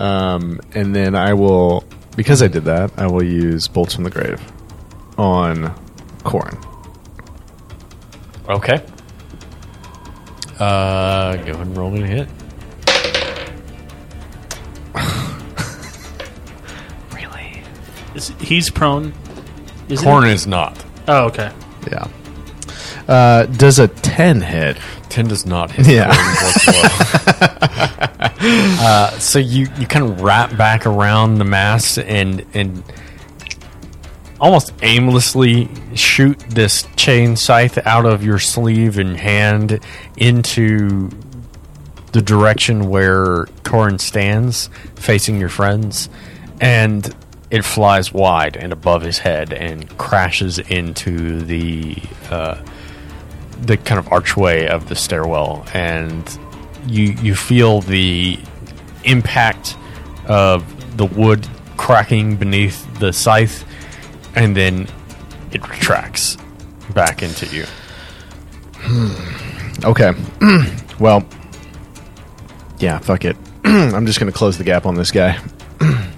Um, 0.00 0.60
and 0.74 0.94
then 0.96 1.14
I 1.14 1.34
will, 1.34 1.84
because 2.16 2.42
I 2.42 2.48
did 2.48 2.64
that, 2.64 2.90
I 2.96 3.06
will 3.06 3.22
use 3.22 3.68
bolts 3.68 3.94
from 3.94 4.04
the 4.04 4.10
grave 4.10 4.40
on 5.18 5.72
Corin. 6.24 6.58
Okay. 8.48 8.82
Uh, 10.58 11.36
go 11.36 11.52
ahead 11.52 11.66
and 11.66 11.76
roll 11.76 11.90
me 11.90 12.02
a 12.02 12.06
hit. 12.06 12.28
Is- 18.16 18.32
he's 18.40 18.70
prone. 18.70 19.12
Is 19.88 20.00
Corin 20.02 20.30
is 20.30 20.46
not. 20.46 20.84
Oh, 21.06 21.26
okay. 21.26 21.52
Yeah. 21.90 22.08
Uh, 23.06 23.46
does 23.46 23.78
a 23.78 23.86
10 23.88 24.40
hit? 24.40 24.78
Ten 25.08 25.28
does 25.28 25.46
not 25.46 25.70
hit. 25.70 25.86
Yeah. 25.86 26.12
Uh, 28.38 29.10
so 29.18 29.38
you 29.38 29.66
you 29.78 29.86
kind 29.86 30.04
of 30.04 30.20
wrap 30.20 30.56
back 30.56 30.86
around 30.86 31.38
the 31.38 31.44
mass 31.44 31.96
and 31.98 32.44
and 32.54 32.84
almost 34.40 34.72
aimlessly 34.82 35.68
shoot 35.94 36.38
this 36.50 36.86
chain 36.96 37.34
scythe 37.34 37.78
out 37.86 38.04
of 38.04 38.22
your 38.22 38.38
sleeve 38.38 38.98
and 38.98 39.16
hand 39.16 39.80
into 40.16 41.08
the 42.12 42.20
direction 42.22 42.88
where 42.88 43.46
Corin 43.64 43.98
stands, 43.98 44.68
facing 44.94 45.40
your 45.40 45.48
friends, 45.48 46.08
and 46.60 47.12
it 47.50 47.62
flies 47.62 48.12
wide 48.12 48.56
and 48.56 48.72
above 48.72 49.02
his 49.02 49.18
head 49.18 49.52
and 49.52 49.88
crashes 49.98 50.58
into 50.58 51.40
the 51.42 51.96
uh, 52.30 52.60
the 53.62 53.76
kind 53.76 53.98
of 53.98 54.12
archway 54.12 54.66
of 54.66 54.88
the 54.88 54.96
stairwell, 54.96 55.64
and 55.72 56.38
you 56.86 57.04
you 57.22 57.34
feel 57.34 57.80
the 57.80 58.38
impact 59.04 59.76
of 60.26 60.96
the 60.96 61.06
wood 61.06 61.46
cracking 61.76 62.36
beneath 62.36 62.86
the 62.98 63.12
scythe, 63.12 63.64
and 64.34 64.56
then 64.56 64.88
it 65.52 65.68
retracts 65.68 66.36
back 66.94 67.22
into 67.22 67.46
you. 67.46 67.64
Okay. 69.84 70.12
well, 70.98 71.26
yeah, 72.78 72.98
fuck 72.98 73.24
it. 73.24 73.36
I'm 73.64 74.06
just 74.06 74.18
to 74.32 74.36
close 74.36 74.58
the 74.58 74.64
gap 74.64 74.86
on 74.86 74.94
this 74.94 75.10
guy. 75.10 75.40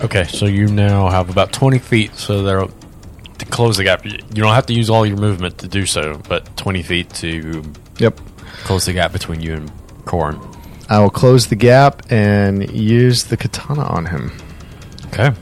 Okay, 0.00 0.24
so 0.24 0.46
you 0.46 0.68
now 0.68 1.08
have 1.08 1.28
about 1.28 1.52
20 1.52 1.78
feet, 1.78 2.14
so 2.14 2.42
there 2.42 2.64
to 3.38 3.44
close 3.46 3.76
the 3.76 3.84
gap. 3.84 4.04
You 4.04 4.18
don't 4.34 4.54
have 4.54 4.66
to 4.66 4.74
use 4.74 4.90
all 4.90 5.04
your 5.04 5.16
movement 5.16 5.58
to 5.58 5.68
do 5.68 5.86
so, 5.86 6.20
but 6.28 6.56
20 6.56 6.82
feet 6.82 7.10
to 7.14 7.62
Yep. 7.98 8.20
close 8.64 8.86
the 8.86 8.92
gap 8.92 9.12
between 9.12 9.40
you 9.40 9.54
and 9.54 9.72
Corin. 10.04 10.38
I 10.88 11.00
will 11.00 11.10
close 11.10 11.48
the 11.48 11.56
gap 11.56 12.02
and 12.10 12.70
use 12.70 13.24
the 13.24 13.36
katana 13.36 13.82
on 13.82 14.06
him. 14.06 14.32
Okay, 15.06 15.32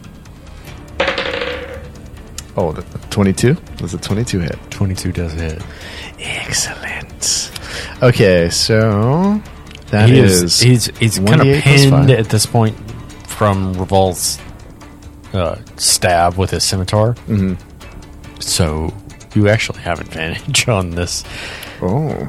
Oh, 2.59 2.73
the 2.73 2.83
22? 3.11 3.55
Does 3.77 3.93
a 3.93 3.99
22 3.99 4.41
hit? 4.41 4.59
22 4.71 5.13
does 5.13 5.33
hit. 5.35 5.61
Excellent. 6.19 7.53
Okay, 8.03 8.49
so 8.49 9.43
that 9.91 10.09
he 10.09 10.19
is, 10.19 10.43
is, 10.43 10.61
he's 10.61 10.87
he's 10.99 11.19
kind 11.19 11.43
of 11.43 11.63
pinned 11.63 12.11
at 12.11 12.31
this 12.31 12.47
point 12.47 12.75
from 13.29 13.75
Reval's 13.75 14.39
uh, 15.37 15.61
stab 15.76 16.37
with 16.37 16.51
his 16.51 16.64
scimitar. 16.64 17.14
Mm-hmm. 17.26 17.55
So 18.41 18.93
you 19.34 19.49
actually 19.49 19.80
have 19.80 20.01
advantage 20.01 20.68
on 20.68 20.91
this. 20.91 21.24
Oh, 21.82 22.28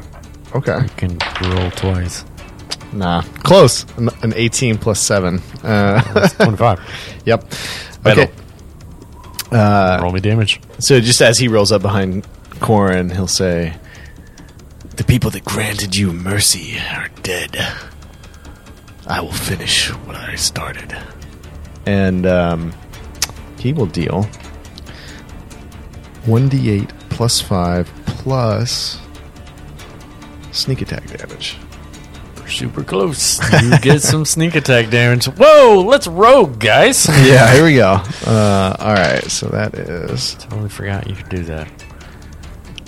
okay. 0.56 0.82
You 0.82 0.90
can 0.98 1.18
roll 1.42 1.72
twice. 1.72 2.26
Nah, 2.94 3.22
close. 3.44 3.86
An, 3.98 4.10
an 4.24 4.34
18 4.36 4.78
plus 4.78 5.00
7. 5.02 5.40
Uh, 5.64 6.02
That's 6.14 6.34
25. 6.36 6.80
yep. 7.26 7.44
Okay. 8.06 8.32
Uh, 9.52 10.00
roll 10.02 10.12
me 10.12 10.20
damage. 10.20 10.60
So 10.80 11.00
just 11.00 11.22
as 11.22 11.38
he 11.38 11.48
rolls 11.48 11.72
up 11.72 11.82
behind 11.82 12.28
Corin, 12.60 13.10
he'll 13.10 13.28
say, 13.28 13.76
"The 14.98 15.04
people 15.06 15.30
that 15.32 15.46
granted 15.46 15.96
you 15.96 16.12
mercy 16.12 16.78
are 16.94 17.08
dead. 17.24 17.56
I 19.08 19.22
will 19.22 19.32
finish 19.32 19.88
what 20.06 20.16
I 20.18 20.36
started." 20.36 20.98
And 21.86 22.26
um, 22.26 22.74
he 23.60 23.74
will 23.74 23.86
deal 23.86 24.24
one 26.26 26.50
d8 26.50 26.90
plus 27.10 27.40
five 27.42 27.90
plus 28.06 29.00
sneak 30.52 30.82
attack 30.82 31.06
damage. 31.08 31.58
We're 32.38 32.48
Super 32.48 32.84
close. 32.84 33.40
You 33.64 33.78
get 33.80 34.02
some 34.02 34.26
sneak 34.26 34.56
attack 34.56 34.90
damage. 34.90 35.26
Whoa, 35.26 35.84
let's 35.86 36.08
rogue, 36.08 36.60
guys. 36.60 37.08
yeah, 37.26 37.52
here 37.54 37.64
we 37.64 37.76
go. 37.76 38.02
Uh, 38.28 38.76
all 38.80 38.94
right, 38.94 39.24
so 39.32 39.48
that 39.48 39.74
is 39.74 40.34
Totally 40.36 40.68
forgot 40.68 41.08
you 41.08 41.16
could 41.16 41.30
do 41.30 41.44
that. 41.44 41.68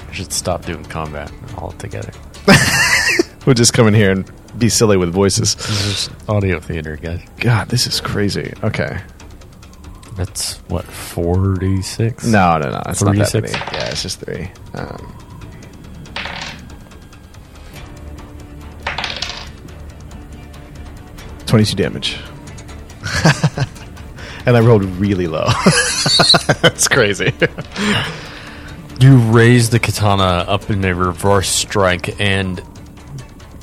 I 0.09 0.11
should 0.11 0.33
stop 0.33 0.65
doing 0.65 0.83
combat 0.85 1.31
altogether. 1.57 2.11
we'll 3.45 3.53
just 3.53 3.73
come 3.73 3.87
in 3.87 3.93
here 3.93 4.11
and 4.11 4.29
be 4.59 4.67
silly 4.67 4.97
with 4.97 5.13
voices. 5.13 5.55
This 5.55 5.85
is 5.85 6.09
audio 6.27 6.59
theater, 6.59 6.97
guys. 6.97 7.21
God, 7.37 7.69
this 7.69 7.87
is 7.87 8.01
crazy. 8.01 8.53
Okay. 8.63 8.99
That's 10.19 10.57
what 10.67 10.83
forty 10.83 11.81
six. 11.81 12.25
No, 12.25 12.57
no, 12.57 12.71
no. 12.71 12.81
It's 12.87 13.01
not 13.01 13.15
that 13.15 13.29
36? 13.29 13.53
many. 13.53 13.77
Yeah, 13.77 13.89
it's 13.89 14.03
just 14.03 14.19
three. 14.19 14.51
Um, 14.73 15.15
Twenty-two 21.45 21.77
damage, 21.77 22.17
and 24.45 24.57
I 24.57 24.59
rolled 24.59 24.83
really 24.83 25.27
low. 25.27 25.47
That's 26.61 26.89
crazy. 26.89 27.33
You 28.99 29.19
raise 29.19 29.69
the 29.69 29.79
katana 29.79 30.43
up 30.49 30.69
in 30.69 30.83
a 30.83 30.93
reverse 30.93 31.47
strike 31.47 32.19
and 32.19 32.61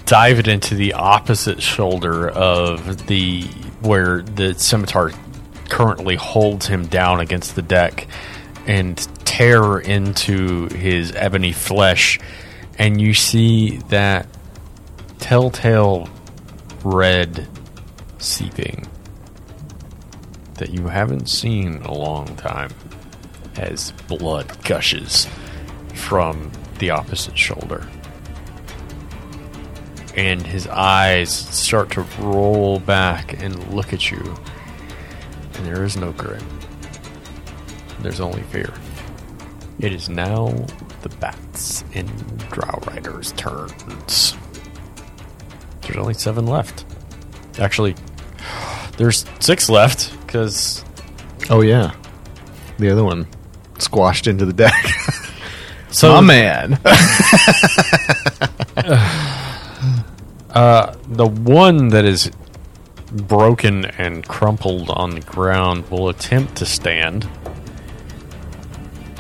dive 0.07 0.39
it 0.39 0.49
into 0.49 0.75
the 0.75 0.95
opposite 0.95 1.61
shoulder 1.61 2.31
of 2.31 3.09
the 3.09 3.43
where 3.83 4.23
the 4.23 4.55
scimitar 4.55 5.13
currently 5.69 6.17
holds 6.17 6.67
him 6.67 6.87
down 6.87 7.21
against 7.21 7.55
the 7.55 7.63
deck 7.63 8.07
and 8.67 8.97
tear 9.25 9.79
into 9.79 10.69
his 10.75 11.13
ebony 11.15 11.53
flesh 11.53 12.19
and 12.79 13.01
you 13.01 13.15
see 13.15 13.79
that 13.89 14.27
telltale 15.19 16.09
red 16.85 17.49
seeping 18.19 18.87
that 20.55 20.71
you 20.71 20.89
haven't 20.89 21.29
seen 21.29 21.77
in 21.77 21.83
a 21.83 21.93
long 21.93 22.35
time 22.37 22.71
as 23.57 23.93
blood 24.09 24.63
gushes 24.65 25.29
from 25.95 26.51
the 26.79 26.91
opposite 26.91 27.37
shoulder. 27.37 27.87
And 30.15 30.47
his 30.47 30.67
eyes 30.69 31.31
start 31.31 31.91
to 31.93 32.03
roll 32.19 32.81
back 32.81 33.43
and 33.43 33.75
look 33.75 33.93
at 33.93 34.11
you. 34.11 34.37
And 35.57 35.67
there 35.67 35.85
is 35.85 35.97
no 35.97 36.13
grin. 36.13 36.43
There's 38.01 38.21
only 38.21 38.43
fear. 38.45 38.73
It 39.79 39.93
is 39.93 40.09
now 40.09 40.49
the 41.03 41.09
bats 41.21 41.85
and 41.95 42.09
Drow 42.51 42.81
Rider's 42.87 43.33
turns. 43.33 44.37
There's 45.83 45.97
only 45.97 46.15
seven 46.15 46.47
left. 46.47 46.85
Actually, 47.59 47.95
there's 48.97 49.25
six 49.41 49.69
left 49.69 50.13
because 50.27 50.85
Oh 51.49 51.61
yeah, 51.61 51.95
the 52.79 52.91
other 52.91 53.05
one 53.05 53.27
squashed 53.79 54.27
into 54.27 54.45
the 54.45 54.53
deck. 54.53 54.87
so 55.91 56.15
My 56.15 56.21
man. 56.21 56.81
Uh, 60.57 60.95
the 61.09 61.27
one 61.27 61.89
that 61.89 62.07
is 62.07 62.31
broken 63.13 63.85
and 63.85 64.27
crumpled 64.27 64.91
on 64.91 65.11
the 65.11 65.21
ground 65.21 65.89
will 65.91 66.09
attempt 66.09 66.57
to 66.57 66.67
stand 66.67 67.29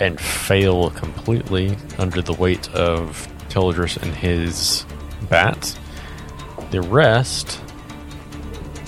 and 0.00 0.20
fail 0.20 0.90
completely 0.90 1.76
under 1.98 2.20
the 2.20 2.32
weight 2.32 2.68
of 2.74 3.28
Teladris 3.48 3.96
and 4.02 4.14
his 4.14 4.84
bat. 5.30 5.78
The 6.70 6.82
rest. 6.82 7.60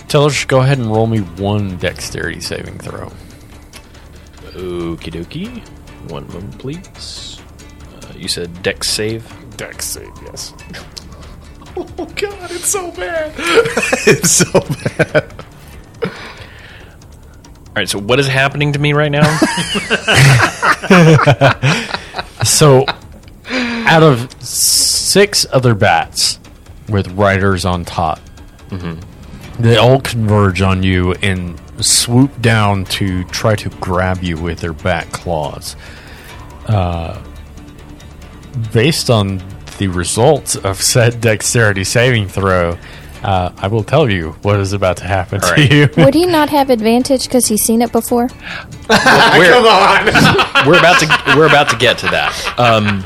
Teladris, 0.09 0.47
go 0.47 0.61
ahead 0.61 0.79
and 0.79 0.91
roll 0.91 1.07
me 1.07 1.21
one 1.21 1.77
dexterity 1.79 2.41
saving 2.41 2.79
throw. 2.79 3.11
Okie 4.53 5.13
dokie. 5.13 5.67
One 6.11 6.27
moment, 6.29 6.59
please. 6.59 7.41
Uh, 8.03 8.13
you 8.17 8.29
said 8.29 8.63
dex 8.63 8.89
save. 8.89 9.27
Dex 9.57 9.85
save, 9.87 10.13
yes. 10.25 10.55
oh 11.99 12.07
god, 12.17 12.51
it's 12.51 12.69
so 12.69 12.91
bad. 12.93 13.33
it's 14.07 14.31
so 14.31 14.61
bad. 14.61 15.33
All 16.03 16.11
right, 17.77 17.89
so 17.89 17.99
what 17.99 18.19
is 18.19 18.27
happening 18.27 18.73
to 18.73 18.79
me 18.79 18.93
right 18.93 19.13
now? 19.13 19.23
So, 22.45 22.85
out 23.51 24.03
of 24.05 24.31
six 24.43 25.45
other 25.53 25.75
bats 25.75 26.39
with 26.89 27.09
riders 27.13 27.65
on 27.65 27.85
top, 27.85 28.21
they 29.59 29.77
all 29.77 30.01
converge 30.01 30.63
on 30.63 30.83
you 30.85 31.15
and 31.15 31.61
swoop 31.85 32.41
down 32.41 32.85
to 32.87 33.25
try 33.25 33.57
to 33.57 33.69
grab 33.81 34.23
you 34.23 34.37
with 34.37 34.61
their 34.61 34.73
back 34.73 35.11
claws. 35.11 35.75
Uh, 36.67 37.21
based 38.73 39.11
on 39.11 39.43
the 39.79 39.89
results 39.89 40.57
of 40.57 40.81
said 40.83 41.21
dexterity 41.21 41.85
saving 41.85 42.29
throw, 42.29 42.77
uh, 43.23 43.53
I 43.57 43.67
will 43.69 43.83
tell 43.85 44.09
you 44.11 44.33
what 44.43 44.61
is 44.61 44.73
about 44.73 44.99
to 44.99 45.05
happen 45.05 45.41
All 45.43 45.49
to 45.49 45.55
right. 45.55 45.73
you. 45.73 45.89
Would 46.05 46.15
he 46.15 46.27
not 46.27 46.51
have 46.51 46.71
advantage 46.71 47.25
because 47.25 47.47
he's 47.47 47.63
seen 47.65 47.83
it 47.83 47.91
before? 47.93 48.29
we're, 48.89 49.63
we're 50.67 50.79
about 50.79 51.01
to 51.01 51.35
we're 51.37 51.47
about 51.47 51.69
to 51.71 51.77
get 51.77 51.99
to 51.99 52.07
that. 52.09 52.55
Um, 52.59 53.05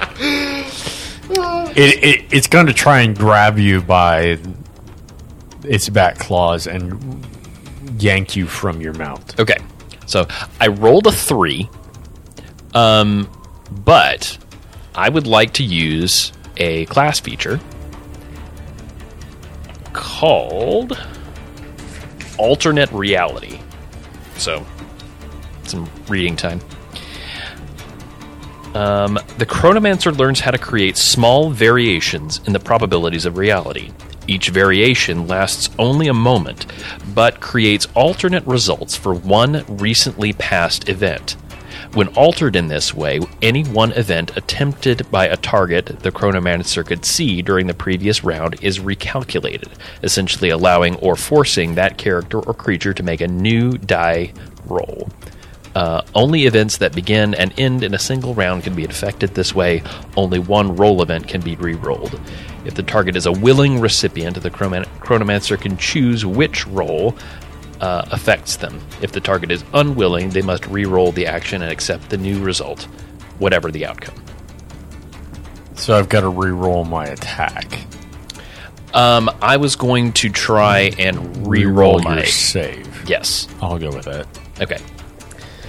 It, 1.74 2.04
it, 2.04 2.24
it's 2.30 2.46
going 2.48 2.66
to 2.66 2.74
try 2.74 3.00
and 3.00 3.16
grab 3.16 3.58
you 3.58 3.80
by 3.80 4.38
its 5.64 5.88
back 5.88 6.18
claws 6.18 6.66
and 6.66 7.24
yank 7.98 8.36
you 8.36 8.46
from 8.46 8.82
your 8.82 8.92
mount. 8.92 9.40
okay, 9.40 9.56
so 10.04 10.26
I 10.60 10.66
rolled 10.66 11.06
a 11.06 11.12
three, 11.12 11.70
um, 12.74 13.26
but 13.70 14.36
I 14.94 15.08
would 15.08 15.26
like 15.26 15.54
to 15.54 15.64
use 15.64 16.32
a 16.56 16.86
class 16.86 17.20
feature 17.20 17.60
called 19.92 20.98
alternate 22.38 22.90
reality. 22.92 23.60
So, 24.36 24.66
some 25.64 25.88
reading 26.08 26.36
time. 26.36 26.60
Um, 28.74 29.18
the 29.36 29.46
Chronomancer 29.46 30.16
learns 30.16 30.40
how 30.40 30.50
to 30.50 30.58
create 30.58 30.96
small 30.96 31.50
variations 31.50 32.40
in 32.46 32.52
the 32.52 32.60
probabilities 32.60 33.26
of 33.26 33.36
reality. 33.36 33.92
Each 34.26 34.48
variation 34.48 35.26
lasts 35.26 35.68
only 35.78 36.08
a 36.08 36.14
moment, 36.14 36.66
but 37.14 37.40
creates 37.40 37.86
alternate 37.94 38.46
results 38.46 38.96
for 38.96 39.12
one 39.12 39.64
recently 39.68 40.32
past 40.32 40.88
event. 40.88 41.36
When 41.94 42.08
altered 42.08 42.56
in 42.56 42.68
this 42.68 42.94
way, 42.94 43.20
any 43.42 43.64
one 43.64 43.92
event 43.92 44.34
attempted 44.34 45.10
by 45.10 45.26
a 45.26 45.36
target 45.36 46.00
the 46.00 46.10
Chronomancer 46.10 46.86
could 46.86 47.04
see 47.04 47.42
during 47.42 47.66
the 47.66 47.74
previous 47.74 48.24
round 48.24 48.56
is 48.62 48.78
recalculated, 48.78 49.68
essentially 50.02 50.48
allowing 50.48 50.96
or 50.96 51.16
forcing 51.16 51.74
that 51.74 51.98
character 51.98 52.38
or 52.38 52.54
creature 52.54 52.94
to 52.94 53.02
make 53.02 53.20
a 53.20 53.28
new 53.28 53.72
die 53.72 54.32
roll. 54.64 55.10
Uh, 55.74 56.00
only 56.14 56.46
events 56.46 56.78
that 56.78 56.94
begin 56.94 57.34
and 57.34 57.52
end 57.58 57.82
in 57.82 57.92
a 57.92 57.98
single 57.98 58.34
round 58.34 58.62
can 58.62 58.74
be 58.74 58.84
affected 58.86 59.34
this 59.34 59.54
way. 59.54 59.82
Only 60.16 60.38
one 60.38 60.76
roll 60.76 61.02
event 61.02 61.28
can 61.28 61.42
be 61.42 61.56
re-rolled. 61.56 62.18
If 62.64 62.74
the 62.74 62.82
target 62.82 63.16
is 63.16 63.26
a 63.26 63.32
willing 63.32 63.80
recipient, 63.80 64.40
the 64.40 64.50
chronomancer 64.50 65.60
can 65.60 65.76
choose 65.76 66.24
which 66.24 66.66
roll 66.66 67.16
uh, 67.82 68.06
affects 68.12 68.56
them. 68.56 68.80
If 69.02 69.10
the 69.12 69.20
target 69.20 69.50
is 69.50 69.64
unwilling, 69.74 70.30
they 70.30 70.40
must 70.40 70.66
re-roll 70.68 71.10
the 71.12 71.26
action 71.26 71.62
and 71.62 71.70
accept 71.70 72.08
the 72.10 72.16
new 72.16 72.40
result, 72.40 72.84
whatever 73.38 73.70
the 73.72 73.84
outcome. 73.84 74.14
So 75.74 75.98
I've 75.98 76.08
got 76.08 76.20
to 76.20 76.28
re-roll 76.28 76.84
my 76.84 77.06
attack. 77.06 77.80
Um, 78.94 79.28
I 79.42 79.56
was 79.56 79.74
going 79.74 80.12
to 80.14 80.28
try 80.30 80.92
and 80.98 81.46
re-roll 81.48 82.00
your 82.00 82.14
my 82.14 82.24
save. 82.24 83.08
yes. 83.08 83.48
I'll 83.60 83.78
go 83.78 83.90
with 83.90 84.04
that. 84.04 84.26
Okay. 84.60 84.78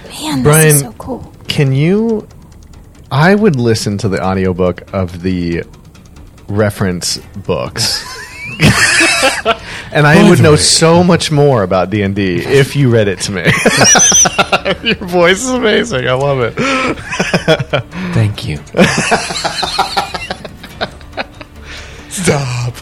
Man, 0.08 0.42
Brian- 0.44 0.62
this 0.66 0.74
is 0.76 0.80
so 0.82 0.92
cool. 0.92 1.32
Can 1.48 1.72
you? 1.72 2.28
I 3.10 3.34
would 3.34 3.56
listen 3.56 3.98
to 3.98 4.08
the 4.08 4.22
audiobook 4.24 4.92
of 4.92 5.22
the 5.22 5.64
reference 6.48 7.18
books. 7.44 8.04
and 9.92 10.06
I 10.06 10.28
would 10.28 10.40
know 10.40 10.56
so 10.56 11.02
much 11.04 11.30
more 11.30 11.62
about 11.62 11.90
D&D 11.90 12.36
if 12.44 12.76
you 12.76 12.90
read 12.90 13.08
it 13.08 13.20
to 13.20 13.32
me. 13.32 13.42
Your 14.88 14.96
voice 15.08 15.42
is 15.42 15.50
amazing. 15.50 16.08
I 16.08 16.12
love 16.14 16.40
it. 16.40 16.54
Thank 18.14 18.46
you. 18.46 18.56
Stop. 22.08 22.74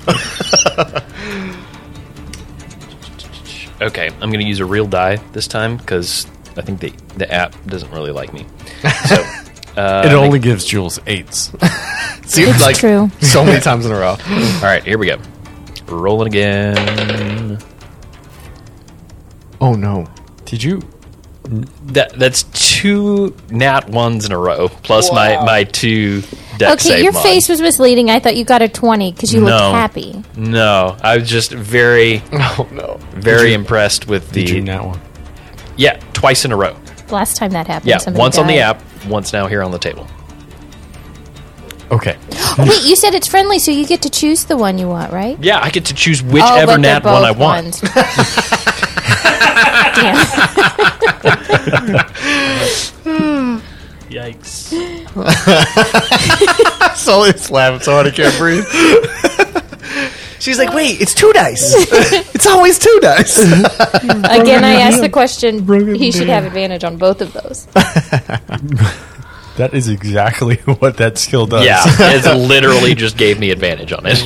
Okay, 3.81 4.07
I'm 4.07 4.31
going 4.31 4.39
to 4.41 4.45
use 4.47 4.61
a 4.61 4.65
real 4.67 4.87
die 4.87 5.17
this 5.33 5.49
time 5.49 5.77
because 5.77 6.27
I 6.57 6.61
think 6.63 6.81
the 6.81 6.93
the 7.17 7.31
app 7.33 7.55
doesn't 7.67 7.91
really 7.91 8.13
like 8.13 8.33
me. 8.33 8.47
So 9.09 9.17
uh, 9.77 10.03
it 10.07 10.13
only 10.13 10.39
gives 10.39 10.65
Jules 10.65 11.01
eights. 11.07 11.51
Seems 12.27 12.51
It's 12.51 12.63
like 12.63 12.77
true. 12.77 13.11
so 13.21 13.45
many 13.45 13.61
times 13.61 13.85
in 13.87 13.93
a 13.93 13.97
row. 13.97 14.17
all 14.29 14.63
right, 14.63 14.85
here 14.85 14.99
we 14.99 15.07
go. 15.07 15.19
Rolling 15.93 16.29
again. 16.29 17.59
Oh 19.61 19.75
no. 19.75 20.07
Did 20.45 20.63
you? 20.63 20.83
That 21.87 22.13
that's 22.15 22.45
two 22.45 23.35
nat 23.51 23.89
ones 23.89 24.25
in 24.25 24.33
a 24.33 24.39
row 24.39 24.69
plus 24.69 25.11
my 25.13 25.37
my 25.45 25.65
two 25.65 26.23
deck 26.57 26.75
Okay, 26.75 26.89
save 26.89 27.03
your 27.05 27.13
mod. 27.13 27.23
face 27.23 27.49
was 27.49 27.61
misleading. 27.61 28.11
I 28.11 28.21
thought 28.21 28.37
you 28.37 28.45
got 28.45 28.63
a 28.63 28.69
20 28.69 29.13
because 29.13 29.35
you 29.35 29.41
No. 29.41 29.47
looked 29.47 29.75
happy. 29.75 30.23
No, 30.37 30.97
I 31.03 31.19
was 31.19 31.29
just 31.29 31.51
very, 31.53 32.23
Oh 32.33 32.69
no. 32.71 32.99
very 33.15 33.55
impressed 33.55 34.07
with 34.07 34.31
the. 34.31 34.45
Did 34.45 34.51
you 34.55 34.63
that 34.65 34.85
one? 34.85 35.01
Yeah, 35.77 35.99
twice 36.13 36.45
in 36.45 36.53
a 36.53 36.57
row. 36.57 36.77
Last 37.11 37.37
time 37.37 37.51
that 37.53 37.67
happened, 37.67 37.91
Yeah, 37.91 37.99
somebody 37.99 38.21
once 38.21 38.39
on 38.39 38.47
the 38.47 38.59
app, 38.61 38.81
once 39.07 39.33
now 39.33 39.47
here 39.49 39.63
on 39.63 39.71
the 39.73 39.79
table. 39.79 40.07
Okay. 41.91 42.17
Wait, 42.59 42.85
you 42.85 42.97
said 42.97 43.15
it's 43.15 43.27
friendly, 43.29 43.59
so 43.59 43.71
you 43.71 43.87
get 43.87 44.03
to 44.03 44.11
choose 44.11 44.45
the 44.45 44.57
one 44.57 44.79
you 44.79 44.89
want, 44.89 45.13
right? 45.13 45.39
Yeah, 45.41 45.61
I 45.61 45.71
get 45.71 45.87
to 45.87 45.95
choose 45.95 46.23
oh, 46.23 46.27
whichever 46.27 46.67
but 46.67 46.83
they're 46.83 47.01
nat 47.01 47.05
one 47.05 47.25
I 47.25 47.33
both 47.33 47.39
want. 47.39 47.65
ones. 47.65 47.81
Damn. 49.95 50.17
Yikes! 54.09 54.73
Sully's 56.97 57.51
laughing 57.51 57.81
so 57.81 57.93
hard 57.93 58.07
I 58.07 58.11
can't 58.11 58.37
breathe. 58.37 58.67
She's 60.39 60.59
like, 60.59 60.75
wait, 60.75 61.01
it's 61.01 61.15
two 61.15 61.33
dice. 61.33 61.73
it's 62.35 62.47
always 62.49 62.79
two 62.79 62.99
dice. 63.01 63.39
Again, 63.39 64.65
I 64.65 64.81
asked 64.81 65.01
the 65.01 65.09
question. 65.09 65.67
He 65.95 66.11
should 66.11 66.29
have 66.29 66.45
advantage 66.45 66.83
on 66.83 66.97
both 66.97 67.21
of 67.21 67.33
those. 67.33 67.69
That 69.57 69.75
is 69.75 69.89
exactly 69.89 70.57
what 70.65 70.97
that 70.97 71.19
skill 71.19 71.47
does. 71.47 71.65
Yeah, 71.65 71.83
it 71.87 72.37
literally 72.37 72.95
just 72.95 73.17
gave 73.17 73.39
me 73.39 73.51
advantage 73.51 73.93
on 73.93 74.07
it. 74.07 74.25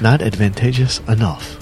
Not 0.00 0.20
advantageous 0.22 1.00
enough. 1.08 1.56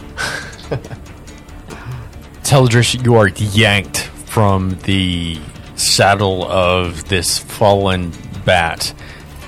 Teladris, 2.42 3.04
you 3.04 3.14
are 3.14 3.28
yanked 3.28 3.98
from 3.98 4.78
the 4.82 5.40
saddle 5.76 6.44
of 6.44 7.08
this 7.08 7.38
fallen 7.38 8.12
bat, 8.44 8.92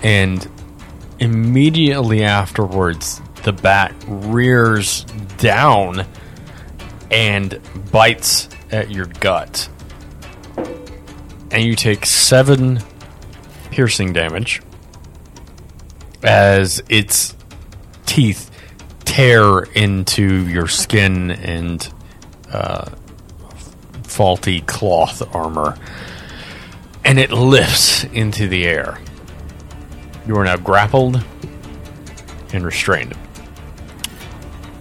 and 0.03 0.49
immediately 1.19 2.23
afterwards, 2.23 3.21
the 3.43 3.53
bat 3.53 3.95
rears 4.07 5.05
down 5.39 6.07
and 7.11 7.61
bites 7.91 8.49
at 8.71 8.91
your 8.91 9.07
gut. 9.07 9.69
And 11.51 11.65
you 11.65 11.75
take 11.75 12.05
seven 12.05 12.81
piercing 13.71 14.13
damage 14.13 14.63
as 16.23 16.83
its 16.89 17.37
teeth 18.05 18.51
tear 19.05 19.61
into 19.61 20.47
your 20.49 20.67
skin 20.67 21.31
and 21.31 21.93
uh, 22.53 22.91
faulty 24.03 24.61
cloth 24.63 25.23
armor, 25.35 25.79
and 27.05 27.19
it 27.19 27.31
lifts 27.31 28.05
into 28.05 28.49
the 28.49 28.67
air. 28.67 28.99
You 30.27 30.37
are 30.37 30.45
now 30.45 30.57
grappled 30.57 31.23
and 32.53 32.65
restrained. 32.65 33.15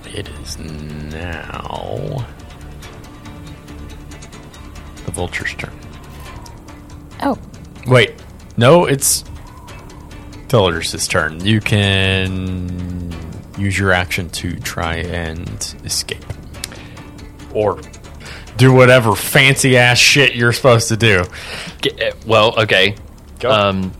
It 0.05 0.27
is 0.27 0.57
now 0.57 2.25
the 5.05 5.11
vulture's 5.11 5.53
turn. 5.55 5.84
Oh, 7.21 7.37
Wait, 7.87 8.13
no, 8.57 8.85
it's 8.85 9.23
Teladris' 10.47 11.07
turn. 11.09 11.43
You 11.45 11.59
can 11.61 13.13
use 13.57 13.77
your 13.77 13.91
action 13.91 14.29
to 14.31 14.55
try 14.59 14.95
and 14.95 15.75
escape. 15.85 16.23
Or 17.53 17.79
do 18.57 18.73
whatever 18.73 19.15
fancy 19.15 19.77
ass 19.77 19.97
shit 19.97 20.35
you're 20.35 20.53
supposed 20.53 20.87
to 20.89 20.97
do. 20.97 21.23
Uh, 21.85 22.11
Well, 22.25 22.59
okay. 22.61 22.95
Go. 23.39 23.51
Um, 23.51 23.91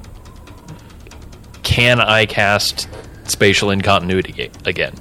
can 1.64 2.00
I 2.00 2.26
cast 2.26 2.88
spatial 3.26 3.70
incontinuity 3.70 4.50
again? 4.66 4.94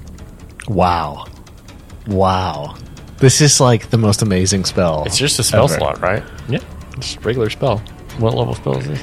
Wow. 0.67 1.25
Wow. 2.07 2.75
This 3.17 3.39
is 3.41 3.59
like 3.61 3.89
the 3.89 3.97
most 3.97 4.21
amazing 4.21 4.65
spell. 4.65 5.03
It's 5.05 5.17
just 5.17 5.39
a 5.39 5.43
spell 5.43 5.65
ever. 5.65 5.73
slot, 5.75 6.01
right? 6.01 6.23
Yeah, 6.49 6.59
just 6.99 7.23
regular 7.23 7.49
spell. 7.49 7.81
What 8.19 8.33
level 8.35 8.55
spell 8.55 8.77
is 8.77 8.87
this? 8.87 9.01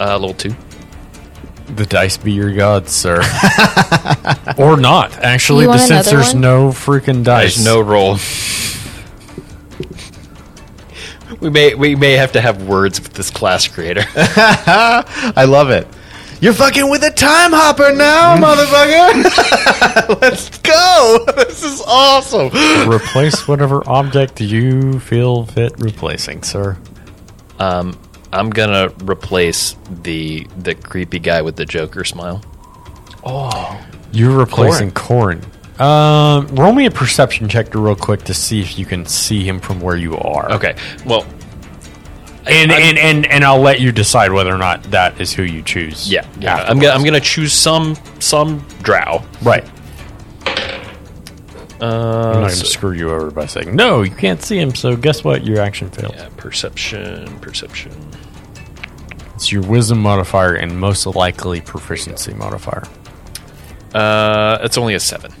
Uh, 0.00 0.18
level 0.18 0.34
two. 0.34 0.54
The 1.76 1.86
dice 1.86 2.16
be 2.16 2.32
your 2.32 2.52
gods, 2.54 2.92
sir. 2.92 3.16
or 4.58 4.76
not, 4.76 5.12
actually, 5.18 5.62
You 5.64 5.68
want 5.70 5.80
since 5.80 5.90
another 6.06 6.10
there's 6.10 6.32
one? 6.34 6.40
no 6.42 6.68
freaking 6.68 7.24
dice. 7.24 7.54
There's 7.56 7.64
no 7.64 7.80
roll. 7.80 8.18
we 11.40 11.50
may 11.50 11.74
we 11.74 11.94
may 11.96 12.12
have 12.12 12.32
to 12.32 12.40
have 12.40 12.62
words 12.68 13.00
with 13.00 13.14
this 13.14 13.30
class 13.30 13.66
creator. 13.68 14.04
I 14.16 15.44
love 15.48 15.70
it. 15.70 15.86
You're 16.40 16.52
fucking 16.52 16.90
with 16.90 17.04
a 17.04 17.10
time 17.10 17.52
hopper 17.52 17.92
now, 17.94 18.36
motherfucker. 18.44 20.20
Let's 20.20 20.58
go. 20.58 21.24
This 21.36 21.62
is 21.62 21.80
awesome. 21.86 22.50
Replace 22.90 23.46
whatever 23.46 23.88
object 23.88 24.40
you 24.40 24.98
feel 24.98 25.46
fit 25.46 25.72
replacing, 25.78 26.42
sir. 26.42 26.76
um, 27.60 27.96
I'm 28.32 28.50
gonna 28.50 28.88
replace 29.04 29.76
the 30.02 30.46
the 30.58 30.74
creepy 30.74 31.18
guy 31.18 31.42
with 31.42 31.56
the 31.56 31.64
Joker 31.66 32.04
smile. 32.04 32.42
Oh, 33.24 33.80
you're 34.12 34.36
replacing 34.36 34.92
Corin. 34.92 35.42
Um, 35.78 36.46
roll 36.54 36.72
me 36.72 36.86
a 36.86 36.90
perception 36.90 37.48
check 37.48 37.74
real 37.74 37.96
quick 37.96 38.22
to 38.24 38.34
see 38.34 38.60
if 38.60 38.78
you 38.78 38.84
can 38.86 39.06
see 39.06 39.42
him 39.46 39.58
from 39.60 39.80
where 39.80 39.96
you 39.96 40.16
are. 40.16 40.50
Okay, 40.52 40.76
well, 41.06 41.26
and 42.46 42.70
and, 42.72 42.98
and 42.98 43.26
and 43.26 43.44
I'll 43.44 43.60
let 43.60 43.80
you 43.80 43.92
decide 43.92 44.32
whether 44.32 44.52
or 44.54 44.58
not 44.58 44.82
that 44.84 45.20
is 45.20 45.32
who 45.32 45.42
you 45.42 45.62
choose. 45.62 46.10
yeah, 46.10 46.26
yeah. 46.38 46.56
I'm 46.56 46.78
gonna 46.78 46.94
I'm 46.94 47.04
gonna 47.04 47.20
choose 47.20 47.52
some 47.52 47.96
some 48.18 48.64
Drow. 48.82 49.22
right. 49.42 49.64
Uh, 51.80 51.84
I'm 51.84 51.90
not 52.26 52.32
going 52.34 52.48
to 52.50 52.56
so- 52.56 52.64
screw 52.66 52.92
you 52.92 53.10
over 53.10 53.30
by 53.32 53.46
saying 53.46 53.74
no. 53.74 54.02
You 54.02 54.12
can't 54.14 54.40
see 54.40 54.56
him. 54.56 54.72
So 54.74 54.94
guess 54.96 55.24
what? 55.24 55.44
Your 55.44 55.60
action 55.60 55.90
failed. 55.90 56.14
yeah, 56.16 56.28
perception, 56.36 57.26
perception. 57.40 57.90
It's 59.42 59.50
your 59.50 59.62
wisdom 59.62 59.98
modifier 59.98 60.54
and 60.54 60.78
most 60.78 61.04
likely 61.04 61.60
proficiency 61.60 62.32
modifier. 62.32 62.84
Uh, 63.92 64.58
it's 64.62 64.78
only 64.78 64.94
a 64.94 65.00
seven. 65.00 65.32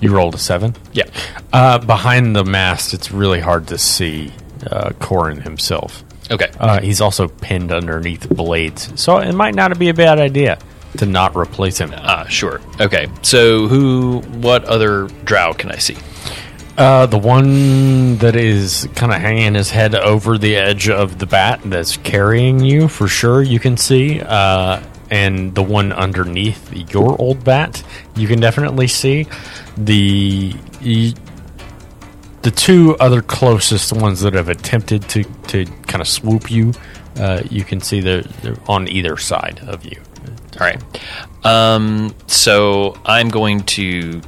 You 0.00 0.10
rolled 0.16 0.34
a 0.34 0.38
seven. 0.38 0.74
Yeah. 0.94 1.04
Uh, 1.52 1.80
behind 1.80 2.34
the 2.34 2.44
mast, 2.46 2.94
it's 2.94 3.12
really 3.12 3.40
hard 3.40 3.66
to 3.68 3.76
see 3.76 4.32
uh, 4.70 4.92
Corin 5.00 5.42
himself. 5.42 6.02
Okay. 6.30 6.50
Uh, 6.58 6.80
he's 6.80 7.02
also 7.02 7.28
pinned 7.28 7.72
underneath 7.72 8.26
blades, 8.30 8.98
so 8.98 9.18
it 9.18 9.34
might 9.34 9.54
not 9.54 9.78
be 9.78 9.90
a 9.90 9.94
bad 9.94 10.18
idea 10.18 10.58
to 10.96 11.04
not 11.04 11.36
replace 11.36 11.76
him. 11.76 11.92
Ah, 11.94 12.24
sure. 12.30 12.62
Okay. 12.80 13.08
So 13.20 13.68
who? 13.68 14.20
What 14.38 14.64
other 14.64 15.08
Drow 15.26 15.52
can 15.52 15.70
I 15.70 15.76
see? 15.76 15.98
Uh, 16.76 17.06
the 17.06 17.18
one 17.18 18.16
that 18.18 18.34
is 18.34 18.88
kind 18.94 19.12
of 19.12 19.20
hanging 19.20 19.54
his 19.54 19.70
head 19.70 19.94
over 19.94 20.38
the 20.38 20.56
edge 20.56 20.88
of 20.88 21.18
the 21.18 21.26
bat 21.26 21.60
that's 21.64 21.96
carrying 21.98 22.58
you, 22.60 22.88
for 22.88 23.06
sure, 23.06 23.42
you 23.42 23.60
can 23.60 23.76
see. 23.76 24.20
Uh, 24.20 24.82
and 25.10 25.54
the 25.54 25.62
one 25.62 25.92
underneath 25.92 26.92
your 26.92 27.20
old 27.20 27.44
bat, 27.44 27.82
you 28.16 28.26
can 28.26 28.40
definitely 28.40 28.88
see. 28.88 29.26
The 29.76 30.54
the 32.44 32.50
two 32.50 32.94
other 33.00 33.22
closest 33.22 33.92
ones 33.92 34.20
that 34.20 34.34
have 34.34 34.50
attempted 34.50 35.08
to, 35.08 35.24
to 35.48 35.64
kind 35.86 36.02
of 36.02 36.08
swoop 36.08 36.50
you, 36.50 36.74
uh, 37.16 37.42
you 37.50 37.64
can 37.64 37.80
see 37.80 38.00
they're, 38.00 38.22
they're 38.42 38.56
on 38.68 38.86
either 38.86 39.16
side 39.16 39.60
of 39.66 39.84
you. 39.84 39.98
All 40.60 40.66
right. 40.66 40.82
Um, 41.46 42.14
so 42.26 42.98
I'm 43.06 43.30
going 43.30 43.62
to 43.62 44.20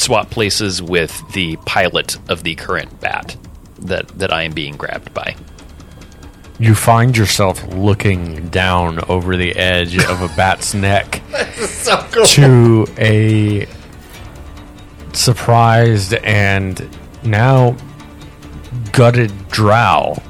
swap 0.00 0.30
places 0.30 0.80
with 0.82 1.22
the 1.32 1.56
pilot 1.66 2.18
of 2.30 2.42
the 2.44 2.54
current 2.54 3.00
bat 3.00 3.36
that 3.80 4.08
that 4.18 4.32
I 4.32 4.42
am 4.42 4.52
being 4.52 4.76
grabbed 4.76 5.12
by. 5.14 5.36
You 6.60 6.74
find 6.74 7.16
yourself 7.16 7.62
looking 7.68 8.48
down 8.48 8.98
over 9.08 9.36
the 9.36 9.54
edge 9.54 9.96
of 9.96 10.22
a 10.22 10.28
bat's 10.36 10.74
neck 10.74 11.22
to 12.34 12.86
a 12.98 13.66
surprised 15.12 16.14
and 16.14 16.88
now 17.22 17.76
gutted 18.92 19.48
drow 19.48 20.20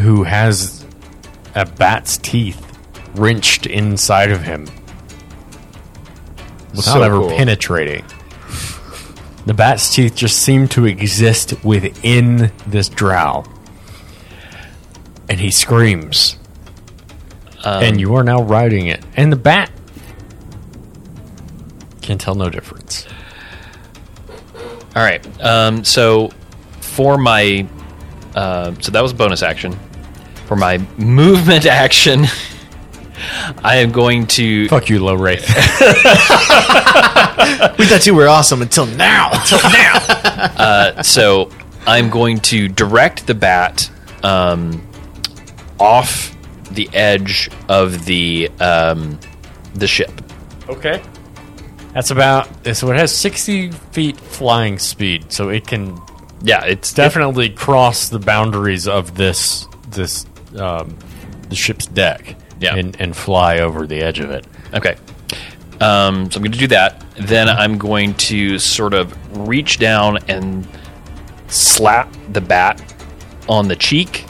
who 0.00 0.22
has 0.22 0.86
a 1.54 1.66
bat's 1.66 2.16
teeth 2.18 2.64
wrenched 3.14 3.66
inside 3.66 4.30
of 4.30 4.42
him 4.42 4.64
without 6.70 6.84
So 6.94 7.02
ever 7.02 7.18
cool. 7.18 7.30
penetrating. 7.30 8.04
The 9.46 9.54
bat's 9.54 9.94
teeth 9.94 10.14
just 10.14 10.38
seem 10.38 10.68
to 10.68 10.86
exist 10.86 11.64
within 11.64 12.52
this 12.66 12.88
drow. 12.88 13.44
And 15.28 15.40
he 15.40 15.50
screams. 15.50 16.36
and 17.64 18.00
you 18.00 18.14
are 18.14 18.24
now 18.24 18.42
riding 18.42 18.86
it. 18.86 19.04
And 19.16 19.32
the 19.32 19.36
bat 19.36 19.70
can 22.02 22.18
tell 22.18 22.34
no 22.34 22.50
difference. 22.50 23.06
All 24.96 25.02
right. 25.02 25.24
Um, 25.40 25.84
so 25.84 26.30
for 26.80 27.16
my 27.16 27.66
uh, 28.34 28.74
so 28.80 28.92
that 28.92 29.02
was 29.02 29.12
bonus 29.12 29.42
action. 29.42 29.78
For 30.46 30.56
my 30.56 30.78
movement 30.98 31.66
action, 31.66 32.24
I 33.62 33.76
am 33.76 33.92
going 33.92 34.26
to. 34.28 34.68
Fuck 34.68 34.88
you, 34.88 35.02
low 35.04 35.14
rate. 35.14 35.40
We 37.78 37.86
thought 37.86 38.06
you 38.06 38.14
were 38.14 38.28
awesome 38.28 38.62
until 38.62 38.86
now. 38.86 39.30
Until 39.32 39.58
Uh, 40.40 41.02
so 41.02 41.50
I'm 41.86 42.08
going 42.08 42.38
to 42.40 42.68
direct 42.68 43.26
the 43.26 43.34
bat 43.34 43.90
um, 44.22 44.86
off 45.78 46.34
the 46.70 46.88
edge 46.94 47.50
of 47.68 48.04
the 48.06 48.50
um, 48.60 49.18
the 49.74 49.86
ship. 49.86 50.10
okay. 50.68 51.02
That's 51.92 52.10
about 52.10 52.48
so. 52.74 52.90
It 52.90 52.96
has 52.96 53.14
sixty 53.14 53.70
feet 53.70 54.16
flying 54.16 54.78
speed, 54.78 55.32
so 55.32 55.48
it 55.48 55.66
can 55.66 56.00
Yeah, 56.42 56.64
it's 56.64 56.92
definitely 56.94 57.50
cross 57.50 58.08
the 58.08 58.18
boundaries 58.20 58.86
of 58.86 59.16
this 59.16 59.66
this 59.88 60.24
um, 60.56 60.96
the 61.48 61.56
ship's 61.56 61.86
deck. 61.86 62.36
Yeah. 62.60 62.76
and, 62.76 63.00
and 63.00 63.16
fly 63.16 63.58
over 63.58 63.86
the 63.86 64.00
edge 64.02 64.20
of 64.20 64.30
it. 64.30 64.46
Okay. 64.74 64.96
Um, 65.80 66.30
so 66.30 66.36
I'm 66.36 66.42
going 66.42 66.52
to 66.52 66.58
do 66.58 66.66
that. 66.68 67.02
Then 67.18 67.48
I'm 67.48 67.78
going 67.78 68.14
to 68.14 68.58
sort 68.58 68.92
of 68.94 69.48
reach 69.48 69.78
down 69.78 70.18
and 70.28 70.68
slap 71.48 72.14
the 72.32 72.40
bat 72.42 72.80
on 73.48 73.68
the 73.68 73.76
cheek 73.76 74.26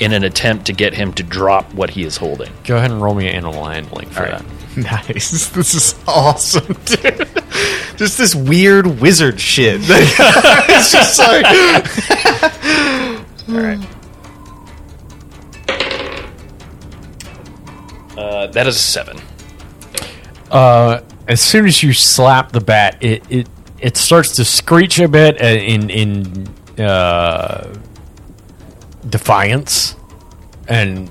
in 0.00 0.12
an 0.12 0.24
attempt 0.24 0.66
to 0.66 0.72
get 0.72 0.92
him 0.94 1.12
to 1.14 1.22
drop 1.22 1.72
what 1.74 1.90
he 1.90 2.02
is 2.04 2.16
holding. 2.16 2.52
Go 2.64 2.76
ahead 2.76 2.90
and 2.90 3.00
roll 3.00 3.14
me 3.14 3.28
an 3.28 3.34
animal 3.36 3.64
handling 3.64 4.08
for 4.10 4.26
All 4.26 4.32
right. 4.32 4.42
that. 4.76 5.08
nice. 5.08 5.48
This 5.54 5.74
is 5.74 5.94
awesome, 6.06 6.76
dude. 6.84 7.28
Just 7.96 8.16
this 8.18 8.34
weird 8.34 9.00
wizard 9.00 9.40
shit. 9.40 9.80
it's 9.82 10.92
just 10.92 11.18
like 11.18 11.44
All 13.48 13.54
right. 13.60 13.88
That 18.58 18.66
is 18.66 18.74
a 18.74 18.80
seven. 18.80 19.20
Uh, 20.50 21.00
as 21.28 21.40
soon 21.40 21.64
as 21.64 21.80
you 21.80 21.92
slap 21.92 22.50
the 22.50 22.60
bat, 22.60 22.96
it 23.00 23.22
it, 23.30 23.48
it 23.78 23.96
starts 23.96 24.34
to 24.34 24.44
screech 24.44 24.98
a 24.98 25.06
bit 25.06 25.40
uh, 25.40 25.44
in 25.46 25.88
in 25.90 26.48
uh, 26.84 27.72
defiance, 29.08 29.94
and 30.66 31.08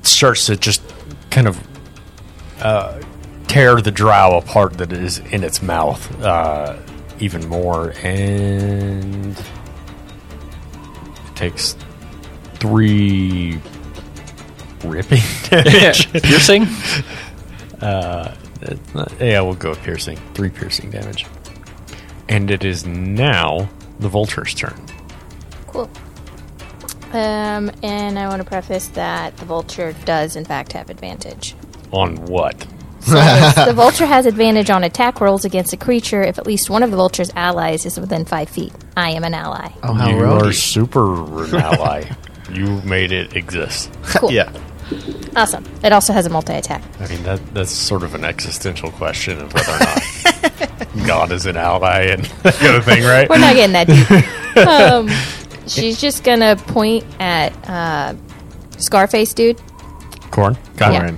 starts 0.00 0.46
to 0.46 0.56
just 0.56 0.80
kind 1.28 1.46
of 1.48 1.60
uh, 2.62 2.98
tear 3.46 3.82
the 3.82 3.90
drow 3.90 4.38
apart 4.38 4.78
that 4.78 4.90
is 4.90 5.18
in 5.18 5.44
its 5.44 5.62
mouth 5.62 6.22
uh, 6.22 6.78
even 7.18 7.46
more, 7.46 7.92
and 8.02 9.36
it 9.36 9.46
takes 11.36 11.76
three 12.54 13.60
ripping 14.84 15.20
damage. 15.50 16.10
Piercing? 16.12 16.66
It's 17.82 18.94
not- 18.94 19.12
yeah, 19.20 19.40
we'll 19.40 19.54
go 19.54 19.70
with 19.70 19.82
piercing. 19.82 20.18
Three 20.34 20.50
piercing 20.50 20.90
damage. 20.90 21.26
And 22.28 22.50
it 22.50 22.64
is 22.64 22.86
now 22.86 23.68
the 23.98 24.08
vulture's 24.08 24.54
turn. 24.54 24.86
Cool. 25.68 25.90
Um, 27.12 27.70
and 27.82 28.18
I 28.18 28.28
want 28.28 28.40
to 28.42 28.48
preface 28.48 28.86
that 28.88 29.36
the 29.38 29.44
vulture 29.44 29.94
does, 30.04 30.36
in 30.36 30.44
fact, 30.44 30.72
have 30.74 30.90
advantage. 30.90 31.56
On 31.90 32.16
what? 32.26 32.56
the 33.00 33.72
vulture 33.74 34.06
has 34.06 34.26
advantage 34.26 34.70
on 34.70 34.84
attack 34.84 35.20
rolls 35.20 35.44
against 35.44 35.72
a 35.72 35.76
creature 35.76 36.22
if 36.22 36.38
at 36.38 36.46
least 36.46 36.70
one 36.70 36.82
of 36.84 36.90
the 36.92 36.96
vulture's 36.96 37.30
allies 37.34 37.84
is 37.86 37.98
within 37.98 38.24
five 38.26 38.48
feet. 38.48 38.72
I 38.96 39.10
am 39.12 39.24
an 39.24 39.34
ally. 39.34 39.70
oh, 39.82 39.94
how 39.94 40.10
you 40.10 40.16
roguey. 40.16 40.50
are 40.50 40.52
super 40.52 41.44
an 41.46 41.54
ally. 41.56 42.04
you 42.52 42.80
made 42.82 43.10
it 43.10 43.34
exist. 43.34 43.90
Cool. 44.04 44.30
Yeah. 44.32 44.52
Awesome. 45.36 45.64
It 45.84 45.92
also 45.92 46.12
has 46.12 46.26
a 46.26 46.30
multi 46.30 46.52
attack. 46.54 46.82
I 46.98 47.08
mean, 47.08 47.22
that 47.22 47.54
that's 47.54 47.70
sort 47.70 48.02
of 48.02 48.14
an 48.14 48.24
existential 48.24 48.90
question 48.92 49.38
of 49.38 49.52
whether 49.54 49.72
or 49.72 49.78
not 49.78 51.06
God 51.06 51.32
is 51.32 51.46
an 51.46 51.56
ally 51.56 52.02
and 52.06 52.24
that 52.42 52.54
kind 52.54 52.76
of 52.76 52.84
thing, 52.84 53.02
right? 53.04 53.28
We're 53.28 53.38
not 53.38 53.54
getting 53.54 53.72
that 53.74 53.86
deep. 53.86 54.56
um, 54.66 55.08
she's 55.68 56.00
just 56.00 56.24
going 56.24 56.40
to 56.40 56.56
point 56.72 57.04
at 57.20 57.52
uh, 57.68 58.14
Scarface 58.78 59.32
dude 59.34 59.60
Corin. 60.30 60.56
Got 60.76 60.92
Yeah. 60.92 61.16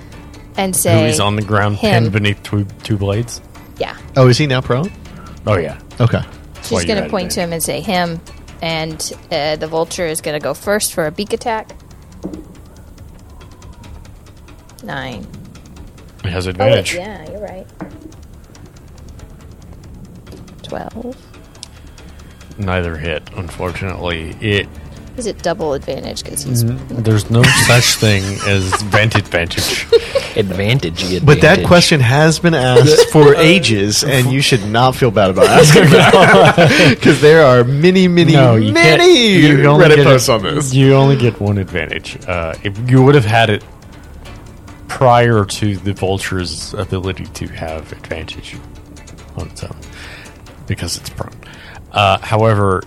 and 0.57 0.75
Who 0.75 0.79
say, 0.81 1.09
is 1.09 1.19
on 1.19 1.35
the 1.35 1.41
ground 1.41 1.77
him. 1.77 2.03
pinned 2.03 2.13
beneath 2.13 2.41
two, 2.43 2.65
two 2.83 2.97
blades? 2.97 3.41
Yeah. 3.77 3.97
Oh, 4.15 4.27
is 4.27 4.37
he 4.37 4.45
now 4.47 4.61
prone? 4.61 4.91
Oh, 5.47 5.57
yeah. 5.57 5.79
Okay. 5.99 6.21
She's 6.63 6.85
going 6.85 7.03
to 7.03 7.09
point 7.09 7.31
to 7.31 7.41
him 7.41 7.51
and 7.53 7.61
say, 7.61 7.81
him. 7.81 8.21
And 8.61 9.01
uh, 9.31 9.57
the 9.57 9.67
vulture 9.67 10.05
is 10.05 10.21
going 10.21 10.39
to 10.39 10.43
go 10.43 10.53
first 10.53 10.93
for 10.93 11.05
a 11.05 11.11
beak 11.11 11.33
attack. 11.33 11.71
Nine. 14.83 15.25
It 16.23 16.29
has 16.29 16.47
Oh, 16.47 16.51
advantage. 16.51 16.95
yeah, 16.95 17.29
you're 17.31 17.41
right. 17.41 17.65
Twelve. 20.61 21.15
Neither 22.57 22.97
hit, 22.97 23.23
unfortunately. 23.35 24.35
It 24.41 24.67
Is 25.17 25.25
it 25.27 25.41
double 25.43 25.73
advantage? 25.73 26.23
Because 26.23 26.43
he's 26.43 26.63
There's 26.89 27.29
no 27.29 27.43
such 27.67 27.95
thing 27.95 28.23
as 28.47 28.63
vantage 28.83 29.23
advantage. 29.23 29.87
Advantage. 30.35 31.23
But 31.25 31.41
that 31.41 31.65
question 31.65 31.99
has 31.99 32.39
been 32.39 32.53
asked 32.55 33.09
for 33.11 33.35
ages, 33.35 34.03
and 34.03 34.31
you 34.31 34.41
should 34.41 34.65
not 34.67 34.95
feel 34.95 35.11
bad 35.11 35.29
about 35.29 35.45
asking 35.49 35.85
that 35.91 36.89
because 36.97 37.21
there 37.21 37.45
are 37.45 37.63
many, 37.63 38.07
many, 38.07 38.33
you 38.33 38.73
many 38.73 39.37
you 39.37 39.65
only 39.65 39.85
Reddit 39.85 39.95
get 39.97 40.05
posts 40.05 40.29
a- 40.29 40.33
on 40.33 40.41
this. 40.43 40.73
You 40.73 40.93
only 40.95 41.15
get 41.17 41.39
one 41.39 41.57
advantage. 41.57 42.17
Uh, 42.27 42.55
if 42.63 42.89
you 42.89 43.03
would 43.03 43.15
have 43.15 43.25
had 43.25 43.49
it 43.51 43.63
prior 44.97 45.43
to 45.43 45.75
the 45.77 45.91
vulture's 45.91 46.73
ability 46.75 47.25
to 47.25 47.47
have 47.47 47.91
advantage 47.91 48.55
on 49.37 49.49
its 49.49 49.63
own, 49.63 49.75
because 50.67 50.97
it's 50.97 51.09
prone. 51.09 51.33
Uh, 51.91 52.19
however, 52.19 52.83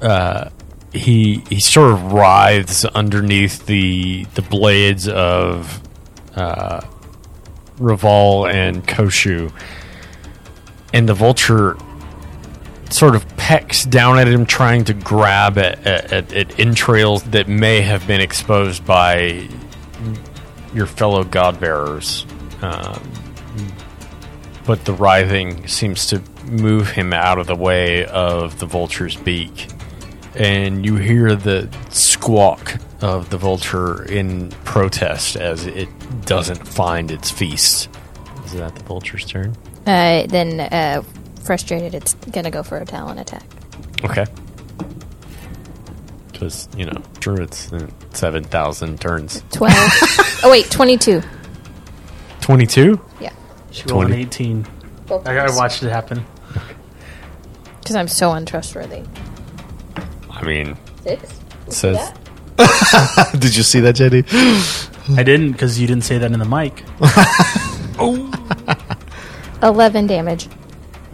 uh, 0.00 0.48
he 0.92 1.42
he 1.50 1.58
sort 1.58 1.92
of 1.92 2.12
writhes 2.12 2.84
underneath 2.84 3.66
the 3.66 4.24
the 4.34 4.42
blades 4.42 5.08
of 5.08 5.80
uh, 6.36 6.80
Reval 7.78 8.46
and 8.46 8.86
Koshu, 8.86 9.52
and 10.92 11.08
the 11.08 11.14
vulture 11.14 11.76
sort 12.90 13.16
of 13.16 13.26
pecks 13.36 13.84
down 13.84 14.18
at 14.20 14.28
him, 14.28 14.46
trying 14.46 14.84
to 14.84 14.94
grab 14.94 15.58
at, 15.58 15.84
at, 15.86 16.32
at 16.32 16.60
entrails 16.60 17.24
that 17.24 17.48
may 17.48 17.80
have 17.80 18.06
been 18.06 18.20
exposed 18.20 18.86
by 18.86 19.48
your 20.74 20.86
fellow 20.86 21.24
god 21.24 21.60
bearers. 21.60 22.26
Um, 22.62 23.02
but 24.64 24.84
the 24.84 24.92
writhing 24.92 25.66
seems 25.66 26.06
to 26.08 26.22
move 26.44 26.90
him 26.90 27.12
out 27.12 27.38
of 27.38 27.46
the 27.46 27.56
way 27.56 28.06
of 28.06 28.58
the 28.60 28.66
vulture's 28.66 29.16
beak. 29.16 29.68
And 30.34 30.84
you 30.86 30.96
hear 30.96 31.34
the 31.34 31.68
squawk 31.90 32.76
of 33.00 33.30
the 33.30 33.36
vulture 33.38 34.04
in 34.04 34.50
protest 34.64 35.36
as 35.36 35.66
it 35.66 35.88
doesn't 36.24 36.66
find 36.66 37.10
its 37.10 37.30
feast. 37.30 37.88
Is 38.44 38.52
that 38.52 38.74
the 38.76 38.82
vulture's 38.84 39.24
turn? 39.26 39.56
uh, 39.86 40.26
then 40.28 40.60
uh, 40.60 41.02
frustrated. 41.42 41.94
It's 41.94 42.14
going 42.14 42.44
to 42.44 42.50
go 42.50 42.62
for 42.62 42.78
a 42.78 42.84
talon 42.84 43.18
attack. 43.18 43.42
Okay. 44.04 44.24
Because, 46.42 46.68
you 46.76 46.84
know, 46.86 47.00
druids, 47.20 47.72
uh, 47.72 47.86
7,000 48.14 49.00
turns. 49.00 49.44
Twelve. 49.52 49.76
oh 50.42 50.50
wait, 50.50 50.68
twenty-two. 50.72 51.22
22? 52.40 53.00
Yeah. 53.20 53.32
She 53.70 53.84
rolled 53.84 54.06
an 54.06 54.08
20. 54.08 54.22
18. 54.22 54.66
I, 55.24 55.38
I 55.38 55.56
watched 55.56 55.84
it 55.84 55.90
happen. 55.90 56.24
Because 57.78 57.94
I'm 57.94 58.08
so 58.08 58.32
untrustworthy. 58.32 59.04
I 60.30 60.42
mean, 60.42 60.76
Six. 61.04 61.22
it 61.68 61.72
says. 61.72 62.12
Did 63.38 63.56
you 63.56 63.62
see 63.62 63.78
that, 63.78 63.94
JD? 63.94 65.16
I 65.16 65.22
didn't 65.22 65.52
because 65.52 65.80
you 65.80 65.86
didn't 65.86 66.02
say 66.02 66.18
that 66.18 66.32
in 66.32 66.40
the 66.40 66.44
mic. 66.44 66.82
oh. 68.00 68.28
Eleven 69.62 70.08
damage. 70.08 70.48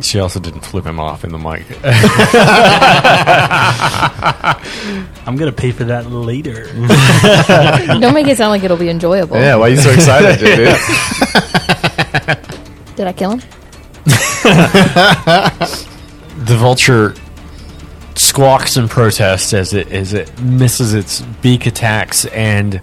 She 0.00 0.20
also 0.20 0.38
didn't 0.38 0.60
flip 0.60 0.86
him 0.86 1.00
off 1.00 1.24
in 1.24 1.32
the 1.32 1.38
mic. 1.38 1.64
I'm 5.26 5.36
gonna 5.36 5.50
pay 5.52 5.72
for 5.72 5.82
that 5.84 6.08
later. 6.10 6.66
Don't 8.00 8.14
make 8.14 8.28
it 8.28 8.36
sound 8.36 8.50
like 8.50 8.62
it'll 8.62 8.76
be 8.76 8.90
enjoyable. 8.90 9.36
Yeah, 9.36 9.56
why 9.56 9.66
are 9.66 9.70
you 9.70 9.76
so 9.76 9.90
excited, 9.90 10.38
JD? 10.46 10.76
Did 12.96 13.06
I 13.08 13.12
kill 13.12 13.32
him? 13.32 13.40
the 16.44 16.56
vulture 16.56 17.14
squawks 18.14 18.76
in 18.76 18.88
protest 18.88 19.52
as 19.52 19.72
it 19.74 19.90
as 19.92 20.12
it 20.12 20.40
misses 20.40 20.94
its 20.94 21.20
beak 21.42 21.66
attacks 21.66 22.24
and 22.26 22.80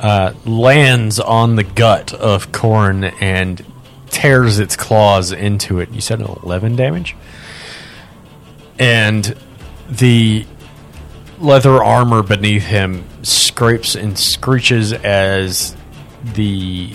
uh, 0.00 0.32
lands 0.44 1.18
on 1.20 1.54
the 1.56 1.64
gut 1.64 2.12
of 2.14 2.52
Corin 2.52 3.04
and 3.04 3.64
tears 4.10 4.58
its 4.58 4.76
claws 4.76 5.32
into 5.32 5.80
it. 5.80 5.90
You 5.90 6.00
said 6.00 6.20
11 6.20 6.76
damage? 6.76 7.16
And 8.78 9.36
the 9.88 10.46
leather 11.38 11.82
armor 11.82 12.22
beneath 12.22 12.64
him 12.64 13.04
scrapes 13.22 13.94
and 13.94 14.18
screeches 14.18 14.92
as 14.92 15.76
the 16.34 16.92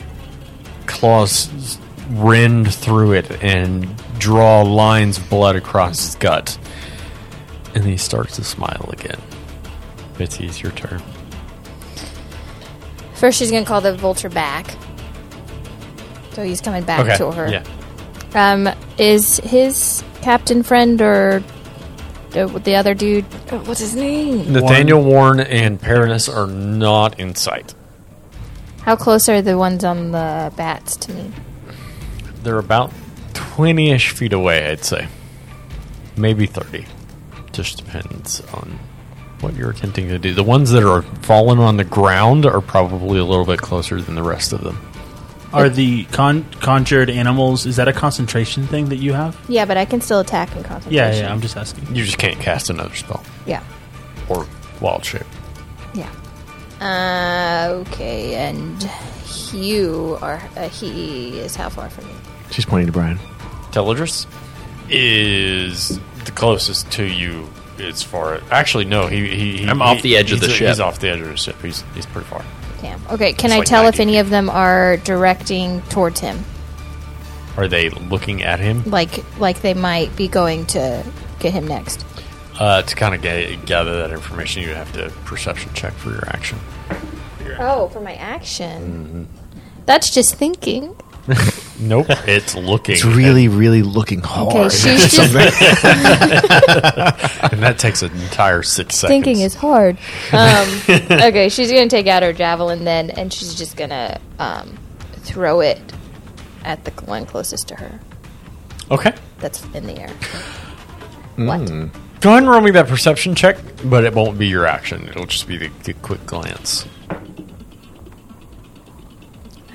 claws 0.85 1.77
rend 2.11 2.73
through 2.73 3.13
it 3.13 3.43
and 3.43 3.87
draw 4.19 4.61
lines 4.61 5.17
of 5.17 5.29
blood 5.29 5.55
across 5.55 6.05
his 6.05 6.15
gut. 6.15 6.57
And 7.75 7.83
he 7.85 7.97
starts 7.97 8.35
to 8.35 8.43
smile 8.43 8.89
again. 8.93 9.19
Bitsy, 10.15 10.47
it's 10.47 10.61
your 10.61 10.71
turn. 10.73 11.01
First, 13.15 13.39
she's 13.39 13.51
gonna 13.51 13.65
call 13.65 13.81
the 13.81 13.95
vulture 13.95 14.29
back. 14.29 14.75
So 16.33 16.43
he's 16.43 16.61
coming 16.61 16.83
back 16.83 17.17
to 17.17 17.31
her. 17.31 17.49
Yeah. 17.49 17.63
Um, 18.33 18.69
is 18.97 19.37
his 19.37 20.03
captain 20.21 20.63
friend 20.63 21.01
or 21.01 21.43
the, 22.31 22.47
the 22.47 22.75
other 22.75 22.93
dude? 22.93 23.25
oh, 23.51 23.59
what's 23.65 23.79
his 23.79 23.95
name? 23.95 24.51
Nathaniel 24.51 25.03
Warren 25.03 25.39
and 25.39 25.79
Paranus 25.79 26.27
are 26.27 26.47
not 26.47 27.19
in 27.19 27.35
sight. 27.35 27.75
How 28.81 28.95
close 28.95 29.29
are 29.29 29.41
the 29.41 29.57
ones 29.57 29.83
on 29.83 30.11
the 30.11 30.51
bats 30.57 30.95
to 30.97 31.13
me? 31.13 31.31
They're 32.41 32.57
about 32.57 32.91
20 33.33 33.91
ish 33.91 34.09
feet 34.09 34.33
away, 34.33 34.69
I'd 34.69 34.83
say. 34.83 35.07
Maybe 36.17 36.45
30. 36.47 36.85
Just 37.51 37.77
depends 37.77 38.41
on 38.53 38.79
what 39.39 39.55
you're 39.55 39.69
attempting 39.69 40.07
to 40.09 40.17
do. 40.19 40.33
The 40.33 40.43
ones 40.43 40.71
that 40.71 40.83
are 40.83 41.01
fallen 41.21 41.59
on 41.59 41.77
the 41.77 41.83
ground 41.83 42.45
are 42.45 42.61
probably 42.61 43.19
a 43.19 43.25
little 43.25 43.45
bit 43.45 43.59
closer 43.59 44.01
than 44.01 44.15
the 44.15 44.23
rest 44.23 44.53
of 44.53 44.63
them. 44.63 44.79
Are 45.53 45.69
the 45.69 46.05
con- 46.05 46.45
conjured 46.61 47.09
animals? 47.09 47.65
Is 47.65 47.75
that 47.75 47.87
a 47.87 47.93
concentration 47.93 48.65
thing 48.67 48.89
that 48.89 48.97
you 48.97 49.13
have? 49.13 49.37
Yeah, 49.47 49.65
but 49.65 49.77
I 49.77 49.85
can 49.85 50.01
still 50.01 50.19
attack 50.19 50.55
in 50.55 50.63
concentration. 50.63 50.93
Yeah, 50.93 51.13
yeah. 51.27 51.31
I'm 51.31 51.41
just 51.41 51.55
asking. 51.55 51.95
You 51.95 52.03
just 52.03 52.17
can't 52.17 52.39
cast 52.39 52.69
another 52.69 52.93
spell. 52.95 53.23
yeah, 53.45 53.63
Or 54.29 54.45
wild 54.81 55.05
shape. 55.05 55.21
yeah. 55.93 56.09
Uh, 56.81 57.69
okay, 57.87 58.35
and 58.35 58.89
you 59.53 60.17
are 60.21 60.41
uh, 60.57 60.67
he 60.69 61.39
is 61.39 61.55
how 61.55 61.69
far 61.69 61.89
from 61.89 62.05
me? 62.07 62.13
She's 62.51 62.65
pointing 62.65 62.87
to 62.87 62.91
Brian. 62.91 63.17
Teladris 63.71 64.25
is 64.89 65.99
the 66.25 66.31
closest 66.31 66.91
to 66.91 67.05
you 67.05 67.47
as 67.79 68.03
far 68.03 68.39
actually 68.51 68.85
no 68.85 69.07
he, 69.07 69.27
he, 69.29 69.57
he 69.59 69.67
I'm 69.67 69.81
off 69.81 70.01
the 70.03 70.15
edge 70.17 70.31
of 70.31 70.39
he's- 70.39 70.51
the 70.51 70.55
ship. 70.57 70.67
he's 70.67 70.79
off 70.79 70.99
the 70.99 71.09
edge 71.09 71.21
of 71.21 71.27
the 71.27 71.37
ship 71.37 71.55
he's, 71.61 71.83
he's 71.95 72.05
pretty 72.05 72.27
far 72.27 72.43
Damn. 72.83 73.01
Okay, 73.09 73.33
can 73.33 73.45
It's 73.47 73.53
I 73.55 73.57
like 73.59 73.67
tell 73.67 73.87
if 73.87 73.97
90 73.97 74.01
any 74.03 74.17
of 74.19 74.29
them 74.29 74.49
are 74.49 74.97
directing 74.97 75.81
towards 75.83 76.19
him? 76.19 76.43
are 77.55 77.67
they 77.67 77.89
looking 77.89 78.41
at 78.43 78.59
him 78.59 78.83
Like, 78.89 79.23
like 79.39 79.61
they 79.61 79.73
might 79.75 80.15
be 80.15 80.27
going 80.27 80.65
to 80.67 81.03
get 81.39 81.53
him 81.53 81.67
next. 81.67 82.03
uh, 82.59 82.81
to 82.81 82.95
kind 82.95 83.13
of 83.15 83.21
get, 83.21 83.65
gather 83.67 83.95
that 83.99 84.11
information 84.11 84.63
you 84.63 84.69
have 84.69 84.91
to 84.93 85.09
perception 85.25 85.71
check 85.73 85.93
for 85.93 86.09
your 86.11 86.27
action 86.29 86.59
Oh, 87.59 87.87
for 87.89 87.99
my 88.01 88.15
action. 88.15 89.27
That's 89.85 90.09
just 90.09 90.33
thinking. 90.35 90.95
nope 91.79 92.07
it's 92.27 92.53
looking 92.55 92.95
It's 92.95 93.05
really, 93.05 93.47
really 93.47 93.81
looking 93.83 94.19
hard. 94.21 94.55
Okay, 94.55 94.69
she's 94.75 95.11
just 95.15 95.33
and 95.35 97.13
that 97.63 97.79
takes 97.79 98.01
an 98.01 98.11
entire 98.21 98.61
six 98.63 98.95
seconds 98.95 99.23
thinking 99.23 99.41
is 99.43 99.55
hard. 99.55 99.97
Um, 100.31 100.67
okay, 100.89 101.49
she's 101.49 101.71
gonna 101.71 101.87
take 101.89 102.07
out 102.07 102.23
her 102.23 102.33
javelin 102.33 102.83
then, 102.85 103.09
and 103.09 103.31
she's 103.33 103.55
just 103.55 103.75
gonna 103.77 104.19
um, 104.39 104.77
throw 105.17 105.59
it 105.61 105.79
at 106.63 106.83
the 106.85 106.91
one 107.05 107.25
closest 107.25 107.67
to 107.69 107.75
her. 107.75 107.99
okay 108.91 109.13
That's 109.39 109.63
in 109.73 109.85
the 109.87 109.99
air. 109.99 110.09
What? 111.35 111.65
go 112.21 112.29
ahead 112.29 112.43
and 112.43 112.49
roll 112.49 112.61
me 112.61 112.71
that 112.71 112.87
perception 112.87 113.33
check 113.35 113.57
but 113.85 114.03
it 114.05 114.13
won't 114.13 114.37
be 114.37 114.47
your 114.47 114.65
action 114.65 115.07
it'll 115.09 115.25
just 115.25 115.45
be 115.47 115.57
the, 115.57 115.69
the 115.83 115.91
quick 115.93 116.25
glance 116.25 116.85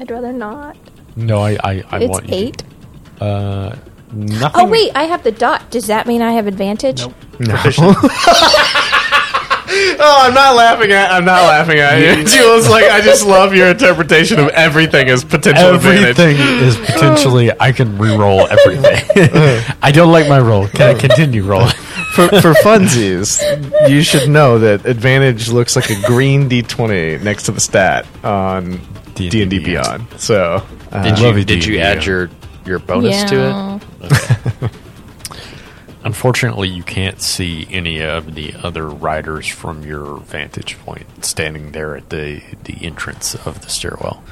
I'd 0.01 0.11
rather 0.11 0.33
not. 0.33 0.77
no 1.17 1.41
i 1.41 1.59
i, 1.65 1.85
I 1.91 1.99
it's 1.99 2.09
want 2.09 2.25
you 2.27 2.31
to- 2.31 2.37
eight. 2.37 2.63
uh 3.21 3.77
nothing 4.13 4.61
Oh 4.61 4.67
wait, 4.67 4.93
I 4.95 5.05
have 5.05 5.23
the 5.23 5.33
dot. 5.33 5.71
Does 5.71 5.87
that 5.87 6.07
mean 6.07 6.23
I 6.23 6.33
have 6.33 6.47
advantage? 6.47 7.03
Nope. 7.03 7.15
Oh, 10.01 10.19
I'm 10.23 10.35
not 10.35 10.57
laughing 10.57 10.93
at. 10.93 11.11
I'm 11.11 11.25
not 11.25 11.43
laughing 11.43 11.79
at 11.79 11.99
you. 11.99 12.27
She 12.39 12.41
was 12.47 12.69
like, 12.69 12.85
I 12.85 13.01
just 13.01 13.27
love 13.27 13.55
your 13.55 13.69
interpretation 13.69 14.39
of 14.39 14.49
everything 14.51 15.09
as 15.09 15.25
potential 15.25 15.75
advantage. 15.75 16.19
Everything 16.19 16.37
is 16.67 16.77
potentially. 16.77 17.51
I 17.61 17.73
can 17.73 17.99
re-roll 17.99 18.47
everything. 18.49 19.05
I 19.83 19.91
don't 19.93 20.13
like 20.13 20.29
my 20.29 20.41
roll. 20.41 20.69
Can 20.69 20.97
I 20.97 20.99
continue 20.99 21.43
rolling? 21.45 21.75
For, 22.15 22.29
for 22.29 22.55
funsies, 22.55 23.41
you 23.89 24.03
should 24.03 24.29
know 24.29 24.59
that 24.59 24.87
advantage 24.87 25.51
looks 25.51 25.77
like 25.77 25.91
a 25.91 26.01
green 26.07 26.49
D20 26.49 27.23
next 27.23 27.45
to 27.45 27.53
the 27.53 27.61
stat 27.61 28.07
on 28.25 28.81
D&D 29.15 29.29
D 29.29 29.43
and 29.43 29.51
D 29.51 29.59
Beyond. 29.59 30.09
Beyond. 30.09 30.21
So, 30.21 30.67
uh, 30.91 31.03
Did 31.03 31.19
love 31.21 31.37
you 31.37 31.43
it, 31.43 31.47
did 31.47 31.65
you 31.65 31.79
add 31.79 32.05
your 32.05 32.31
your 32.69 32.79
bonus 32.79 33.25
to 33.31 33.37
Yeah. 33.37 33.79
it? 34.03 34.71
Unfortunately, 36.05 36.69
you 36.69 36.83
can't 36.85 37.21
see 37.21 37.67
any 37.71 38.01
of 38.03 38.35
the 38.35 38.55
other 38.63 38.89
riders 38.89 39.47
from 39.49 39.83
your 39.83 40.19
vantage 40.19 40.79
point, 40.81 41.25
standing 41.25 41.73
there 41.73 41.97
at 41.97 42.09
the 42.11 42.41
the 42.65 42.77
entrance 42.87 43.35
of 43.35 43.63
the 43.63 43.69
stairwell. 43.69 44.23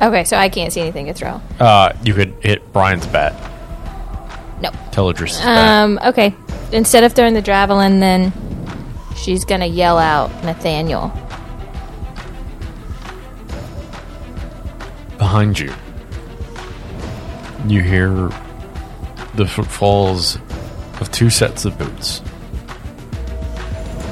Okay, 0.00 0.24
so 0.24 0.36
I 0.36 0.48
can't 0.48 0.72
see 0.72 0.80
anything 0.80 1.06
to 1.06 1.14
throw. 1.14 1.40
Uh, 1.58 1.92
you 2.04 2.14
could 2.14 2.32
hit 2.40 2.72
Brian's 2.72 3.06
bat. 3.06 3.32
No. 4.60 4.70
Teladris' 4.92 5.38
bat. 5.40 5.82
Um. 5.84 5.98
Okay. 6.06 6.34
Instead 6.72 7.04
of 7.04 7.12
throwing 7.12 7.34
the 7.34 7.42
javelin, 7.42 8.00
then 8.00 8.32
she's 9.16 9.44
gonna 9.44 9.66
yell 9.66 9.98
out 9.98 10.30
Nathaniel. 10.44 11.12
Behind 15.18 15.58
you, 15.58 15.72
you 17.70 17.82
hear 17.82 18.30
the 19.34 19.46
footfalls 19.46 20.36
of 21.00 21.10
two 21.10 21.30
sets 21.30 21.64
of 21.64 21.76
boots 21.78 22.20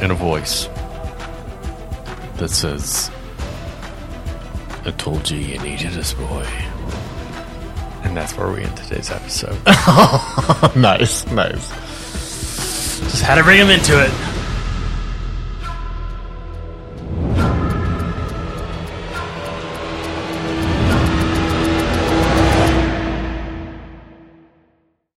and 0.02 0.10
a 0.10 0.14
voice 0.14 0.66
that 2.36 2.48
says, 2.48 3.10
I 4.84 4.90
told 4.92 5.30
you 5.30 5.38
you 5.38 5.58
needed 5.60 5.96
us, 5.96 6.12
boy. 6.14 6.46
And 8.02 8.16
that's 8.16 8.36
where 8.36 8.50
we 8.50 8.64
end 8.64 8.76
today's 8.76 9.10
episode. 9.10 9.56
nice, 10.76 11.24
nice. 11.28 11.68
Just 13.00 13.22
had 13.22 13.36
to 13.36 13.44
bring 13.44 13.58
him 13.58 13.70
into 13.70 13.92
it. 14.02 14.10